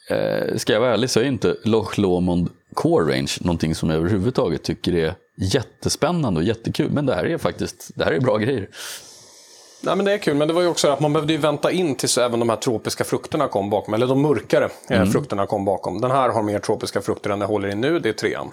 eh, 0.10 0.58
ska 0.58 0.74
jag 0.74 0.80
vara 0.80 0.94
ärlig 0.94 1.10
så 1.10 1.20
är 1.20 1.24
inte 1.24 1.56
Loch 1.64 1.98
Lomond 1.98 2.50
Core 2.74 3.14
Range 3.14 3.32
någonting 3.40 3.76
som 3.76 3.90
jag 3.90 3.98
överhuvudtaget 3.98 4.64
tycker 4.64 4.96
är 4.96 5.16
jättespännande 5.36 6.40
och 6.40 6.46
jättekul. 6.46 6.92
Men 6.92 7.06
det 7.06 7.16
här 7.16 7.26
är 7.26 7.38
faktiskt 7.38 7.92
det 7.96 8.04
här 8.04 8.12
är 8.12 8.20
bra 8.20 8.38
grejer. 8.38 8.70
Nej, 9.82 9.96
men 9.96 10.06
det 10.06 10.14
är 10.14 10.18
kul, 10.18 10.36
men 10.36 10.48
det 10.48 10.54
var 10.54 10.62
ju 10.62 10.68
också 10.68 10.88
att 10.88 11.00
man 11.00 11.14
behövde 11.14 11.34
ju 11.34 11.40
vänta 11.40 11.72
in 11.72 11.96
tills 11.96 12.18
även 12.18 12.40
de 12.40 12.50
här 12.50 12.56
tropiska 12.56 13.04
frukterna 13.04 13.48
kom 13.48 13.70
bakom. 13.70 13.94
Eller 13.94 14.08
de 14.08 14.22
mörkare 14.22 14.70
eh, 14.90 15.06
frukterna 15.06 15.46
kom 15.46 15.66
bakom. 15.66 16.02
Den 16.02 16.12
här 16.12 16.30
har 16.30 16.44
mer 16.44 16.60
tropiska 16.60 17.02
frukter 17.02 17.30
än 17.30 17.40
det 17.40 17.46
håller 17.46 17.70
i 17.70 17.76
nu, 17.76 18.00
det 18.00 18.10
är 18.10 18.14
trean. 18.14 18.52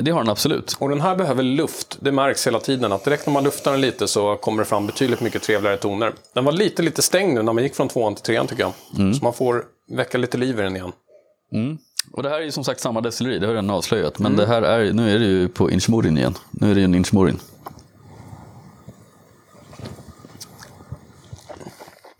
Det 0.00 0.10
har 0.10 0.20
den 0.20 0.28
absolut. 0.28 0.76
Och 0.78 0.88
den 0.88 1.00
här 1.00 1.16
behöver 1.16 1.42
luft. 1.42 1.98
Det 2.00 2.12
märks 2.12 2.46
hela 2.46 2.60
tiden 2.60 2.92
att 2.92 3.04
direkt 3.04 3.26
när 3.26 3.32
man 3.32 3.44
luftar 3.44 3.72
den 3.72 3.80
lite 3.80 4.08
så 4.08 4.36
kommer 4.36 4.62
det 4.62 4.68
fram 4.68 4.86
betydligt 4.86 5.20
mycket 5.20 5.42
trevligare 5.42 5.76
toner. 5.76 6.12
Den 6.34 6.44
var 6.44 6.52
lite, 6.52 6.82
lite 6.82 7.02
stängd 7.02 7.34
nu 7.34 7.42
när 7.42 7.52
man 7.52 7.62
gick 7.62 7.74
från 7.74 7.88
tvåan 7.88 8.14
till 8.14 8.24
trean 8.24 8.46
tycker 8.46 8.62
jag. 8.62 8.72
Så 9.16 9.24
man 9.24 9.32
får 9.32 9.64
väcka 9.90 10.18
lite 10.18 10.38
liv 10.38 10.58
i 10.58 10.62
den 10.62 10.76
igen. 10.76 10.92
Och 12.12 12.22
det 12.22 12.28
här 12.28 12.36
är 12.36 12.44
ju 12.44 12.50
som 12.50 12.64
sagt 12.64 12.80
samma 12.80 13.00
destilleri, 13.00 13.38
det 13.38 13.46
har 13.46 13.54
jag 13.54 13.62
redan 13.62 13.70
avslöjat. 13.70 14.18
Men 14.18 14.36
det 14.36 14.46
här 14.46 14.62
är, 14.62 14.92
nu 14.92 15.14
är 15.14 15.18
det 15.18 15.24
ju 15.24 15.48
på 15.48 15.70
Inchmorin 15.70 16.18
igen. 16.18 16.34
Nu 16.50 16.70
är 16.70 16.74
det 16.74 16.80
ju 16.80 16.84
en 16.84 16.94
Inchmorin. 16.94 17.38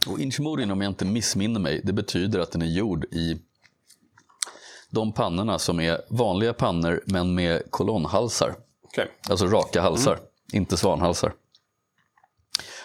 Och 0.07 0.21
Inchmorin, 0.21 0.71
om 0.71 0.83
jag 0.83 0.91
inte 0.91 1.05
missminner 1.05 1.61
mig, 1.61 1.81
det 1.85 1.93
betyder 1.93 2.39
att 2.39 2.53
den 2.53 2.62
är 2.62 2.67
gjord 2.67 3.05
i 3.05 3.37
de 4.97 5.13
pannorna 5.13 5.59
som 5.59 5.81
är 5.81 6.01
vanliga 6.09 6.53
pannor 6.53 7.03
men 7.07 7.35
med 7.35 7.63
kolonnhalsar. 7.71 8.55
Okej. 8.85 9.09
Alltså 9.31 9.47
raka 9.47 9.81
halsar, 9.83 10.19
inte 10.53 10.77
svanhalsar. 10.77 11.33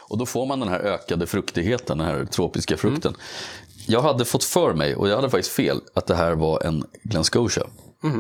Och 0.09 0.17
då 0.17 0.25
får 0.25 0.45
man 0.45 0.59
den 0.59 0.69
här 0.69 0.79
ökade 0.79 1.27
fruktigheten, 1.27 1.97
den 1.97 2.07
här 2.07 2.25
tropiska 2.25 2.77
frukten. 2.77 3.13
Jag 3.87 4.01
hade 4.01 4.25
fått 4.25 4.43
för 4.43 4.73
mig, 4.73 4.95
och 4.95 5.09
jag 5.09 5.15
hade 5.15 5.29
faktiskt 5.29 5.55
fel, 5.55 5.81
att 5.93 6.07
det 6.07 6.15
här 6.15 6.31
var 6.31 6.61
en 6.63 6.83
Glen 7.03 7.23
Scotia. 7.23 7.63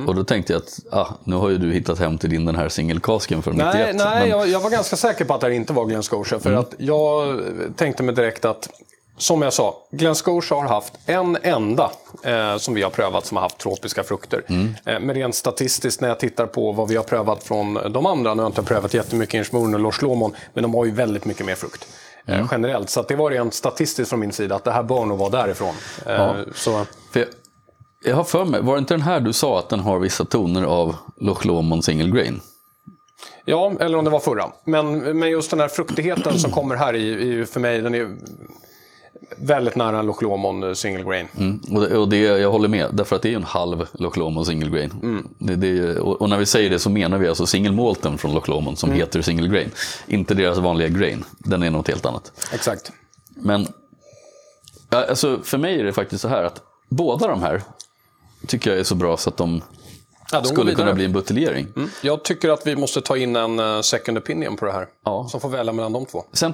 Och 0.07 0.15
då 0.15 0.23
tänkte 0.23 0.53
jag 0.53 0.61
att 0.61 0.79
ah, 0.91 1.07
nu 1.23 1.35
har 1.35 1.49
ju 1.49 1.57
du 1.57 1.73
hittat 1.73 1.99
hem 1.99 2.17
till 2.17 2.29
din 2.29 2.45
den 2.45 2.55
här 2.55 2.69
singelkasken 2.69 3.41
från 3.41 3.55
91. 3.55 3.73
Nej, 3.73 3.93
nej 3.93 4.19
men- 4.19 4.29
jag, 4.29 4.47
jag 4.47 4.59
var 4.59 4.69
ganska 4.69 4.95
säker 4.95 5.25
på 5.25 5.33
att 5.33 5.41
det 5.41 5.47
här 5.47 5.53
inte 5.53 5.73
var 5.73 5.85
Glen 5.85 6.03
Scotia. 6.03 6.39
För 6.39 6.53
att 6.53 6.73
jag 6.77 7.39
tänkte 7.75 8.03
mig 8.03 8.15
direkt 8.15 8.45
att, 8.45 8.69
som 9.17 9.41
jag 9.41 9.53
sa, 9.53 9.75
Glen 9.91 10.15
Scotia 10.15 10.57
har 10.57 10.67
haft 10.67 10.93
en 11.05 11.37
enda 11.43 11.91
eh, 12.23 12.57
som 12.57 12.73
vi 12.73 12.81
har 12.83 12.89
prövat 12.89 13.25
som 13.25 13.37
har 13.37 13.41
haft 13.41 13.57
tropiska 13.57 14.03
frukter. 14.03 14.43
Eh, 14.85 14.99
men 14.99 15.13
rent 15.15 15.35
statistiskt 15.35 16.01
när 16.01 16.07
jag 16.07 16.19
tittar 16.19 16.45
på 16.45 16.71
vad 16.71 16.87
vi 16.89 16.95
har 16.95 17.03
prövat 17.03 17.43
från 17.43 17.73
de 17.73 18.05
andra, 18.05 18.33
nu 18.33 18.39
har 18.41 18.49
jag 18.49 18.49
inte 18.59 18.63
prövat 18.63 18.93
jättemycket 18.93 19.33
Inchmoren 19.33 19.73
och 19.73 19.79
Loch 19.79 20.01
Lomond, 20.03 20.33
men 20.53 20.61
de 20.63 20.73
har 20.73 20.85
ju 20.85 20.91
väldigt 20.91 21.25
mycket 21.25 21.45
mer 21.45 21.55
frukt. 21.55 21.87
Eh, 22.27 22.45
generellt, 22.51 22.89
så 22.89 23.01
det 23.01 23.15
var 23.15 23.31
rent 23.31 23.53
statistiskt 23.53 24.09
från 24.09 24.19
min 24.19 24.31
sida 24.31 24.55
att 24.55 24.63
det 24.63 24.71
här 24.71 24.83
bör 24.83 25.05
nog 25.05 25.17
vara 25.19 25.29
därifrån. 25.29 25.75
Eh, 26.05 26.11
Ja. 26.13 26.35
så, 26.55 26.85
För 27.13 27.25
jag, 28.05 28.15
har 28.15 28.23
för 28.23 28.45
mig, 28.45 28.61
var 28.61 28.73
det 28.75 28.79
inte 28.79 28.93
den 28.93 29.01
här 29.01 29.19
du 29.19 29.33
sa 29.33 29.59
att 29.59 29.69
den 29.69 29.79
har 29.79 29.99
vissa 29.99 30.25
toner 30.25 30.63
av 30.63 30.95
Loch 31.17 31.45
Lomond 31.45 31.85
Single 31.85 32.09
Grain? 32.19 32.41
Ja, 33.45 33.71
eller 33.79 33.97
om 33.97 34.05
det 34.05 34.11
var 34.11 34.19
förra. 34.19 34.51
Men, 34.65 34.99
men 35.19 35.29
just 35.29 35.49
den 35.51 35.59
här 35.59 35.67
fruktigheten 35.67 36.39
som 36.39 36.51
kommer 36.51 36.75
här 36.75 36.93
i, 36.95 37.13
är 37.13 37.17
ju 37.25 37.45
för 37.45 37.59
mig, 37.59 37.81
den 37.81 37.95
är 37.95 38.09
väldigt 39.37 39.75
nära 39.75 39.99
en 39.99 40.05
Loch 40.05 40.21
Lomond 40.21 40.77
single 40.77 41.03
grain. 41.03 41.27
Mm. 41.37 41.61
Och, 41.71 41.81
det, 41.81 41.97
och 41.97 42.09
det, 42.09 42.17
jag 42.17 42.51
håller 42.51 42.67
med, 42.67 42.89
därför 42.93 43.15
att 43.15 43.21
det 43.21 43.31
är 43.31 43.35
en 43.35 43.43
halv 43.43 43.87
Loch 43.93 44.17
Lomond 44.17 44.47
Single 44.47 44.69
Grain. 44.69 44.93
Mm. 45.03 45.27
Det, 45.39 45.55
det, 45.55 45.99
och, 45.99 46.21
och 46.21 46.29
när 46.29 46.37
vi 46.37 46.45
säger 46.45 46.69
det 46.69 46.79
så 46.79 46.89
menar 46.89 47.17
vi 47.17 47.27
alltså 47.27 47.45
single 47.45 47.71
malten 47.71 48.17
från 48.17 48.33
Loch 48.33 48.49
Lomond 48.49 48.79
som 48.79 48.89
Mm. 48.89 48.99
heter 48.99 49.21
Single 49.21 49.47
Grain. 49.47 49.71
Inte 50.07 50.33
deras 50.33 50.57
vanliga 50.57 50.87
grain, 50.87 51.23
den 51.37 51.63
är 51.63 51.69
något 51.69 51.87
helt 51.87 52.05
annat. 52.05 52.31
Exakt. 52.53 52.91
Men 53.35 53.67
alltså, 54.89 55.39
för 55.43 55.57
mig 55.57 55.79
är 55.79 55.83
det 55.83 55.93
faktiskt 55.93 56.21
så 56.21 56.27
här 56.27 56.43
att 56.43 56.61
båda 56.89 57.27
de 57.27 57.41
här 57.41 57.61
tycker 58.47 58.69
jag 58.69 58.79
är 58.79 58.83
så 58.83 58.95
bra 58.95 59.17
så 59.17 59.29
att 59.29 59.37
de 59.37 59.61
Ja, 60.31 60.43
skulle 60.43 60.75
kunna 60.75 60.93
bli 60.93 61.05
en 61.05 61.11
buteljering. 61.13 61.67
Mm. 61.75 61.89
Jag 62.01 62.23
tycker 62.23 62.49
att 62.49 62.67
vi 62.67 62.75
måste 62.75 63.01
ta 63.01 63.17
in 63.17 63.35
en 63.35 63.59
eh, 63.59 63.81
second 63.81 64.17
opinion 64.17 64.57
på 64.57 64.65
det 64.65 64.71
här. 64.71 64.87
Ja. 65.05 65.27
Som 65.29 65.39
får 65.41 65.49
välja 65.49 65.73
mellan 65.73 65.93
de 65.93 66.05
två. 66.05 66.23
Sen, 66.33 66.53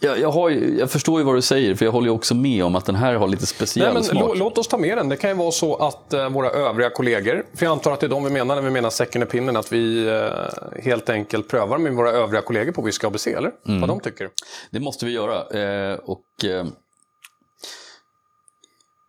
jag, 0.00 0.20
jag, 0.20 0.30
har 0.30 0.50
jag 0.50 0.90
förstår 0.90 1.20
ju 1.20 1.24
vad 1.24 1.34
du 1.34 1.42
säger, 1.42 1.74
för 1.74 1.84
jag 1.84 1.92
håller 1.92 2.06
ju 2.06 2.14
också 2.14 2.34
med 2.34 2.64
om 2.64 2.74
att 2.74 2.84
den 2.84 2.94
här 2.94 3.14
har 3.14 3.28
lite 3.28 3.46
speciell 3.46 3.84
Nej, 3.86 3.94
men 3.94 4.04
smak. 4.04 4.20
lå, 4.20 4.34
låt 4.34 4.58
oss 4.58 4.68
ta 4.68 4.78
med 4.78 4.98
den. 4.98 5.08
Det 5.08 5.16
kan 5.16 5.30
ju 5.30 5.36
vara 5.36 5.50
så 5.50 5.76
att 5.76 6.12
eh, 6.12 6.28
våra 6.28 6.50
övriga 6.50 6.90
kollegor, 6.90 7.46
för 7.54 7.66
jag 7.66 7.72
antar 7.72 7.92
att 7.92 8.00
det 8.00 8.06
är 8.06 8.10
de 8.10 8.24
vi 8.24 8.30
menar 8.30 8.54
när 8.54 8.62
vi 8.62 8.70
menar 8.70 8.90
second 8.90 9.24
opinion, 9.24 9.56
att 9.56 9.72
vi 9.72 10.08
eh, 10.08 10.82
helt 10.82 11.10
enkelt 11.10 11.48
prövar 11.48 11.78
med 11.78 11.92
våra 11.92 12.10
övriga 12.10 12.42
kollegor 12.42 12.72
på 12.72 12.82
Whisky 12.82 13.06
ABC, 13.06 13.26
eller? 13.26 13.52
Mm. 13.68 13.80
Vad 13.80 13.88
de 13.88 14.00
tycker. 14.00 14.30
Det 14.70 14.80
måste 14.80 15.06
vi 15.06 15.12
göra. 15.12 15.60
Eh, 15.92 15.98
och 15.98 16.44
eh, 16.44 16.66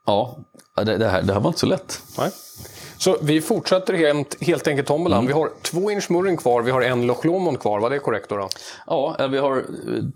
Ja, 0.05 0.37
det, 0.75 0.97
det, 0.97 1.07
här, 1.07 1.21
det 1.21 1.33
här 1.33 1.39
var 1.39 1.49
inte 1.49 1.59
så 1.59 1.65
lätt. 1.65 2.01
Nej. 2.17 2.31
Så 2.99 3.17
vi 3.21 3.41
fortsätter 3.41 3.93
helt, 3.93 4.43
helt 4.43 4.67
enkelt 4.67 4.87
tombolan. 4.87 5.27
Vi 5.27 5.33
har 5.33 5.49
två 5.61 5.91
Inchmurring 5.91 6.37
kvar, 6.37 6.61
vi 6.61 6.71
har 6.71 6.81
en 6.81 7.05
Loch 7.05 7.25
Lomond 7.25 7.59
kvar. 7.59 7.79
Var 7.79 7.89
det 7.89 7.99
korrekt 7.99 8.29
då? 8.29 8.37
då? 8.37 8.49
Ja, 8.87 9.15
eh, 9.19 9.27
vi 9.27 9.37
har 9.37 9.57
eh, 9.57 9.63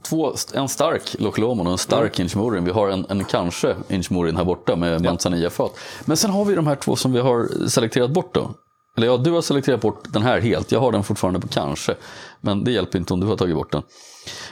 två, 0.02 0.34
en 0.54 0.70
stark 0.70 1.16
Loch 1.20 1.40
Lomond 1.40 1.68
och 1.68 1.72
en 1.72 1.78
stark 1.78 2.20
Mm. 2.20 2.26
Inchmorin. 2.26 2.66
Vi 2.66 2.72
har 2.72 2.90
en, 2.90 3.06
en 3.10 3.24
kanske 3.24 3.76
Inchmorin 3.88 4.38
här 4.38 4.44
borta 4.44 4.76
med 4.76 5.02
Manzanilla-fat. 5.02 5.80
Men 6.06 6.18
sen 6.18 6.32
har 6.32 6.46
vi 6.46 6.56
de 6.56 6.68
här 6.68 6.76
två 6.76 6.96
som 6.96 7.14
vi 7.14 7.20
har 7.20 7.68
selekterat 7.68 8.12
bort 8.12 8.34
då. 8.34 8.52
Eller 8.98 9.08
ja, 9.08 9.18
du 9.18 9.32
har 9.32 9.42
selekterat 9.42 9.82
bort 9.82 10.04
den 10.14 10.22
här 10.22 10.40
helt. 10.40 10.72
Jag 10.72 10.80
har 10.80 10.92
den 10.92 11.04
fortfarande 11.04 11.40
på 11.40 11.48
kanske. 11.48 11.96
Men 12.42 12.64
det 12.64 12.72
hjälper 12.72 13.00
inte 13.00 13.14
om 13.14 13.20
du 13.20 13.28
har 13.28 13.38
tagit 13.38 13.56
bort 13.56 13.72
den. 13.72 13.84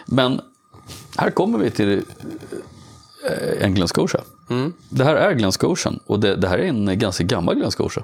Men 0.05 0.41
här 1.17 1.31
kommer 1.31 1.57
vi 1.57 1.71
till 1.71 2.03
eh, 3.29 3.63
en 3.63 3.73
Glen 3.73 3.87
Scotia. 3.87 4.21
Mm. 4.49 4.73
Det 4.89 5.03
här 5.03 5.15
är 5.15 5.33
Glen 5.33 5.51
Scotian 5.51 5.99
och 6.05 6.19
det, 6.19 6.35
det 6.35 6.47
här 6.47 6.57
är 6.57 6.63
en 6.63 6.99
ganska 6.99 7.23
gammal 7.23 7.55
Glen 7.55 7.71
Scotia. 7.71 8.03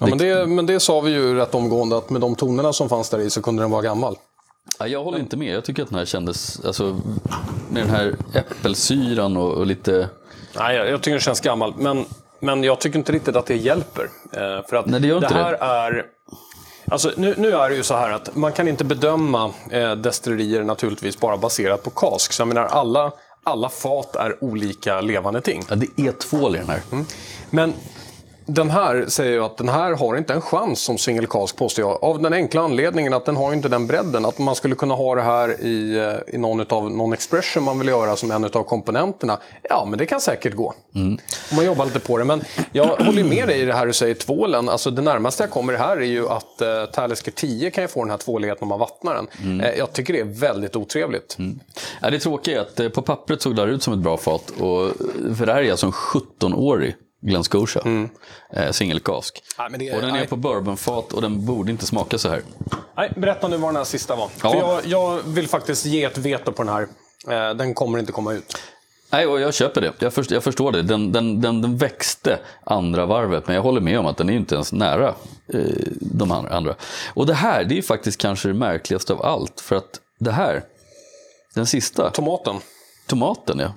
Ja, 0.00 0.06
men, 0.06 0.18
det, 0.18 0.46
men 0.46 0.66
det 0.66 0.80
sa 0.80 1.00
vi 1.00 1.10
ju 1.10 1.34
rätt 1.34 1.54
omgående 1.54 1.96
att 1.96 2.10
med 2.10 2.20
de 2.20 2.34
tonerna 2.34 2.72
som 2.72 2.88
fanns 2.88 3.10
där 3.10 3.18
i 3.18 3.30
så 3.30 3.42
kunde 3.42 3.62
den 3.62 3.70
vara 3.70 3.82
gammal. 3.82 4.16
Ja, 4.78 4.86
jag 4.86 5.04
håller 5.04 5.18
inte 5.18 5.36
med. 5.36 5.54
Jag 5.54 5.64
tycker 5.64 5.82
att 5.82 5.88
den 5.88 5.98
här 5.98 6.04
kändes, 6.04 6.64
alltså, 6.64 7.00
med 7.70 7.82
den 7.82 7.90
här 7.90 8.16
äppelsyran 8.34 9.36
och, 9.36 9.52
och 9.52 9.66
lite... 9.66 10.08
Nej, 10.56 10.76
jag, 10.76 10.90
jag 10.90 11.00
tycker 11.02 11.10
den 11.10 11.20
känns 11.20 11.40
gammal. 11.40 11.74
Men, 11.78 12.04
men 12.40 12.64
jag 12.64 12.78
tycker 12.80 12.98
inte 12.98 13.12
riktigt 13.12 13.36
att 13.36 13.46
det 13.46 13.56
hjälper. 13.56 14.02
Eh, 14.32 14.66
för 14.68 14.76
att 14.76 14.86
Nej, 14.86 15.00
det 15.00 15.08
gör 15.08 15.16
inte 15.16 15.34
här 15.34 15.50
det. 15.50 15.58
är... 15.58 16.06
Alltså, 16.90 17.12
nu, 17.16 17.34
nu 17.38 17.52
är 17.52 17.68
det 17.70 17.76
ju 17.76 17.82
så 17.82 17.94
här 17.94 18.10
att 18.10 18.36
man 18.36 18.52
kan 18.52 18.68
inte 18.68 18.84
bedöma 18.84 19.50
eh, 19.70 19.92
destillerier 19.92 20.62
naturligtvis 20.62 21.20
bara 21.20 21.36
baserat 21.36 21.82
på 21.82 21.90
kask. 21.90 22.32
Så 22.32 22.40
jag 22.40 22.48
menar, 22.48 22.64
alla, 22.64 23.12
alla 23.44 23.68
fat 23.68 24.16
är 24.16 24.44
olika 24.44 25.00
levande 25.00 25.40
ting. 25.40 25.62
Ja, 25.68 25.76
det 25.76 26.02
är 26.08 26.12
tvål 26.12 26.56
i 26.56 26.58
den 26.58 26.68
här. 26.68 26.80
Men 27.50 27.74
den 28.46 28.70
här 28.70 29.04
säger 29.08 29.32
ju 29.32 29.44
att 29.44 29.56
den 29.56 29.68
här 29.68 29.92
har 29.92 30.16
inte 30.16 30.32
en 30.32 30.40
chans 30.40 30.80
som 30.80 30.98
single 30.98 31.26
cask 31.26 31.56
påstår 31.56 31.84
jag. 31.84 32.04
Av 32.04 32.22
den 32.22 32.32
enkla 32.32 32.60
anledningen 32.60 33.14
att 33.14 33.24
den 33.24 33.36
har 33.36 33.52
inte 33.52 33.68
den 33.68 33.86
bredden. 33.86 34.24
Att 34.24 34.38
man 34.38 34.54
skulle 34.54 34.74
kunna 34.74 34.94
ha 34.94 35.14
det 35.14 35.22
här 35.22 35.64
i, 35.64 35.98
eh, 35.98 36.34
i 36.34 36.38
någon, 36.38 36.60
utav, 36.60 36.90
någon 36.90 37.12
expression 37.12 37.62
man 37.62 37.78
vill 37.78 37.88
göra 37.88 38.16
som 38.16 38.30
en 38.30 38.44
av 38.44 38.62
komponenterna. 38.62 39.38
Ja, 39.62 39.86
men 39.88 39.98
det 39.98 40.06
kan 40.06 40.20
säkert 40.20 40.54
gå. 40.54 40.74
Om 40.94 41.18
man 41.56 41.64
jobbar 41.64 41.84
lite 41.84 42.00
på 42.00 42.18
det. 42.18 42.24
Men 42.24 42.42
jag 42.72 42.86
håller 42.86 43.24
med 43.24 43.48
dig 43.48 43.60
i 43.60 43.64
det 43.64 43.72
här 43.72 43.86
du 43.86 43.92
säger 43.92 44.14
tvålen. 44.14 44.68
Alltså 44.68 44.90
det 44.90 45.02
närmaste 45.02 45.42
jag 45.42 45.50
kommer 45.50 45.74
här 45.74 45.96
är 45.96 46.00
ju 46.00 46.28
att 46.28 46.62
uh, 46.62 46.92
Talisker 46.92 47.32
10 47.32 47.70
kan 47.70 47.84
ju 47.84 47.88
få 47.88 48.00
den 48.00 48.10
här 48.10 48.18
tvåligheten 48.18 48.62
om 48.62 48.68
man 48.68 48.78
vattnar 48.78 49.14
den. 49.14 49.60
Eh, 49.60 49.78
jag 49.78 49.92
tycker 49.92 50.12
det 50.12 50.20
är 50.20 50.24
väldigt 50.24 50.76
otrevligt. 50.76 51.36
Ja, 52.00 52.10
det 52.10 52.18
tråkiga 52.18 52.56
är 52.56 52.60
att 52.60 52.80
eh, 52.80 52.88
på 52.88 53.02
pappret 53.02 53.42
såg 53.42 53.56
det 53.56 53.62
här 53.62 53.68
ut 53.68 53.82
som 53.82 53.92
ett 53.92 54.00
bra 54.00 54.16
fat. 54.16 54.50
Och, 54.50 54.92
för 55.36 55.46
det 55.46 55.52
här 55.52 55.62
är 55.62 55.70
alltså 55.70 55.86
en 55.86 55.92
17-årig 55.92 56.94
Glen 57.22 57.44
Scotia. 57.44 57.82
Eh, 58.52 58.70
singelkask. 58.70 59.42
Det- 59.78 59.92
och 59.94 60.00
den 60.00 60.10
är 60.10 60.14
nej. 60.14 60.26
på 60.26 60.36
bourbonfat 60.36 61.12
och 61.12 61.22
den 61.22 61.46
borde 61.46 61.70
inte 61.70 61.86
smaka 61.86 62.18
så 62.18 62.28
här. 62.28 62.42
Nej, 62.96 63.12
berätta 63.16 63.48
nu 63.48 63.56
vad 63.56 63.68
den 63.68 63.76
här 63.76 63.84
sista 63.84 64.16
var. 64.16 64.28
Ja. 64.42 64.50
För 64.50 64.58
jag, 64.58 64.86
jag 64.86 65.22
vill 65.26 65.48
faktiskt 65.48 65.84
ge 65.86 66.04
ett 66.04 66.18
veto 66.18 66.52
på 66.52 66.62
den 66.62 66.72
här. 66.74 66.82
Eh, 67.28 67.54
den 67.54 67.74
kommer 67.74 67.98
inte 67.98 68.12
komma 68.12 68.32
ut. 68.32 68.56
Nej, 69.12 69.26
och 69.26 69.40
jag 69.40 69.54
köper 69.54 69.80
det. 69.80 69.92
Jag, 69.98 70.12
först, 70.14 70.30
jag 70.30 70.44
förstår 70.44 70.72
det. 70.72 70.82
Den, 70.82 71.12
den, 71.12 71.40
den, 71.40 71.62
den 71.62 71.76
växte 71.76 72.38
andra 72.64 73.06
varvet, 73.06 73.46
men 73.46 73.56
jag 73.56 73.62
håller 73.62 73.80
med 73.80 73.98
om 73.98 74.06
att 74.06 74.16
den 74.16 74.28
är 74.30 74.34
inte 74.34 74.54
ens 74.54 74.72
nära 74.72 75.08
eh, 75.54 75.60
de 76.00 76.30
andra- 76.32 76.56
andra. 76.56 76.74
Och 77.14 77.26
det 77.26 77.34
här, 77.34 77.64
det 77.64 77.78
är 77.78 77.82
faktiskt 77.82 78.20
kanske 78.20 78.48
det 78.48 78.54
märkligaste 78.54 79.12
av 79.12 79.22
allt. 79.26 79.60
För 79.60 79.76
att 79.76 80.00
det 80.18 80.32
här, 80.32 80.62
den 81.54 81.66
sista, 81.66 82.10
Tomaten. 82.10 82.56
tomaten 83.06 83.58
ja. 83.58 83.72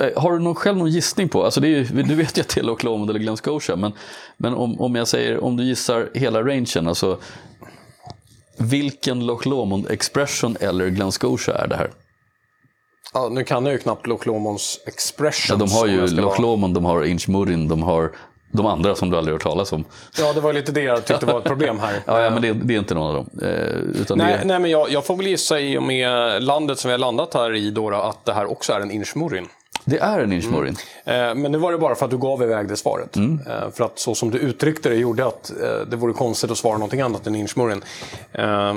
Eh, 0.00 0.22
Har 0.22 0.32
du 0.32 0.38
någon, 0.38 0.54
själv 0.54 0.76
någon 0.78 0.90
gissning 0.90 1.28
på? 1.28 1.44
Alltså 1.44 1.60
det 1.60 1.68
är 1.68 1.70
ju, 1.70 1.84
du 1.84 2.14
vet 2.14 2.38
ju 2.38 2.40
att 2.40 2.48
det 2.48 2.60
är 2.60 2.64
Loch 2.64 2.84
Lomond 2.84 3.10
eller 3.10 3.20
Glen 3.20 3.36
Scotia, 3.36 3.76
men, 3.76 3.92
men 4.36 4.54
om, 4.54 4.80
om 4.80 4.94
jag 4.94 5.08
säger, 5.08 5.44
om 5.44 5.56
du 5.56 5.64
gissar 5.64 6.08
hela 6.14 6.42
rangen, 6.42 6.88
alltså 6.88 7.18
vilken 8.58 9.26
Loch 9.26 9.46
Lomond 9.46 9.90
Expression 9.90 10.56
eller 10.60 10.88
Glen 10.88 11.12
Scotia 11.12 11.54
är 11.54 11.68
det 11.68 11.76
här? 11.76 11.90
Ja, 13.14 13.28
nu 13.32 13.44
kan 13.44 13.64
jag 13.66 13.72
ju 13.72 13.78
knappt 13.78 14.06
Loch 14.06 14.26
Lomons 14.26 14.80
Ja, 14.84 14.92
expression. 14.92 15.58
de 15.58 15.70
har 15.70 15.86
ju 15.86 16.06
Loch. 16.06 16.40
Lomond, 16.40 16.74
de 16.74 16.84
har 16.84 17.04
Inchmurin, 17.04 17.68
de 17.68 17.82
har 17.82 18.12
de 18.52 18.66
andra 18.66 18.94
som 18.94 19.10
du 19.10 19.16
aldrig 19.16 19.34
hört 19.34 19.42
talas 19.42 19.72
om. 19.72 19.84
Ja, 20.18 20.32
det 20.32 20.40
var 20.40 20.52
lite 20.52 20.72
det 20.72 20.80
jag 20.82 21.04
tyckte 21.04 21.26
var 21.26 21.38
ett 21.38 21.44
problem 21.44 21.78
här. 21.78 22.02
Ja, 22.06 22.20
ja 22.20 22.30
men 22.30 22.42
det, 22.42 22.52
det 22.52 22.74
är 22.74 22.78
inte 22.78 22.94
någon 22.94 23.06
av 23.06 23.14
dem. 23.14 23.30
Eh, 23.42 24.00
utan 24.00 24.18
Nej, 24.18 24.38
det, 24.38 24.44
nej, 24.44 24.58
men 24.58 24.70
jag, 24.70 24.90
jag 24.90 25.04
får 25.04 25.16
väl 25.16 25.26
gissa 25.26 25.60
i 25.60 25.78
och 25.78 25.82
med 25.82 26.42
landet 26.42 26.78
som 26.78 26.88
vi 26.88 26.92
har 26.92 26.98
landat 26.98 27.34
här 27.34 27.54
i 27.54 27.70
då, 27.70 27.90
att 27.94 28.24
det 28.24 28.32
här 28.32 28.50
också 28.50 28.72
är 28.72 28.80
en 28.80 28.90
inchmurin. 28.90 29.48
Det 29.88 29.98
är 29.98 30.18
en 30.20 30.32
Inchmurin. 30.32 30.76
Eh, 31.04 31.34
men 31.34 31.52
nu 31.52 31.58
var 31.58 31.72
det 31.72 31.78
bara 31.78 31.94
för 31.94 32.04
att 32.04 32.10
du 32.10 32.18
gav 32.18 32.42
iväg 32.42 32.68
det 32.68 32.76
svaret. 32.76 33.16
Eh, 33.16 33.70
för 33.72 33.84
att 33.84 33.98
så 33.98 34.14
som 34.14 34.30
du 34.30 34.38
uttryckte 34.38 34.88
det 34.88 34.94
gjorde 34.94 35.26
att 35.26 35.50
eh, 35.50 35.80
det 35.90 35.96
vore 35.96 36.12
konstigt 36.12 36.50
att 36.50 36.58
svara 36.58 36.72
någonting 36.72 37.00
annat 37.00 37.26
än 37.26 37.34
inchmurin. 37.34 37.82
Eh, 38.32 38.74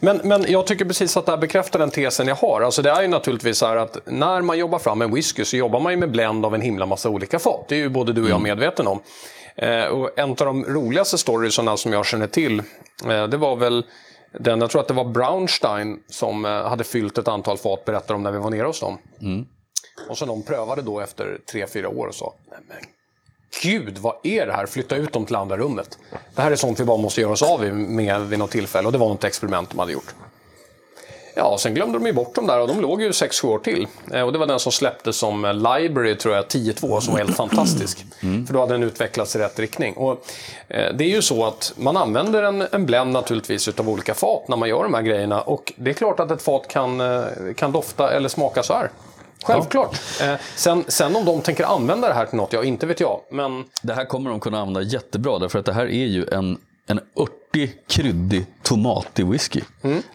men, 0.00 0.20
men 0.24 0.44
jag 0.48 0.66
tycker 0.66 0.84
precis 0.84 1.16
att 1.16 1.26
det 1.26 1.32
här 1.32 1.38
bekräftar 1.38 1.78
den 1.78 1.90
tesen 1.90 2.28
jag 2.28 2.34
har. 2.34 2.60
Alltså 2.60 2.82
det 2.82 2.90
är 2.90 3.02
ju 3.02 3.08
naturligtvis 3.08 3.58
så 3.58 3.66
här 3.66 3.76
att 3.76 3.98
när 4.06 4.42
man 4.42 4.58
jobbar 4.58 4.78
fram 4.78 5.02
en 5.02 5.14
whisky 5.14 5.44
så 5.44 5.56
jobbar 5.56 5.80
man 5.80 5.92
ju 5.92 5.98
med 5.98 6.10
blend 6.10 6.46
av 6.46 6.54
en 6.54 6.60
himla 6.60 6.86
massa 6.86 7.08
olika 7.08 7.38
fat. 7.38 7.64
Det 7.68 7.74
är 7.74 7.78
ju 7.78 7.88
både 7.88 8.12
du 8.12 8.22
och 8.22 8.30
jag 8.30 8.40
medveten 8.40 8.86
om. 8.86 9.00
Och 9.92 10.18
en 10.18 10.30
av 10.30 10.36
de 10.36 10.64
roligaste 10.64 11.18
storiesarna 11.18 11.76
som 11.76 11.92
jag 11.92 12.06
känner 12.06 12.26
till, 12.26 12.62
det 13.30 13.36
var 13.36 13.56
väl 13.56 13.84
den, 14.38 14.60
jag 14.60 14.70
tror 14.70 14.80
att 14.80 14.88
det 14.88 14.94
var 14.94 15.04
Brownstein 15.04 15.98
som 16.08 16.44
hade 16.44 16.84
fyllt 16.84 17.18
ett 17.18 17.28
antal 17.28 17.58
fat, 17.58 17.84
berättade 17.84 18.14
om 18.14 18.22
när 18.22 18.30
vi 18.32 18.38
var 18.38 18.50
nere 18.50 18.66
hos 18.66 18.80
dem. 18.80 18.98
Och 20.08 20.18
så 20.18 20.26
de 20.26 20.42
prövade 20.42 20.82
då 20.82 21.00
efter 21.00 21.38
tre 21.50 21.66
fyra 21.66 21.88
år 21.88 22.06
och 22.06 22.14
sa, 22.14 22.34
nej 22.50 22.58
men 22.68 22.76
gud 23.62 23.98
vad 23.98 24.14
är 24.22 24.46
det 24.46 24.52
här? 24.52 24.66
Flytta 24.66 24.96
ut 24.96 25.12
dem 25.12 25.26
till 25.26 25.36
andra 25.36 25.56
rummet. 25.56 25.98
Det 26.34 26.42
här 26.42 26.50
är 26.50 26.56
sånt 26.56 26.80
vi 26.80 26.84
bara 26.84 26.96
måste 26.96 27.20
göra 27.20 27.32
oss 27.32 27.42
av 27.42 27.64
med 27.74 28.20
vid 28.20 28.38
något 28.38 28.50
tillfälle 28.50 28.86
och 28.86 28.92
det 28.92 28.98
var 28.98 29.08
något 29.08 29.24
experiment 29.24 29.70
de 29.70 29.78
hade 29.78 29.92
gjort. 29.92 30.14
Ja, 31.38 31.56
sen 31.58 31.74
glömde 31.74 31.98
de 31.98 32.06
ju 32.06 32.12
bort 32.12 32.34
dem 32.34 32.46
där 32.46 32.60
och 32.60 32.68
de 32.68 32.80
låg 32.80 33.02
ju 33.02 33.10
6-7 33.10 33.46
år 33.46 33.58
till. 33.58 33.86
Eh, 34.12 34.20
Och 34.22 34.32
det 34.32 34.38
var 34.38 34.46
den 34.46 34.58
som 34.60 34.72
släpptes 34.72 35.16
som 35.16 35.44
eh, 35.44 35.54
Library, 35.54 36.16
tror 36.16 36.34
jag, 36.34 36.44
10-2, 36.44 37.00
som 37.00 37.12
var 37.12 37.18
helt 37.20 37.36
fantastisk. 37.36 38.04
För 38.20 38.52
då 38.54 38.60
hade 38.60 38.74
den 38.74 38.82
utvecklats 38.82 39.36
i 39.36 39.38
rätt 39.38 39.58
riktning. 39.58 39.94
Och 39.94 40.12
eh, 40.68 40.94
det 40.94 41.04
är 41.04 41.08
ju 41.08 41.22
så 41.22 41.44
att 41.46 41.72
man 41.76 41.96
använder 41.96 42.42
en, 42.42 42.66
en 42.72 42.86
blend 42.86 43.12
naturligtvis 43.12 43.68
utav 43.68 43.88
olika 43.88 44.14
fat 44.14 44.48
när 44.48 44.56
man 44.56 44.68
gör 44.68 44.82
de 44.82 44.94
här 44.94 45.02
grejerna. 45.02 45.42
Och 45.42 45.72
det 45.76 45.90
är 45.90 45.94
klart 45.94 46.20
att 46.20 46.30
ett 46.30 46.42
fat 46.42 46.68
kan, 46.68 47.02
kan 47.56 47.72
dofta 47.72 48.10
eller 48.12 48.28
smaka 48.28 48.62
så 48.62 48.72
här. 48.74 48.90
Självklart. 49.46 50.00
Eh, 50.20 50.34
sen, 50.54 50.84
sen 50.88 51.16
om 51.16 51.24
de 51.24 51.40
tänker 51.42 51.64
använda 51.64 52.08
det 52.08 52.14
här 52.14 52.26
till 52.26 52.36
något, 52.36 52.52
ja, 52.52 52.64
inte 52.64 52.86
vet 52.86 53.00
jag. 53.00 53.20
Men 53.30 53.64
Det 53.82 53.92
här 53.94 54.04
kommer 54.04 54.30
de 54.30 54.40
kunna 54.40 54.58
använda 54.60 54.82
jättebra 54.82 55.38
därför 55.38 55.58
att 55.58 55.64
det 55.66 55.72
här 55.72 55.86
är 55.86 56.06
ju 56.06 56.26
en, 56.32 56.58
en 56.86 57.00
örtig, 57.20 57.72
kryddig, 57.88 58.46
tomatig 58.62 59.26
whisky. 59.26 59.60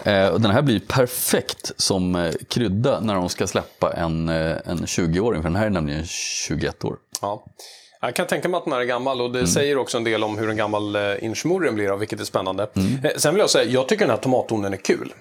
Eh, 0.04 0.28
och 0.28 0.42
den 0.42 0.52
här 0.52 0.62
blir 0.62 0.80
perfekt 0.80 1.72
som 1.78 2.16
eh, 2.16 2.32
krydda 2.50 3.00
när 3.00 3.16
de 3.16 3.30
ska 3.30 3.48
släppa 3.48 3.94
en, 3.94 4.30
eh, 4.30 4.56
en 4.66 4.78
20-åring, 4.86 5.42
för 5.42 5.50
den 5.50 5.56
här 5.56 5.66
är 5.66 5.70
nämligen 5.70 6.06
21 6.06 6.86
år. 6.86 6.98
Ja. 7.22 7.44
Jag 8.02 8.16
kan 8.16 8.28
tänka 8.28 8.50
mig 8.50 8.58
att 8.58 8.64
den 8.64 8.74
här 8.74 8.80
är 8.80 8.86
gammal 8.86 9.22
och 9.22 9.32
det 9.32 9.48
säger 9.48 9.78
också 9.78 9.98
en 9.98 10.04
del 10.04 10.24
om 10.24 10.38
hur 10.38 10.50
en 10.50 10.58
gammal 10.58 10.96
eh, 10.96 11.24
inchmurren 11.24 11.76
blir, 11.76 11.96
vilket 11.96 12.20
är 12.20 12.26
spännande. 12.26 12.68
Eh, 13.04 13.12
Sen 13.18 13.34
vill 13.34 13.40
jag 13.40 13.50
säga, 13.50 13.72
jag 13.72 13.88
tycker 13.88 14.06
den 14.06 14.16
här 14.16 14.22
tomattonen 14.22 14.74
är 14.74 14.78
kul. 14.78 15.14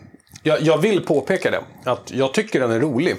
Jag, 0.43 0.61
jag 0.63 0.79
vill 0.79 1.01
påpeka 1.01 1.51
det, 1.51 1.61
att 1.85 2.11
jag 2.11 2.35
tycker 2.35 2.61
den 2.61 2.71
är 2.71 2.81
rolig. 2.81 3.17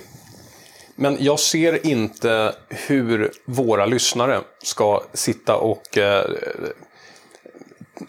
Men 0.95 1.17
jag 1.19 1.39
ser 1.39 1.87
inte 1.87 2.55
hur 2.69 3.31
våra 3.45 3.85
lyssnare 3.85 4.39
ska 4.63 5.03
sitta 5.13 5.55
och 5.55 5.97
eh, 5.97 6.25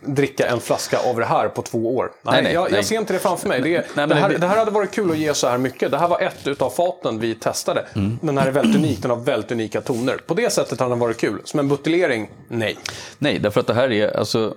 dricka 0.00 0.46
en 0.46 0.60
flaska 0.60 0.98
av 0.98 1.16
det 1.16 1.24
här 1.24 1.48
på 1.48 1.62
två 1.62 1.96
år. 1.96 2.12
Nej, 2.22 2.34
Nej, 2.34 2.42
nej, 2.42 2.52
jag, 2.52 2.72
nej. 2.72 2.84
ser 2.84 2.98
inte 2.98 3.12
det 3.12 3.18
framför 3.18 3.48
mig. 3.48 3.60
Det, 3.60 3.86
men 3.94 4.08
det, 4.08 4.14
här, 4.14 4.38
det 4.38 4.46
här 4.46 4.56
hade 4.56 4.70
varit 4.70 4.90
kul 4.90 5.10
att 5.10 5.18
ge 5.18 5.34
så 5.34 5.48
här 5.48 5.58
mycket. 5.58 5.90
Det 5.90 5.98
här 5.98 6.08
var 6.08 6.20
ett 6.20 6.46
utav 6.46 6.70
faten 6.70 7.18
vi 7.18 7.34
testade. 7.34 7.86
Mm. 7.94 8.18
Den 8.22 8.38
här 8.38 8.46
är 8.46 8.50
väldigt 8.50 8.76
unik, 8.76 9.02
den 9.02 9.10
har 9.10 9.18
väldigt 9.18 9.52
unika 9.52 9.80
toner. 9.80 10.16
På 10.26 10.34
det 10.34 10.52
sättet 10.52 10.80
hade 10.80 10.92
den 10.92 10.98
varit 10.98 11.20
kul. 11.20 11.40
Som 11.44 11.60
en 11.60 11.68
buteljering, 11.68 12.30
nej. 12.48 12.76
Nej, 13.18 13.38
därför 13.38 13.60
att 13.60 13.66
det 13.66 13.74
här 13.74 13.92
är, 13.92 14.16
alltså, 14.16 14.54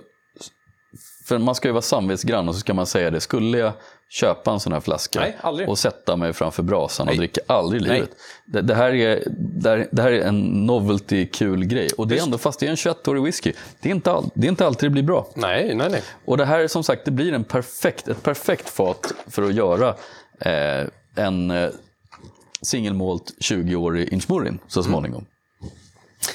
för 1.28 1.38
man 1.38 1.54
ska 1.54 1.68
ju 1.68 1.72
vara 1.72 1.82
samvetsgrann 1.82 2.48
och 2.48 2.54
så 2.54 2.60
ska 2.60 2.74
man 2.74 2.86
säga 2.86 3.10
det. 3.10 3.20
Skulle 3.20 3.58
jag 3.58 3.72
köpa 4.08 4.50
en 4.50 4.60
sån 4.60 4.72
här 4.72 4.80
flaska 4.80 5.20
Nej, 5.20 5.36
aldrig. 5.40 5.68
och 5.68 5.78
sätta 5.78 6.16
mig 6.16 6.32
framför 6.32 6.62
brasan 6.62 7.08
och 7.08 7.12
Nej. 7.12 7.18
dricka, 7.18 7.40
aldrig 7.46 7.82
i 7.82 7.84
livet. 7.84 8.10
Det, 8.46 8.60
det, 8.60 8.74
här 8.74 8.94
är, 8.94 9.22
det, 9.36 9.68
här, 9.68 9.88
det 9.92 10.02
här 10.02 10.12
är 10.12 10.20
en 10.20 10.40
novelty 10.40 11.26
kul 11.26 11.64
grej. 11.64 11.88
Och 11.98 12.08
det 12.08 12.18
är 12.18 12.22
ändå, 12.22 12.38
fast 12.38 12.60
det 12.60 12.66
är 12.66 12.70
en 12.70 12.76
21-årig 12.76 13.22
whisky, 13.22 13.52
det 13.80 13.88
är, 13.88 13.94
inte 13.94 14.12
all, 14.12 14.30
det 14.34 14.46
är 14.46 14.48
inte 14.48 14.66
alltid 14.66 14.86
det 14.86 14.92
blir 14.92 15.02
bra. 15.02 15.28
Nej, 15.34 15.74
nej, 15.74 15.90
nej. 15.90 16.02
Och 16.24 16.36
det 16.36 16.44
här 16.44 16.60
är 16.60 16.68
som 16.68 16.84
sagt, 16.84 17.04
det 17.04 17.10
blir 17.10 17.32
en 17.32 17.44
perfekt, 17.44 18.08
ett 18.08 18.22
perfekt 18.22 18.68
fat 18.68 19.12
för 19.26 19.42
att 19.42 19.54
göra 19.54 19.94
eh, 20.40 20.88
en 21.16 21.50
eh, 21.50 21.70
singelmålt 22.62 23.34
20-årig 23.40 24.12
inchmurin 24.12 24.58
så 24.68 24.82
småningom. 24.82 25.26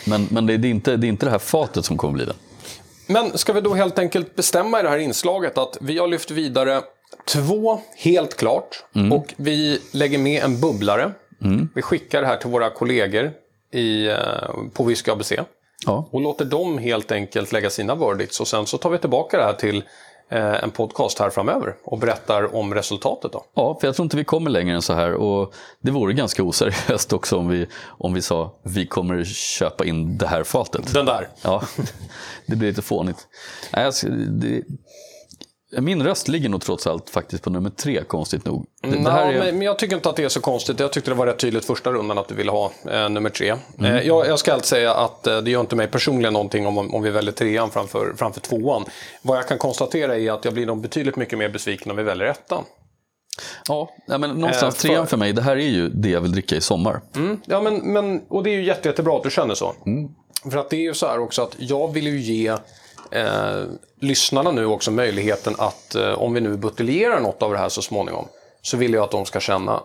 Men, 0.06 0.28
men 0.32 0.46
det, 0.46 0.58
det, 0.58 0.68
är 0.68 0.70
inte, 0.70 0.98
det 0.98 1.08
är 1.08 1.10
inte 1.10 1.26
det 1.26 1.32
här 1.32 1.40
fatet 1.40 1.86
som 1.86 1.98
kommer 1.98 2.14
bli 2.14 2.26
den. 2.26 2.36
Men 3.08 3.38
ska 3.38 3.54
vi 3.54 3.62
då 3.62 3.74
helt 3.74 4.00
enkelt 4.00 4.36
bestämma 4.36 4.80
i 4.80 4.84
det 4.84 4.90
här 4.90 4.98
inslaget 4.98 5.58
att 5.58 5.78
vi 5.82 5.98
har 5.98 6.08
lyft 6.08 6.32
vidare 6.32 6.82
två 7.26 7.80
helt 7.98 8.38
klart 8.38 8.84
och 9.12 9.34
vi 9.38 9.82
lägger 9.94 10.18
med 10.18 10.44
en 10.44 10.60
bubblare. 10.62 11.12
Vi 11.76 11.82
skickar 11.82 12.22
det 12.22 12.28
här 12.28 12.38
till 12.38 12.50
våra 12.50 12.70
kollegor 12.70 13.32
i, 13.74 14.08
eh, 14.08 14.18
på 14.74 14.84
Whisky 14.84 15.12
ABC 15.12 15.32
Ja. 15.86 16.10
och 16.12 16.22
låter 16.22 16.46
dem 16.46 16.78
helt 16.78 17.12
enkelt 17.12 17.52
lägga 17.52 17.70
sina 17.70 17.96
verdicts 17.96 18.40
och 18.40 18.48
sen 18.48 18.66
så 18.66 18.78
tar 18.78 18.90
vi 18.90 18.98
tillbaka 18.98 19.38
det 19.38 19.44
här 19.44 19.54
till 19.54 19.84
eh, 20.30 20.64
en 20.64 20.72
podcast 20.72 21.20
här 21.20 21.30
framöver 21.30 21.76
och 21.84 21.98
berättar 22.00 22.56
om 22.56 22.74
resultatet 22.74 23.32
då. 23.32 23.46
Ja, 23.56 23.78
för 23.82 23.88
jag 23.88 23.96
tror 23.96 24.04
inte 24.04 24.18
vi 24.18 24.24
kommer 24.24 24.50
längre 24.50 24.76
än 24.76 24.82
så 24.82 24.94
här. 24.94 25.14
Och 25.14 25.54
det 25.82 25.92
vore 25.92 26.14
ganska 26.14 26.44
oseriöst 26.44 27.14
också 27.14 27.38
om 27.38 27.48
vi, 27.48 27.68
om 27.88 28.14
vi 28.14 28.22
sa 28.22 28.60
vi 28.64 28.86
kommer 28.88 29.24
köpa 29.24 29.86
in 29.86 30.18
det 30.18 30.28
här 30.28 30.44
fatet. 30.44 30.94
Den 30.94 31.06
där. 31.06 31.28
Ja, 31.42 31.64
det 32.46 32.56
blir 32.56 32.70
lite 32.70 32.82
fånigt. 32.82 33.28
Nej, 33.74 33.92
det, 34.30 34.64
min 35.78 36.04
röst 36.04 36.28
ligger 36.28 36.50
nog 36.50 36.62
trots 36.62 36.88
allt 36.88 37.10
faktiskt 37.10 37.44
på 37.44 37.50
nummer 37.50 37.70
tre, 37.70 38.04
konstigt 38.08 38.46
nog. 38.46 38.66
Det, 38.82 38.90
det 38.90 38.98
Ja, 39.04 39.10
här 39.10 39.34
är, 39.34 39.52
men, 39.52 39.62
jag 39.62 39.80
tycker 39.80 39.96
inte 39.96 40.10
att 40.10 40.16
det 40.16 40.24
är 40.24 40.30
så 40.30 40.42
konstigt. 40.42 40.80
Jag 40.80 40.92
tyckte 40.94 41.12
det 41.12 41.16
var 41.16 41.26
rätt 41.26 41.40
tydligt 41.40 41.66
första 41.66 41.92
rundan 41.92 42.18
att 42.18 42.28
du 42.28 42.36
ville 42.36 42.52
ha 42.52 42.72
eh, 42.92 43.10
nummer 43.10 43.30
tre. 43.30 43.56
Mm. 43.80 43.96
Eh, 43.96 44.08
jag, 44.08 44.28
jag 44.28 44.40
ska 44.40 44.54
allt 44.54 44.66
säga 44.66 44.94
att 44.94 45.28
eh, 45.28 45.38
det 45.38 45.52
gör 45.52 45.60
inte 45.62 45.76
mig 45.76 45.88
personligen 45.88 46.34
någonting 46.34 46.68
om, 46.68 46.78
om 46.96 47.02
vi 47.02 47.10
väljer 47.10 47.32
trean 47.32 47.72
framför, 47.72 48.14
framför 48.18 48.42
tvåan. 48.42 48.86
Vad 49.22 49.38
jag 49.38 49.48
kan 49.48 49.58
konstatera 49.58 50.18
är 50.18 50.32
att 50.32 50.46
jag 50.46 50.54
blir 50.54 50.66
nog 50.66 50.82
betydligt 50.82 51.16
mycket 51.16 51.40
mer 51.40 51.50
besviken 51.50 51.92
om 51.92 51.98
vi 51.98 52.04
väljer 52.04 52.28
ettan. 52.28 52.64
ja, 53.68 53.90
men 54.08 54.22
någonstans 54.22 54.76
Eh, 54.76 54.80
för- 54.82 54.88
trean 54.88 55.08
för 55.08 55.18
mig, 55.18 55.34
det 55.34 55.42
här 55.42 55.56
är 55.58 55.68
ju 55.70 55.90
det 55.90 56.10
jag 56.10 56.22
vill 56.22 56.32
dricka 56.32 56.56
i 56.56 56.62
sommar. 56.62 57.02
Mm. 57.16 57.42
Ja, 57.46 57.62
men, 57.62 57.76
men, 57.94 58.22
och 58.30 58.44
det 58.44 58.50
är 58.50 58.56
ju 58.56 58.64
jätte, 58.64 58.90
jättebra 58.90 59.18
att 59.18 59.24
du 59.24 59.30
känner 59.32 59.56
så. 59.56 59.74
Mm. 59.86 60.10
För 60.52 60.58
att 60.58 60.70
det 60.70 60.76
är 60.76 60.82
ju 60.82 60.94
så 60.94 61.08
här 61.08 61.20
också 61.20 61.42
att 61.42 61.56
jag 61.58 61.94
vill 61.94 62.08
ju 62.08 62.20
ge 62.20 62.56
eh, 63.12 63.64
lyssnarna 64.00 64.52
nu 64.52 64.66
också 64.66 64.92
möjligheten 64.92 65.56
att, 65.58 65.96
eh, 65.96 66.22
om 66.22 66.34
vi 66.34 66.42
nu 66.42 66.58
buteljerar 66.58 67.20
något 67.20 67.44
av 67.44 67.52
det 67.52 67.58
här 67.58 67.70
så 67.70 67.82
småningom, 67.82 68.28
så 68.62 68.78
vill 68.78 68.94
jag 68.94 69.04
att 69.04 69.12
de 69.12 69.26
ska 69.26 69.40
känna 69.40 69.82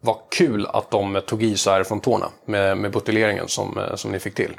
vad 0.00 0.16
kul 0.30 0.66
att 0.66 0.90
de 0.90 1.20
tog 1.26 1.42
i 1.42 1.56
så 1.56 1.70
här 1.70 1.84
från 1.84 2.00
tårna 2.00 2.26
med, 2.44 2.78
med 2.78 2.92
buteljeringen 2.92 3.48
som, 3.48 3.78
eh, 3.78 3.94
som 3.94 4.12
ni 4.12 4.18
fick 4.18 4.34
till. 4.34 4.56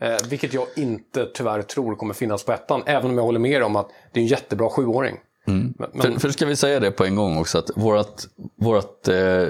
Eh, 0.00 0.16
vilket 0.28 0.54
jag 0.54 0.66
inte 0.76 1.26
tyvärr 1.34 1.62
tror 1.62 1.96
kommer 1.96 2.14
finnas 2.14 2.44
på 2.44 2.52
ettan, 2.52 2.82
även 2.86 3.10
om 3.10 3.16
jag 3.16 3.24
håller 3.24 3.38
med 3.38 3.50
er 3.50 3.62
om 3.62 3.76
att 3.76 3.88
det 4.12 4.20
är 4.20 4.22
en 4.22 4.28
jättebra 4.28 4.70
sjuåring. 4.70 5.16
Men, 5.78 5.90
men, 5.92 6.02
För, 6.02 6.20
för 6.20 6.30
ska 6.30 6.46
vi 6.46 6.56
säga 6.56 6.80
det 6.80 6.90
på 6.90 7.04
en 7.04 7.16
gång 7.16 7.38
också, 7.38 7.58
att 7.58 7.70
vårt, 7.76 8.22
vårt 8.56 9.08
eh, 9.08 9.48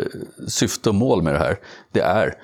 syfte 0.49 0.89
och 0.89 0.95
mål 0.95 1.23
med 1.23 1.35
det 1.35 1.39
här, 1.39 1.59
det 1.93 2.01
är 2.01 2.35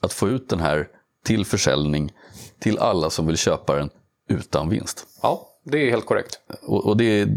att 0.00 0.12
få 0.12 0.28
ut 0.28 0.48
den 0.48 0.60
här 0.60 0.88
till 1.24 1.44
försäljning 1.44 2.12
till 2.60 2.78
alla 2.78 3.10
som 3.10 3.26
vill 3.26 3.36
köpa 3.36 3.74
den 3.76 3.90
utan 4.28 4.68
vinst. 4.68 5.06
ja, 5.22 5.48
det 5.64 5.78
är 5.86 5.90
helt 5.90 6.06
korrekt. 6.06 6.38
Och, 6.62 6.86
och 6.86 6.96
det, 6.96 7.04
är, 7.04 7.28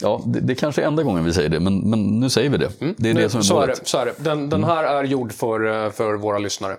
ja, 0.00 0.22
det, 0.26 0.40
det 0.40 0.54
kanske 0.54 0.82
är 0.82 0.86
enda 0.86 1.02
gången 1.02 1.24
vi 1.24 1.32
säger 1.32 1.48
det, 1.48 1.60
men, 1.60 1.90
men 1.90 2.20
nu 2.20 2.30
säger 2.30 2.50
vi 2.50 2.58
det. 2.58 2.70
Det 2.96 3.10
är 3.10 3.14
det 3.14 3.30
som 3.30 3.40
är 3.40 3.44
så 3.44 3.60
är 3.60 3.66
det. 3.66 3.76
Så 3.82 3.98
är 3.98 4.06
det. 4.06 4.14
Den, 4.16 4.50
den 4.50 4.64
här 4.64 4.84
är 4.84 5.04
gjord 5.04 5.32
för, 5.32 5.84
eh, 5.84 5.90
för 5.90 6.14
våra 6.14 6.38
lyssnare. 6.38 6.76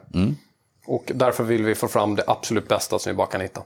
Och 0.85 1.11
därför 1.15 1.43
vill 1.43 1.63
vi 1.63 1.75
få 1.75 1.87
fram 1.87 2.15
det 2.15 2.23
absolut 2.27 2.67
bästa 2.67 2.99
som 2.99 3.09
vi 3.11 3.15
bara 3.15 3.27
kan 3.27 3.41
hitta. 3.41 3.61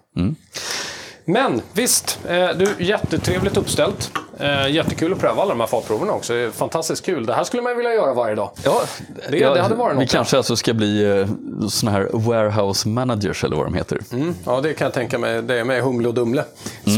Men 1.26 1.62
visst, 1.74 2.20
eh, 2.28 2.50
du, 2.50 2.86
jättetrevligt 2.86 3.58
uppställt. 3.58 4.12
Eh, 4.40 4.68
jättekul 4.70 5.14
att 5.14 5.20
pröva 5.20 5.42
alla 5.42 5.50
de 5.52 5.60
här 5.60 5.68
fatproverna 5.68 6.14
också. 6.14 6.34
Det 6.34 6.52
Fantastiskt 6.52 7.06
kul. 7.06 7.26
Det 7.26 7.34
här 7.34 7.44
skulle 7.44 7.64
man 7.64 7.76
vilja 7.78 7.94
göra 7.94 8.14
varje 8.14 8.36
dag. 8.36 8.52
Ja, 8.64 8.82
Det- 9.30 9.40
det 9.40 9.62
hade 9.62 9.76
varit 9.76 9.96
Vi 9.98 10.00
något. 10.02 10.10
kanske 10.12 10.38
alltså 10.38 10.56
ska 10.56 10.74
bli 10.74 11.04
eh, 11.20 11.28
såna 11.70 11.92
här 11.92 12.10
warehouse 12.14 12.88
managers 12.90 13.44
eller 13.44 13.56
vad 13.56 13.66
de 13.66 13.74
heter. 13.74 14.00
Mm, 14.12 14.36
ja, 14.46 14.62
det 14.62 14.74
kan 14.74 14.86
jag 14.86 14.94
tänka 14.94 15.18
mig. 15.18 15.42
Det 15.42 15.60
är 15.60 15.64
med 15.64 15.84
Humle 15.84 16.08
och 16.08 16.14
Dumle. 16.14 16.46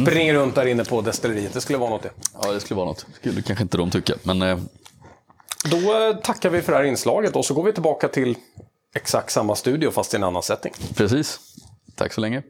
Springer 0.04 0.34
runt 0.34 0.56
där 0.56 0.66
inne 0.66 0.84
på 0.86 1.02
destilleriet. 1.02 1.54
Det 1.54 1.62
skulle 1.62 1.78
vara 1.80 1.90
något 1.90 2.04
det. 2.04 2.10
Ja, 2.42 2.52
det 2.52 2.60
skulle 2.60 2.76
vara 2.78 2.88
något. 2.88 3.06
skulle 3.20 3.42
kanske 3.42 3.62
inte 3.64 3.78
de 3.78 3.92
tycka, 3.92 4.14
men 4.24 4.42
eh, 4.42 4.58
Då 5.72 5.78
eh, 5.78 6.16
tackar 6.16 6.50
vi 6.50 6.62
för 6.62 6.72
det 6.72 6.78
här 6.78 6.86
inslaget 6.86 7.36
och 7.36 7.46
så 7.46 7.54
går 7.54 7.64
vi 7.64 7.74
tillbaka 7.74 8.08
till 8.08 8.36
exakt 8.96 9.32
samma 9.32 9.56
studio 9.56 9.92
fast 9.92 10.14
i 10.14 10.18
en 10.18 10.24
annan 10.24 10.44
setting. 10.44 10.74
precis. 10.96 11.40
Tack 11.96 12.14
så 12.14 12.22
länge. 12.22 12.42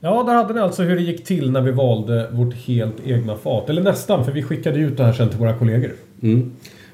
Ja, 0.00 0.22
där 0.22 0.34
hade 0.34 0.54
ni 0.54 0.60
alltså 0.60 0.82
hur 0.82 0.96
det 0.96 1.02
gick 1.02 1.24
till 1.24 1.50
när 1.50 1.60
vi 1.60 1.70
valde 1.70 2.28
vårt 2.32 2.54
helt 2.54 3.06
egna 3.06 3.36
fat. 3.36 3.70
Eller 3.70 3.82
nästan, 3.82 4.24
för 4.24 4.32
vi 4.32 4.42
skickade 4.42 4.78
ut 4.78 4.96
det 4.96 5.04
här 5.04 5.12
sen 5.12 5.28
till 5.28 5.38
våra 5.38 5.58
kollegor. 5.58 5.92
Mm. 6.20 6.50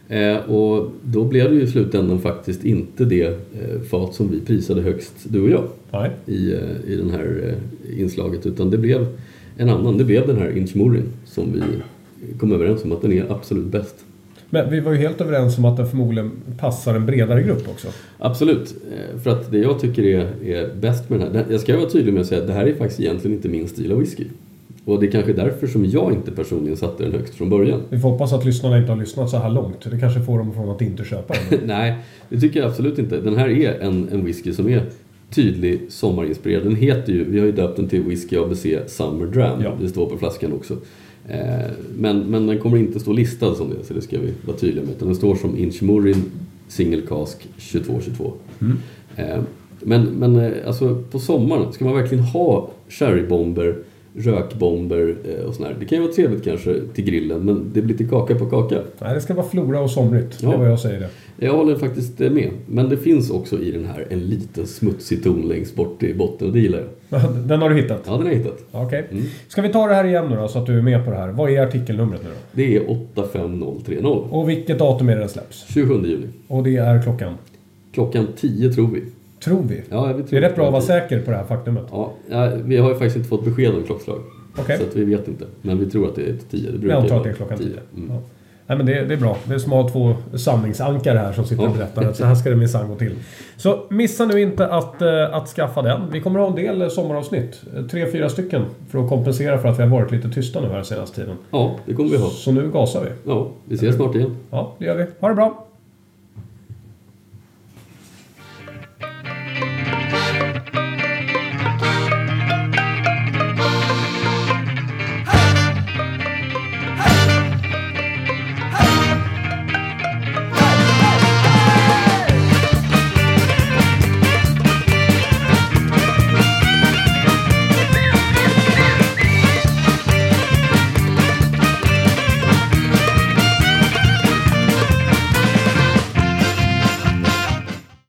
Eh, 0.08 0.36
och 0.36 0.92
då 1.02 1.24
blev 1.24 1.50
det 1.50 1.56
ju 1.56 1.62
i 1.62 1.66
slutändan 1.66 2.20
faktiskt 2.20 2.64
inte 2.64 3.04
det 3.04 3.26
eh, 3.26 3.80
fat 3.90 4.14
som 4.14 4.30
vi 4.30 4.40
prisade 4.40 4.82
högst, 4.82 5.14
du 5.24 5.42
och 5.42 5.50
jag, 5.50 5.64
Nej. 5.90 6.10
i, 6.26 6.52
eh, 6.52 6.92
i 6.92 6.96
det 6.96 7.12
här 7.12 7.56
eh, 7.84 8.00
inslaget. 8.00 8.46
Utan 8.46 8.70
det 8.70 8.78
blev 8.78 9.06
en 9.56 9.68
annan. 9.68 9.98
Det 9.98 10.04
blev 10.04 10.26
den 10.26 10.38
här 10.38 10.56
Inchmorin 10.56 11.12
som 11.24 11.52
vi 11.52 11.62
kom 12.38 12.52
överens 12.52 12.84
om 12.84 12.92
att 12.92 13.02
den 13.02 13.12
är 13.12 13.32
absolut 13.32 13.66
bäst. 13.66 14.04
Men 14.54 14.70
vi 14.70 14.80
var 14.80 14.92
ju 14.92 14.98
helt 14.98 15.20
överens 15.20 15.58
om 15.58 15.64
att 15.64 15.76
den 15.76 15.86
förmodligen 15.86 16.30
passar 16.58 16.94
en 16.94 17.06
bredare 17.06 17.42
grupp 17.42 17.68
också. 17.68 17.88
Absolut. 18.18 18.74
Eh, 18.92 19.20
För 19.20 19.30
att 19.30 19.50
det 19.50 19.58
jag 19.58 19.80
tycker 19.80 20.02
är, 20.02 20.26
är 20.44 20.74
bäst 20.80 21.10
med 21.10 21.20
den 21.20 21.36
här, 21.36 21.44
jag 21.50 21.60
ska 21.60 21.76
vara 21.76 21.90
tydlig 21.90 22.12
med 22.14 22.20
att 22.20 22.26
säga 22.26 22.40
att 22.40 22.46
det 22.46 22.52
här 22.52 22.66
är 22.66 22.74
faktiskt 22.74 23.00
egentligen 23.00 23.36
inte 23.36 23.48
min 23.48 23.68
stil 23.68 23.92
av 23.92 23.98
whisky. 23.98 24.24
Och 24.84 25.00
det 25.00 25.06
är 25.06 25.10
kanske 25.10 25.32
därför 25.32 25.66
som 25.66 25.84
jag 25.84 26.12
inte 26.12 26.30
personligen 26.30 26.76
satte 26.76 27.02
den 27.02 27.12
högst 27.12 27.34
från 27.34 27.50
början. 27.50 27.80
Vi 27.90 27.98
får 27.98 28.10
hoppas 28.10 28.32
att 28.32 28.44
lyssnarna 28.44 28.78
inte 28.78 28.92
har 28.92 28.98
lyssnat 28.98 29.30
så 29.30 29.36
här 29.36 29.50
långt. 29.50 29.90
Det 29.90 29.98
kanske 29.98 30.20
får 30.20 30.38
dem 30.38 30.52
från 30.52 30.70
att 30.70 30.82
inte 30.82 31.04
köpa 31.04 31.34
den. 31.50 31.60
Nej, 31.66 31.94
det 32.28 32.40
tycker 32.40 32.60
jag 32.60 32.68
absolut 32.68 32.98
inte. 32.98 33.20
Den 33.20 33.36
här 33.36 33.48
är 33.48 33.80
en, 33.80 34.08
en 34.12 34.24
whisky 34.24 34.52
som 34.52 34.68
är 34.68 34.82
tydlig 35.30 35.80
sommarinspirerad. 35.88 36.62
Den 36.64 36.76
heter 36.76 37.12
ju, 37.12 37.24
vi 37.24 37.38
har 37.38 37.46
ju 37.46 37.52
döpt 37.52 37.76
den 37.76 37.88
till 37.88 38.02
Whisky 38.02 38.36
ABC 38.36 38.66
Summer 38.86 39.26
Dram. 39.26 39.62
Ja. 39.62 39.72
Det 39.80 39.88
står 39.88 40.06
på 40.06 40.16
flaskan 40.18 40.52
också. 40.52 40.76
Eh, 41.28 41.70
men, 41.96 42.18
men 42.18 42.46
den 42.46 42.58
kommer 42.58 42.76
inte 42.76 43.00
stå 43.00 43.12
listad 43.12 43.54
som 43.54 43.70
det, 43.70 43.84
så 43.84 43.94
det 43.94 44.02
ska 44.02 44.20
vi 44.20 44.32
vara 44.46 44.56
tydliga 44.56 44.84
med. 44.84 44.94
Utan 44.94 45.08
den 45.08 45.16
står 45.16 45.34
som 45.34 45.56
Inchmurin 45.56 46.24
Single 46.68 47.02
Cask 47.08 47.48
2222. 47.58 48.32
Eh, 49.16 49.42
men 49.80 50.04
men 50.04 50.36
eh, 50.36 50.52
alltså 50.66 51.02
på 51.10 51.18
sommaren, 51.18 51.72
ska 51.72 51.84
man 51.84 51.94
verkligen 51.94 52.24
ha 52.24 52.70
sherrybomber, 52.88 53.78
rökbomber 54.16 55.16
eh, 55.28 55.44
och 55.44 55.54
sådär. 55.54 55.76
Det 55.80 55.84
kan 55.86 55.98
ju 55.98 56.04
vara 56.04 56.12
trevligt 56.14 56.44
kanske 56.44 56.80
till 56.94 57.04
grillen, 57.04 57.40
men 57.40 57.70
det 57.74 57.82
blir 57.82 57.96
till 57.96 58.08
kaka 58.08 58.34
på 58.34 58.46
kaka. 58.46 58.78
Nej, 58.98 59.14
det 59.14 59.20
ska 59.20 59.34
vara 59.34 59.46
flora 59.46 59.80
och 59.80 59.90
somrigt. 59.90 60.40
Det 60.40 60.46
är 60.46 60.50
Ja. 60.50 60.56
vad 60.58 60.70
jag 60.70 60.80
säger 60.80 61.00
det. 61.00 61.08
Jag 61.46 61.52
håller 61.52 61.76
faktiskt 61.76 62.20
eh, 62.20 62.30
med. 62.30 62.50
Men 62.66 62.88
det 62.88 62.96
finns 62.96 63.30
också 63.30 63.58
i 63.60 63.70
den 63.70 63.84
här 63.84 64.06
en 64.10 64.20
liten 64.20 64.66
smutsig 64.66 65.24
ton 65.24 65.48
längst 65.48 65.74
bort 65.76 66.02
i 66.02 66.14
botten 66.14 66.46
och 66.46 66.52
det 66.52 66.60
gillar 66.60 66.78
jag. 66.78 66.88
Den 67.48 67.62
har 67.62 67.70
du 67.70 67.76
hittat? 67.76 68.02
Ja, 68.06 68.12
den 68.12 68.22
har 68.22 68.28
jag 68.28 68.36
hittat. 68.38 68.58
Okej. 68.70 69.08
Ska 69.48 69.62
vi 69.62 69.68
ta 69.68 69.86
det 69.86 69.94
här 69.94 70.04
igen 70.04 70.26
nu 70.30 70.36
då, 70.36 70.48
så 70.48 70.58
att 70.58 70.66
du 70.66 70.78
är 70.78 70.82
med 70.82 71.04
på 71.04 71.10
det 71.10 71.16
här. 71.16 71.28
Vad 71.28 71.50
är 71.50 71.60
artikelnumret 71.62 72.20
nu 72.24 72.28
då? 72.28 72.36
Det 72.52 72.76
är 72.76 72.90
85030. 72.90 74.06
Och 74.30 74.48
vilket 74.48 74.78
datum 74.78 75.08
är 75.08 75.14
det 75.14 75.20
den 75.20 75.28
släpps? 75.28 75.64
27 75.68 75.94
juni. 75.94 76.26
Och 76.48 76.62
det 76.64 76.76
är 76.76 77.02
klockan? 77.02 77.34
Klockan 77.92 78.26
10 78.36 78.72
tror 78.72 78.88
vi. 78.94 79.02
Tror 79.44 79.62
vi. 79.62 79.82
Ja, 79.90 80.04
vi 80.06 80.22
Det 80.22 80.28
tror 80.28 80.38
är 80.38 80.40
rätt 80.40 80.56
bra 80.56 80.66
att 80.66 80.72
vara 80.72 80.82
10. 80.82 80.86
säker 80.86 81.20
på 81.20 81.30
det 81.30 81.36
här 81.36 81.44
faktumet. 81.44 81.84
Ja, 81.90 82.12
vi 82.64 82.76
har 82.76 82.88
ju 82.88 82.94
faktiskt 82.94 83.16
inte 83.16 83.28
fått 83.28 83.44
besked 83.44 83.74
om 83.74 83.82
klockslag. 83.82 84.18
Okej. 84.58 84.78
Så 84.78 84.98
vi 84.98 85.04
vet 85.04 85.28
inte. 85.28 85.44
Men 85.62 85.78
vi 85.78 85.90
tror 85.90 86.08
att 86.08 86.14
det 86.14 86.22
är 86.22 86.36
10. 86.50 86.70
Det 86.70 86.92
antar 86.92 87.16
att 87.16 87.24
det 87.24 87.30
är 87.30 87.34
klockan 87.34 87.58
10. 87.58 87.66
Mm. 87.66 88.10
Ja. 88.14 88.20
Nej, 88.66 88.76
men 88.76 88.86
det, 88.86 89.04
det 89.04 89.14
är 89.14 89.18
bra. 89.18 89.36
Det 89.44 89.54
är 89.54 89.58
som 89.58 89.72
att 89.72 89.82
ha 89.82 89.88
två 89.90 90.14
sanningsankare 90.38 91.18
här 91.18 91.32
som 91.32 91.44
sitter 91.44 91.62
och 91.64 91.70
Ja. 91.70 91.74
berättar 91.76 92.04
att 92.04 92.16
så 92.16 92.24
här 92.30 92.34
ska 92.34 92.50
det 92.50 92.56
minsann 92.56 92.88
gå 92.88 92.94
till. 92.94 93.14
Så 93.56 93.78
missa 93.90 94.26
nu 94.26 94.40
inte 94.40 94.66
att, 94.66 95.02
eh, 95.02 95.34
att 95.34 95.48
skaffa 95.48 95.82
den. 95.82 96.00
Vi 96.12 96.20
kommer 96.20 96.40
ha 96.40 96.46
en 96.48 96.54
del 96.54 96.82
eh, 96.82 96.88
sommaravsnitt. 96.88 97.62
Eh, 97.76 97.82
Tre, 97.86 98.10
fyra 98.12 98.28
stycken. 98.28 98.62
För 98.88 98.98
att 99.04 99.08
kompensera 99.08 99.58
för 99.58 99.68
att 99.68 99.78
vi 99.78 99.82
har 99.82 99.90
varit 99.90 100.10
lite 100.12 100.28
tysta 100.30 100.60
nu 100.60 100.68
här 100.68 100.82
senaste 100.82 101.16
tiden. 101.20 101.36
Ja, 101.50 101.76
det 101.86 101.94
kommer 101.94 102.10
vi 102.10 102.16
ha. 102.16 102.28
Så 102.30 102.52
nu 102.52 102.70
gasar 102.70 103.00
vi. 103.00 103.30
Ja, 103.30 103.50
vi 103.64 103.74
ses 103.74 103.96
snart 103.96 104.14
igen. 104.14 104.36
Ja, 104.50 104.74
det 104.78 104.84
gör 104.84 104.96
vi. 104.96 105.04
Ha 105.20 105.28
det 105.28 105.34
bra! 105.34 105.66